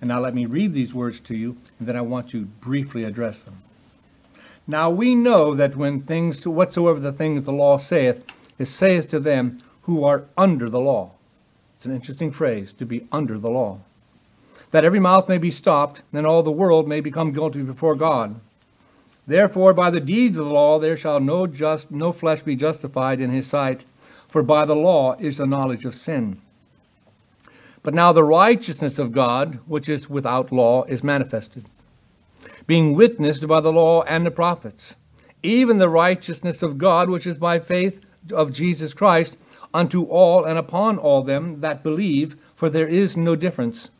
And 0.00 0.08
now 0.08 0.20
let 0.20 0.34
me 0.34 0.46
read 0.46 0.72
these 0.72 0.94
words 0.94 1.20
to 1.20 1.36
you, 1.36 1.56
and 1.78 1.88
then 1.88 1.96
I 1.96 2.00
want 2.00 2.30
to 2.30 2.44
briefly 2.44 3.04
address 3.04 3.42
them. 3.42 3.58
Now 4.66 4.90
we 4.90 5.14
know 5.14 5.54
that 5.56 5.76
when 5.76 6.00
things, 6.00 6.46
whatsoever 6.46 7.00
the 7.00 7.12
things 7.12 7.44
the 7.44 7.52
law 7.52 7.78
saith, 7.78 8.24
it 8.58 8.66
saith 8.66 9.08
to 9.10 9.18
them 9.18 9.58
who 9.82 10.04
are 10.04 10.24
under 10.38 10.70
the 10.70 10.80
law. 10.80 11.10
It's 11.76 11.84
an 11.84 11.94
interesting 11.94 12.30
phrase, 12.30 12.72
to 12.74 12.86
be 12.86 13.06
under 13.10 13.38
the 13.38 13.50
law. 13.50 13.80
That 14.72 14.84
every 14.84 15.00
mouth 15.00 15.28
may 15.28 15.38
be 15.38 15.50
stopped, 15.50 16.02
and 16.12 16.26
all 16.26 16.42
the 16.42 16.50
world 16.50 16.88
may 16.88 17.00
become 17.00 17.32
guilty 17.32 17.62
before 17.62 17.94
God. 17.94 18.40
Therefore, 19.26 19.72
by 19.72 19.90
the 19.90 20.00
deeds 20.00 20.36
of 20.36 20.46
the 20.46 20.52
law 20.52 20.78
there 20.78 20.96
shall 20.96 21.20
no 21.20 21.46
just 21.46 21.90
no 21.90 22.12
flesh 22.12 22.42
be 22.42 22.56
justified 22.56 23.20
in 23.20 23.30
his 23.30 23.46
sight, 23.46 23.84
for 24.28 24.42
by 24.42 24.64
the 24.64 24.74
law 24.74 25.14
is 25.20 25.36
the 25.36 25.46
knowledge 25.46 25.84
of 25.84 25.94
sin. 25.94 26.40
But 27.82 27.94
now 27.94 28.12
the 28.12 28.24
righteousness 28.24 28.98
of 28.98 29.12
God, 29.12 29.58
which 29.66 29.88
is 29.88 30.08
without 30.08 30.52
law, 30.52 30.84
is 30.84 31.04
manifested, 31.04 31.66
being 32.66 32.94
witnessed 32.94 33.46
by 33.46 33.60
the 33.60 33.72
law 33.72 34.02
and 34.02 34.24
the 34.24 34.30
prophets, 34.30 34.96
even 35.42 35.78
the 35.78 35.88
righteousness 35.88 36.62
of 36.62 36.78
God, 36.78 37.10
which 37.10 37.26
is 37.26 37.36
by 37.36 37.58
faith 37.58 38.00
of 38.32 38.52
Jesus 38.52 38.94
Christ, 38.94 39.36
unto 39.74 40.04
all 40.04 40.44
and 40.44 40.58
upon 40.58 40.98
all 40.98 41.22
them 41.22 41.60
that 41.60 41.82
believe, 41.82 42.36
for 42.54 42.70
there 42.70 42.88
is 42.88 43.16
no 43.16 43.36
difference. 43.36 43.90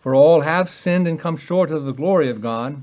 For 0.00 0.14
all 0.14 0.40
have 0.40 0.68
sinned 0.70 1.06
and 1.06 1.20
come 1.20 1.36
short 1.36 1.70
of 1.70 1.84
the 1.84 1.92
glory 1.92 2.30
of 2.30 2.40
God, 2.40 2.82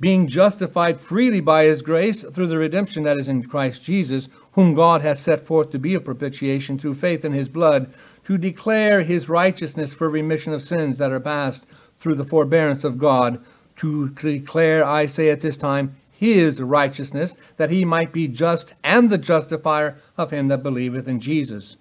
being 0.00 0.26
justified 0.26 1.00
freely 1.00 1.40
by 1.40 1.64
his 1.64 1.80
grace 1.80 2.24
through 2.24 2.48
the 2.48 2.58
redemption 2.58 3.04
that 3.04 3.16
is 3.16 3.28
in 3.28 3.44
Christ 3.44 3.84
Jesus, 3.84 4.28
whom 4.52 4.74
God 4.74 5.02
hath 5.02 5.20
set 5.20 5.46
forth 5.46 5.70
to 5.70 5.78
be 5.78 5.94
a 5.94 6.00
propitiation 6.00 6.78
through 6.78 6.96
faith 6.96 7.24
in 7.24 7.32
his 7.32 7.48
blood, 7.48 7.94
to 8.24 8.36
declare 8.36 9.02
his 9.02 9.28
righteousness 9.28 9.94
for 9.94 10.08
remission 10.08 10.52
of 10.52 10.62
sins 10.62 10.98
that 10.98 11.12
are 11.12 11.20
past 11.20 11.64
through 11.96 12.16
the 12.16 12.24
forbearance 12.24 12.82
of 12.82 12.98
God, 12.98 13.42
to 13.76 14.10
declare, 14.10 14.84
I 14.84 15.06
say 15.06 15.30
at 15.30 15.40
this 15.40 15.56
time, 15.56 15.96
his 16.10 16.60
righteousness, 16.60 17.34
that 17.56 17.70
he 17.70 17.84
might 17.84 18.12
be 18.12 18.28
just 18.28 18.74
and 18.82 19.10
the 19.10 19.18
justifier 19.18 19.98
of 20.16 20.32
him 20.32 20.48
that 20.48 20.62
believeth 20.62 21.06
in 21.06 21.20
Jesus. 21.20 21.76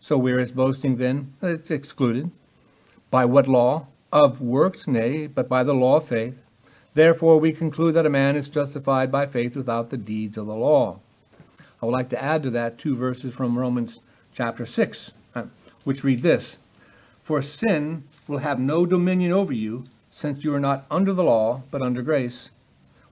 So 0.00 0.18
where 0.18 0.38
is 0.38 0.52
boasting 0.52 0.96
then? 0.96 1.34
It's 1.42 1.70
excluded. 1.70 2.30
By 3.10 3.24
what 3.24 3.48
law? 3.48 3.86
Of 4.12 4.40
works, 4.40 4.86
nay, 4.86 5.26
but 5.26 5.48
by 5.48 5.62
the 5.62 5.74
law 5.74 5.96
of 5.96 6.08
faith. 6.08 6.34
Therefore 6.94 7.38
we 7.38 7.52
conclude 7.52 7.94
that 7.94 8.06
a 8.06 8.10
man 8.10 8.36
is 8.36 8.48
justified 8.48 9.12
by 9.12 9.26
faith 9.26 9.56
without 9.56 9.90
the 9.90 9.96
deeds 9.96 10.36
of 10.36 10.46
the 10.46 10.54
law. 10.54 11.00
I 11.80 11.86
would 11.86 11.92
like 11.92 12.08
to 12.10 12.22
add 12.22 12.42
to 12.42 12.50
that 12.50 12.78
two 12.78 12.96
verses 12.96 13.34
from 13.34 13.58
Romans 13.58 14.00
chapter 14.32 14.66
6, 14.66 15.12
uh, 15.34 15.44
which 15.84 16.04
read 16.04 16.22
this 16.22 16.58
For 17.22 17.40
sin 17.40 18.04
will 18.26 18.38
have 18.38 18.58
no 18.58 18.84
dominion 18.84 19.32
over 19.32 19.52
you, 19.52 19.84
since 20.10 20.42
you 20.42 20.52
are 20.54 20.60
not 20.60 20.86
under 20.90 21.12
the 21.12 21.22
law, 21.22 21.62
but 21.70 21.82
under 21.82 22.02
grace. 22.02 22.50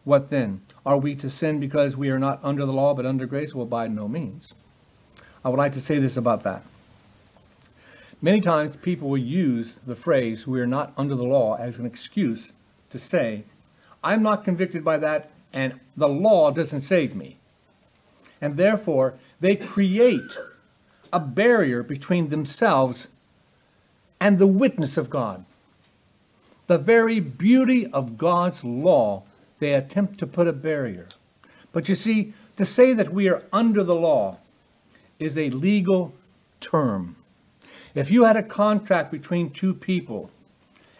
What 0.04 0.30
then? 0.30 0.62
Are 0.84 0.98
we 0.98 1.14
to 1.16 1.30
sin 1.30 1.60
because 1.60 1.96
we 1.96 2.10
are 2.10 2.18
not 2.18 2.40
under 2.42 2.64
the 2.64 2.72
law, 2.72 2.94
but 2.94 3.06
under 3.06 3.26
grace? 3.26 3.54
Well, 3.54 3.66
by 3.66 3.88
no 3.88 4.08
means. 4.08 4.54
I 5.44 5.48
would 5.48 5.58
like 5.58 5.72
to 5.72 5.80
say 5.80 5.98
this 5.98 6.16
about 6.16 6.42
that. 6.42 6.62
Many 8.22 8.40
times 8.40 8.76
people 8.76 9.08
will 9.08 9.18
use 9.18 9.80
the 9.86 9.96
phrase, 9.96 10.46
we 10.46 10.60
are 10.60 10.66
not 10.66 10.92
under 10.96 11.14
the 11.14 11.24
law, 11.24 11.56
as 11.56 11.78
an 11.78 11.86
excuse 11.86 12.52
to 12.90 12.98
say, 12.98 13.44
I'm 14.02 14.22
not 14.22 14.44
convicted 14.44 14.84
by 14.84 14.98
that, 14.98 15.30
and 15.52 15.80
the 15.96 16.08
law 16.08 16.50
doesn't 16.50 16.82
save 16.82 17.14
me. 17.14 17.36
And 18.40 18.56
therefore, 18.56 19.14
they 19.40 19.56
create 19.56 20.36
a 21.12 21.20
barrier 21.20 21.82
between 21.82 22.28
themselves 22.28 23.08
and 24.20 24.38
the 24.38 24.46
witness 24.46 24.96
of 24.96 25.10
God. 25.10 25.44
The 26.66 26.78
very 26.78 27.20
beauty 27.20 27.86
of 27.86 28.18
God's 28.18 28.64
law 28.64 29.22
they 29.58 29.72
attempt 29.72 30.18
to 30.18 30.26
put 30.26 30.48
a 30.48 30.52
barrier. 30.52 31.08
But 31.72 31.88
you 31.88 31.94
see, 31.94 32.34
to 32.56 32.64
say 32.64 32.92
that 32.92 33.12
we 33.12 33.28
are 33.28 33.42
under 33.52 33.82
the 33.84 33.94
law 33.94 34.38
is 35.18 35.36
a 35.38 35.50
legal 35.50 36.14
term. 36.60 37.16
If 37.96 38.10
you 38.10 38.24
had 38.24 38.36
a 38.36 38.42
contract 38.42 39.10
between 39.10 39.50
two 39.50 39.72
people 39.72 40.30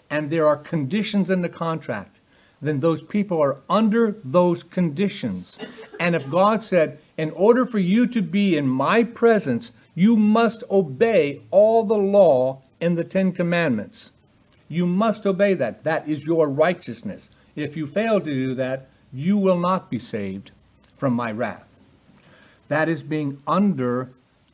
and 0.08 0.30
there 0.30 0.46
are 0.46 0.56
conditions 0.56 1.28
in 1.28 1.42
the 1.42 1.48
contract, 1.50 2.16
then 2.62 2.80
those 2.80 3.02
people 3.02 3.38
are 3.42 3.58
under 3.68 4.16
those 4.24 4.62
conditions. 4.62 5.58
And 6.00 6.16
if 6.16 6.30
God 6.30 6.64
said, 6.64 6.98
in 7.18 7.30
order 7.32 7.66
for 7.66 7.78
you 7.78 8.06
to 8.06 8.22
be 8.22 8.56
in 8.56 8.66
my 8.66 9.04
presence, 9.04 9.72
you 9.94 10.16
must 10.16 10.64
obey 10.70 11.42
all 11.50 11.84
the 11.84 11.98
law 11.98 12.62
in 12.80 12.94
the 12.94 13.04
Ten 13.04 13.30
Commandments. 13.32 14.10
You 14.66 14.86
must 14.86 15.26
obey 15.26 15.52
that. 15.52 15.84
That 15.84 16.08
is 16.08 16.24
your 16.24 16.48
righteousness. 16.48 17.28
If 17.54 17.76
you 17.76 17.86
fail 17.86 18.20
to 18.20 18.24
do 18.24 18.54
that, 18.54 18.88
you 19.12 19.36
will 19.36 19.58
not 19.58 19.90
be 19.90 19.98
saved 19.98 20.50
from 20.96 21.12
my 21.12 21.30
wrath. 21.30 21.64
That 22.68 22.88
is 22.88 23.02
being 23.02 23.42
under 23.46 24.12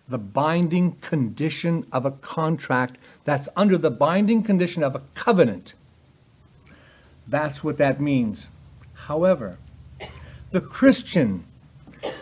the 0.08 0.18
binding 0.18 0.92
condition 0.96 1.84
of 1.92 2.04
a 2.04 2.10
contract. 2.10 2.98
That's 3.24 3.48
under 3.56 3.78
the 3.78 3.90
binding 3.90 4.42
condition 4.42 4.82
of 4.82 4.94
a 4.94 5.02
covenant. 5.14 5.74
That's 7.26 7.62
what 7.62 7.78
that 7.78 8.00
means. 8.00 8.50
However, 8.94 9.58
the 10.50 10.60
Christian 10.60 11.44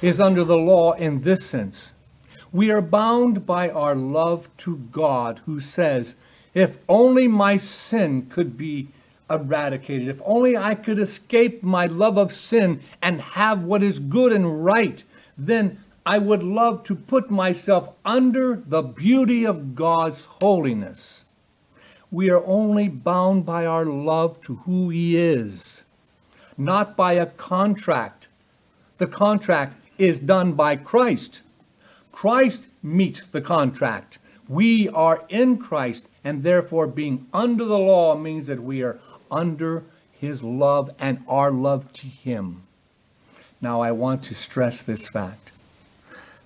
is 0.02 0.20
under 0.20 0.44
the 0.44 0.58
law 0.58 0.92
in 0.92 1.22
this 1.22 1.44
sense. 1.44 1.94
We 2.52 2.70
are 2.70 2.82
bound 2.82 3.46
by 3.46 3.70
our 3.70 3.94
love 3.94 4.48
to 4.58 4.76
God, 4.76 5.40
who 5.46 5.60
says, 5.60 6.16
If 6.52 6.78
only 6.88 7.28
my 7.28 7.56
sin 7.56 8.26
could 8.26 8.56
be 8.56 8.88
eradicated. 9.30 10.08
If 10.08 10.20
only 10.24 10.56
I 10.56 10.74
could 10.74 10.98
escape 10.98 11.62
my 11.62 11.86
love 11.86 12.18
of 12.18 12.32
sin 12.32 12.80
and 13.00 13.20
have 13.20 13.62
what 13.62 13.82
is 13.82 13.98
good 13.98 14.32
and 14.32 14.64
right, 14.64 15.02
then 15.38 15.78
I 16.04 16.18
would 16.18 16.42
love 16.42 16.82
to 16.84 16.94
put 16.94 17.30
myself 17.30 17.90
under 18.04 18.56
the 18.56 18.82
beauty 18.82 19.44
of 19.44 19.74
God's 19.74 20.24
holiness. 20.24 21.26
We 22.10 22.30
are 22.30 22.44
only 22.44 22.88
bound 22.88 23.44
by 23.44 23.66
our 23.66 23.84
love 23.84 24.40
to 24.42 24.56
who 24.56 24.88
He 24.88 25.16
is, 25.16 25.84
not 26.56 26.96
by 26.96 27.12
a 27.12 27.26
contract. 27.26 28.28
The 28.98 29.06
contract 29.06 29.76
is 29.98 30.18
done 30.18 30.54
by 30.54 30.76
Christ. 30.76 31.42
Christ 32.12 32.66
meets 32.82 33.26
the 33.26 33.40
contract. 33.40 34.18
We 34.48 34.88
are 34.88 35.24
in 35.28 35.58
Christ, 35.58 36.08
and 36.24 36.42
therefore 36.42 36.86
being 36.86 37.26
under 37.32 37.64
the 37.64 37.78
law 37.78 38.16
means 38.16 38.46
that 38.48 38.62
we 38.62 38.82
are 38.82 38.98
under 39.30 39.84
his 40.20 40.42
love 40.42 40.90
and 40.98 41.22
our 41.28 41.50
love 41.50 41.92
to 41.94 42.06
him. 42.06 42.62
Now, 43.60 43.80
I 43.80 43.92
want 43.92 44.22
to 44.24 44.34
stress 44.34 44.82
this 44.82 45.08
fact 45.08 45.49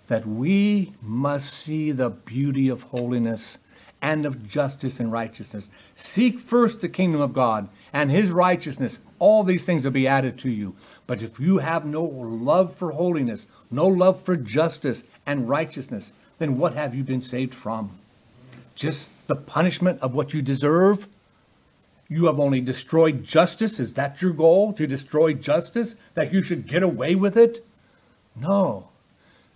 that 0.06 0.26
we 0.26 0.92
must 1.00 1.52
see 1.52 1.90
the 1.92 2.10
beauty 2.10 2.68
of 2.68 2.82
holiness 2.84 3.58
and 4.02 4.26
of 4.26 4.46
justice 4.46 5.00
and 5.00 5.10
righteousness. 5.10 5.70
Seek 5.94 6.38
first 6.38 6.82
the 6.82 6.88
kingdom 6.90 7.22
of 7.22 7.32
God 7.32 7.68
and 7.90 8.10
his 8.10 8.30
righteousness. 8.30 8.98
All 9.18 9.42
these 9.42 9.64
things 9.64 9.84
will 9.84 9.92
be 9.92 10.06
added 10.06 10.38
to 10.40 10.50
you. 10.50 10.76
But 11.06 11.22
if 11.22 11.40
you 11.40 11.58
have 11.58 11.86
no 11.86 12.04
love 12.04 12.76
for 12.76 12.92
holiness, 12.92 13.46
no 13.70 13.86
love 13.86 14.20
for 14.22 14.36
justice 14.36 15.04
and 15.24 15.48
righteousness, 15.48 16.12
then 16.38 16.58
what 16.58 16.74
have 16.74 16.94
you 16.94 17.02
been 17.02 17.22
saved 17.22 17.54
from? 17.54 17.98
Just 18.74 19.08
the 19.26 19.36
punishment 19.36 20.00
of 20.02 20.14
what 20.14 20.34
you 20.34 20.42
deserve? 20.42 21.06
You 22.08 22.26
have 22.26 22.38
only 22.38 22.60
destroyed 22.60 23.24
justice. 23.24 23.80
Is 23.80 23.94
that 23.94 24.20
your 24.20 24.32
goal? 24.32 24.74
To 24.74 24.86
destroy 24.86 25.32
justice? 25.32 25.96
That 26.12 26.30
you 26.30 26.42
should 26.42 26.66
get 26.66 26.82
away 26.82 27.14
with 27.14 27.38
it? 27.38 27.64
No. 28.36 28.88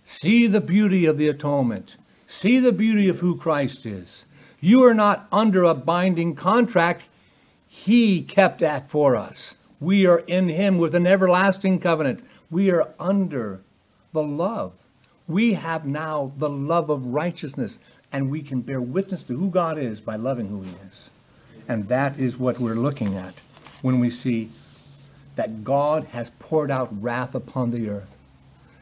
See 0.09 0.47
the 0.47 0.59
beauty 0.59 1.05
of 1.05 1.19
the 1.19 1.27
atonement. 1.27 1.95
See 2.25 2.59
the 2.59 2.71
beauty 2.71 3.07
of 3.09 3.19
who 3.19 3.37
Christ 3.37 3.85
is. 3.85 4.25
You 4.59 4.83
are 4.83 4.95
not 4.95 5.27
under 5.31 5.63
a 5.63 5.75
binding 5.75 6.33
contract. 6.33 7.03
He 7.67 8.23
kept 8.23 8.57
that 8.61 8.89
for 8.89 9.15
us. 9.15 9.53
We 9.79 10.07
are 10.07 10.17
in 10.25 10.49
Him 10.49 10.79
with 10.79 10.95
an 10.95 11.05
everlasting 11.05 11.79
covenant. 11.79 12.25
We 12.49 12.71
are 12.71 12.89
under 12.99 13.61
the 14.11 14.23
love. 14.23 14.73
We 15.27 15.53
have 15.53 15.85
now 15.85 16.31
the 16.37 16.49
love 16.49 16.89
of 16.89 17.13
righteousness, 17.13 17.77
and 18.11 18.31
we 18.31 18.41
can 18.41 18.61
bear 18.61 18.81
witness 18.81 19.21
to 19.23 19.37
who 19.37 19.51
God 19.51 19.77
is 19.77 20.01
by 20.01 20.15
loving 20.15 20.47
who 20.47 20.63
He 20.63 20.73
is. 20.89 21.11
And 21.67 21.87
that 21.87 22.17
is 22.17 22.35
what 22.35 22.57
we're 22.57 22.73
looking 22.73 23.15
at 23.15 23.35
when 23.83 23.99
we 23.99 24.09
see 24.09 24.49
that 25.35 25.63
God 25.63 26.05
has 26.05 26.31
poured 26.39 26.71
out 26.71 26.89
wrath 26.99 27.35
upon 27.35 27.69
the 27.69 27.89
earth. 27.89 28.15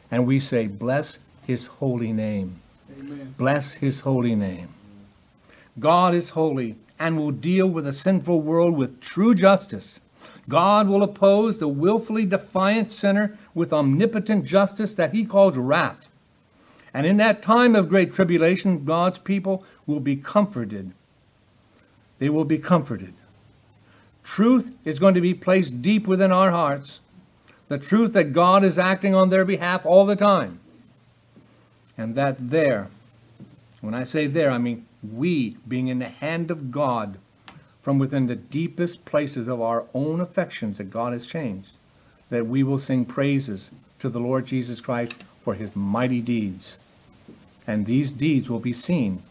And 0.09 0.25
we 0.25 0.39
say, 0.39 0.67
Bless 0.67 1.19
his 1.45 1.67
holy 1.67 2.11
name. 2.13 2.61
Amen. 2.99 3.35
Bless 3.37 3.73
his 3.73 4.01
holy 4.01 4.35
name. 4.35 4.69
God 5.79 6.13
is 6.13 6.31
holy 6.31 6.75
and 6.99 7.17
will 7.17 7.31
deal 7.31 7.67
with 7.67 7.85
a 7.85 7.93
sinful 7.93 8.41
world 8.41 8.75
with 8.75 8.99
true 8.99 9.35
justice. 9.35 9.99
God 10.49 10.87
will 10.87 11.03
oppose 11.03 11.57
the 11.57 11.67
willfully 11.67 12.25
defiant 12.25 12.91
sinner 12.91 13.37
with 13.53 13.73
omnipotent 13.73 14.45
justice 14.45 14.93
that 14.95 15.13
he 15.13 15.25
calls 15.25 15.57
wrath. 15.57 16.09
And 16.93 17.05
in 17.05 17.17
that 17.17 17.43
time 17.43 17.75
of 17.75 17.89
great 17.89 18.13
tribulation, 18.13 18.85
God's 18.85 19.19
people 19.19 19.63
will 19.85 19.99
be 19.99 20.15
comforted 20.15 20.93
they 22.19 22.29
will 22.29 22.45
be 22.45 22.57
comforted. 22.57 23.13
Truth 24.23 24.75
is 24.83 24.99
going 24.99 25.13
to 25.13 25.21
be 25.21 25.33
placed 25.33 25.81
deep 25.81 26.07
within 26.07 26.31
our 26.31 26.51
hearts. 26.51 26.99
The 27.67 27.77
truth 27.77 28.13
that 28.13 28.33
God 28.33 28.63
is 28.63 28.77
acting 28.77 29.13
on 29.13 29.29
their 29.29 29.45
behalf 29.45 29.85
all 29.85 30.05
the 30.05 30.15
time. 30.15 30.59
And 31.97 32.15
that 32.15 32.49
there, 32.49 32.89
when 33.81 33.93
I 33.93 34.03
say 34.03 34.27
there, 34.27 34.51
I 34.51 34.57
mean 34.57 34.85
we 35.03 35.57
being 35.67 35.87
in 35.87 35.99
the 35.99 36.05
hand 36.05 36.51
of 36.51 36.71
God 36.71 37.17
from 37.81 37.99
within 37.99 38.27
the 38.27 38.35
deepest 38.35 39.05
places 39.05 39.47
of 39.47 39.61
our 39.61 39.85
own 39.93 40.19
affections 40.19 40.77
that 40.77 40.89
God 40.89 41.13
has 41.13 41.25
changed, 41.25 41.71
that 42.29 42.45
we 42.45 42.63
will 42.63 42.79
sing 42.79 43.05
praises 43.05 43.71
to 43.99 44.09
the 44.09 44.19
Lord 44.19 44.45
Jesus 44.45 44.81
Christ 44.81 45.23
for 45.43 45.53
his 45.53 45.75
mighty 45.75 46.21
deeds. 46.21 46.77
And 47.65 47.85
these 47.85 48.11
deeds 48.11 48.49
will 48.49 48.59
be 48.59 48.73
seen 48.73 49.23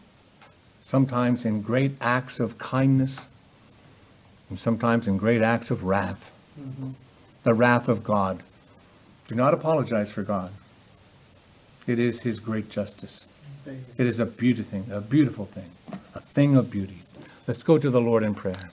sometimes 0.81 1.43
in 1.43 1.61
great 1.61 1.91
acts 1.99 2.39
of 2.39 2.57
kindness, 2.57 3.27
and 4.49 4.57
sometimes 4.57 5.07
in 5.07 5.17
great 5.17 5.41
acts 5.41 5.69
of 5.69 5.83
wrath. 5.83 6.31
Mm-hmm. 6.59 6.91
The 7.47 7.53
wrath 7.53 7.87
of 7.87 8.03
God. 8.03 8.43
Do 9.29 9.33
not 9.33 9.53
apologize 9.53 10.11
for 10.11 10.21
God. 10.21 10.51
It 11.87 11.97
is 11.97 12.23
his 12.23 12.41
great 12.41 12.69
justice. 12.69 13.25
It 13.65 14.05
is 14.05 14.19
a 14.19 14.25
beautiful 14.25 14.69
thing, 14.69 14.91
a 14.91 14.99
beautiful 14.99 15.45
thing, 15.45 15.71
a 16.13 16.19
thing 16.19 16.57
of 16.57 16.69
beauty. 16.69 17.03
Let's 17.47 17.63
go 17.63 17.77
to 17.77 17.89
the 17.89 18.01
Lord 18.01 18.23
in 18.23 18.35
prayer. 18.35 18.71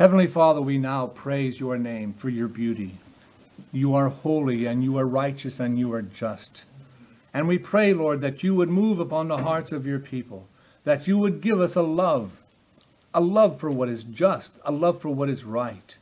Heavenly 0.00 0.26
Father, 0.26 0.60
we 0.60 0.78
now 0.78 1.06
praise 1.06 1.60
your 1.60 1.78
name 1.78 2.12
for 2.12 2.28
your 2.28 2.48
beauty. 2.48 2.96
You 3.70 3.94
are 3.94 4.08
holy 4.08 4.66
and 4.66 4.82
you 4.82 4.98
are 4.98 5.06
righteous 5.06 5.60
and 5.60 5.78
you 5.78 5.92
are 5.92 6.02
just. 6.02 6.64
And 7.32 7.46
we 7.46 7.56
pray, 7.56 7.94
Lord, 7.94 8.20
that 8.20 8.42
you 8.42 8.56
would 8.56 8.68
move 8.68 8.98
upon 8.98 9.28
the 9.28 9.44
hearts 9.44 9.70
of 9.70 9.86
your 9.86 10.00
people, 10.00 10.48
that 10.82 11.06
you 11.06 11.18
would 11.18 11.40
give 11.40 11.60
us 11.60 11.76
a 11.76 11.82
love, 11.82 12.32
a 13.14 13.20
love 13.20 13.60
for 13.60 13.70
what 13.70 13.88
is 13.88 14.02
just, 14.02 14.58
a 14.64 14.72
love 14.72 15.00
for 15.00 15.10
what 15.10 15.28
is 15.28 15.44
right. 15.44 15.96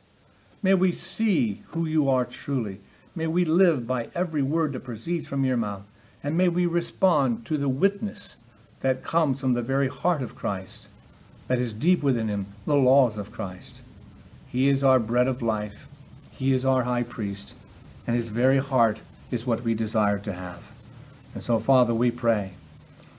May 0.65 0.73
we 0.73 0.93
see 0.93 1.61
who 1.73 1.85
you 1.85 2.09
are 2.09 2.25
truly. 2.25 2.79
May 3.13 3.27
we 3.27 3.45
live 3.45 3.85
by 3.85 4.09
every 4.15 4.41
word 4.41 4.73
that 4.73 4.79
proceeds 4.79 5.27
from 5.27 5.45
your 5.45 5.57
mouth. 5.57 5.83
And 6.23 6.35
may 6.35 6.49
we 6.49 6.65
respond 6.65 7.45
to 7.45 7.59
the 7.59 7.69
witness 7.69 8.37
that 8.79 9.03
comes 9.03 9.39
from 9.39 9.53
the 9.53 9.61
very 9.61 9.89
heart 9.89 10.23
of 10.23 10.35
Christ, 10.35 10.87
that 11.47 11.59
is 11.59 11.71
deep 11.71 12.01
within 12.01 12.29
him, 12.29 12.47
the 12.65 12.75
laws 12.75 13.15
of 13.15 13.31
Christ. 13.31 13.83
He 14.51 14.67
is 14.67 14.83
our 14.83 14.97
bread 14.97 15.27
of 15.27 15.43
life. 15.43 15.87
He 16.31 16.51
is 16.51 16.65
our 16.65 16.81
high 16.81 17.03
priest. 17.03 17.53
And 18.07 18.15
his 18.15 18.29
very 18.29 18.57
heart 18.57 19.01
is 19.29 19.45
what 19.45 19.61
we 19.61 19.75
desire 19.75 20.17
to 20.17 20.33
have. 20.33 20.63
And 21.35 21.43
so, 21.43 21.59
Father, 21.59 21.93
we 21.93 22.09
pray 22.09 22.53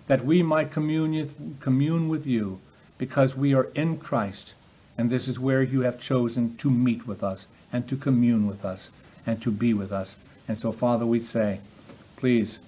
that 0.09 0.25
we 0.25 0.43
might 0.43 0.73
commune, 0.73 2.09
with 2.09 2.27
you 2.27 2.59
because 2.99 3.37
we 3.37 3.55
are 3.55 3.71
in 3.77 3.99
Christ. 3.99 4.55
And 4.99 5.11
this 5.11 5.29
is 5.29 5.39
where 5.39 5.63
you 5.63 5.83
have 5.83 6.01
chosen 6.01 6.57
to 6.57 6.71
meet 6.71 7.07
with 7.07 7.23
us 7.23 7.47
and 7.73 7.89
to 7.89 7.97
commune 7.97 8.47
with 8.47 8.65
us 8.65 8.91
and 9.27 9.43
to 9.43 9.51
be 9.51 9.75
with 9.75 9.93
us. 9.93 10.17
And 10.49 10.59
so, 10.59 10.73
Father, 10.73 11.05
we 11.05 11.21
say, 11.21 11.61
please 12.17 12.61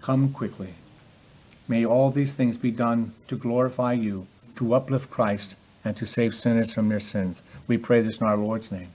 come 0.00 0.32
quickly. 0.32 0.74
May 1.66 1.84
all 1.84 2.10
these 2.10 2.34
things 2.34 2.56
be 2.58 2.70
done 2.70 3.14
to 3.28 3.36
glorify 3.36 3.94
you, 3.94 4.26
to 4.56 4.74
uplift 4.74 5.10
Christ, 5.10 5.56
and 5.84 5.96
to 5.96 6.06
save 6.06 6.34
sinners 6.34 6.74
from 6.74 6.88
their 6.88 7.00
sins. 7.00 7.40
We 7.66 7.78
pray 7.78 8.02
this 8.02 8.18
in 8.18 8.26
our 8.26 8.36
Lord's 8.36 8.70
name. 8.70 8.88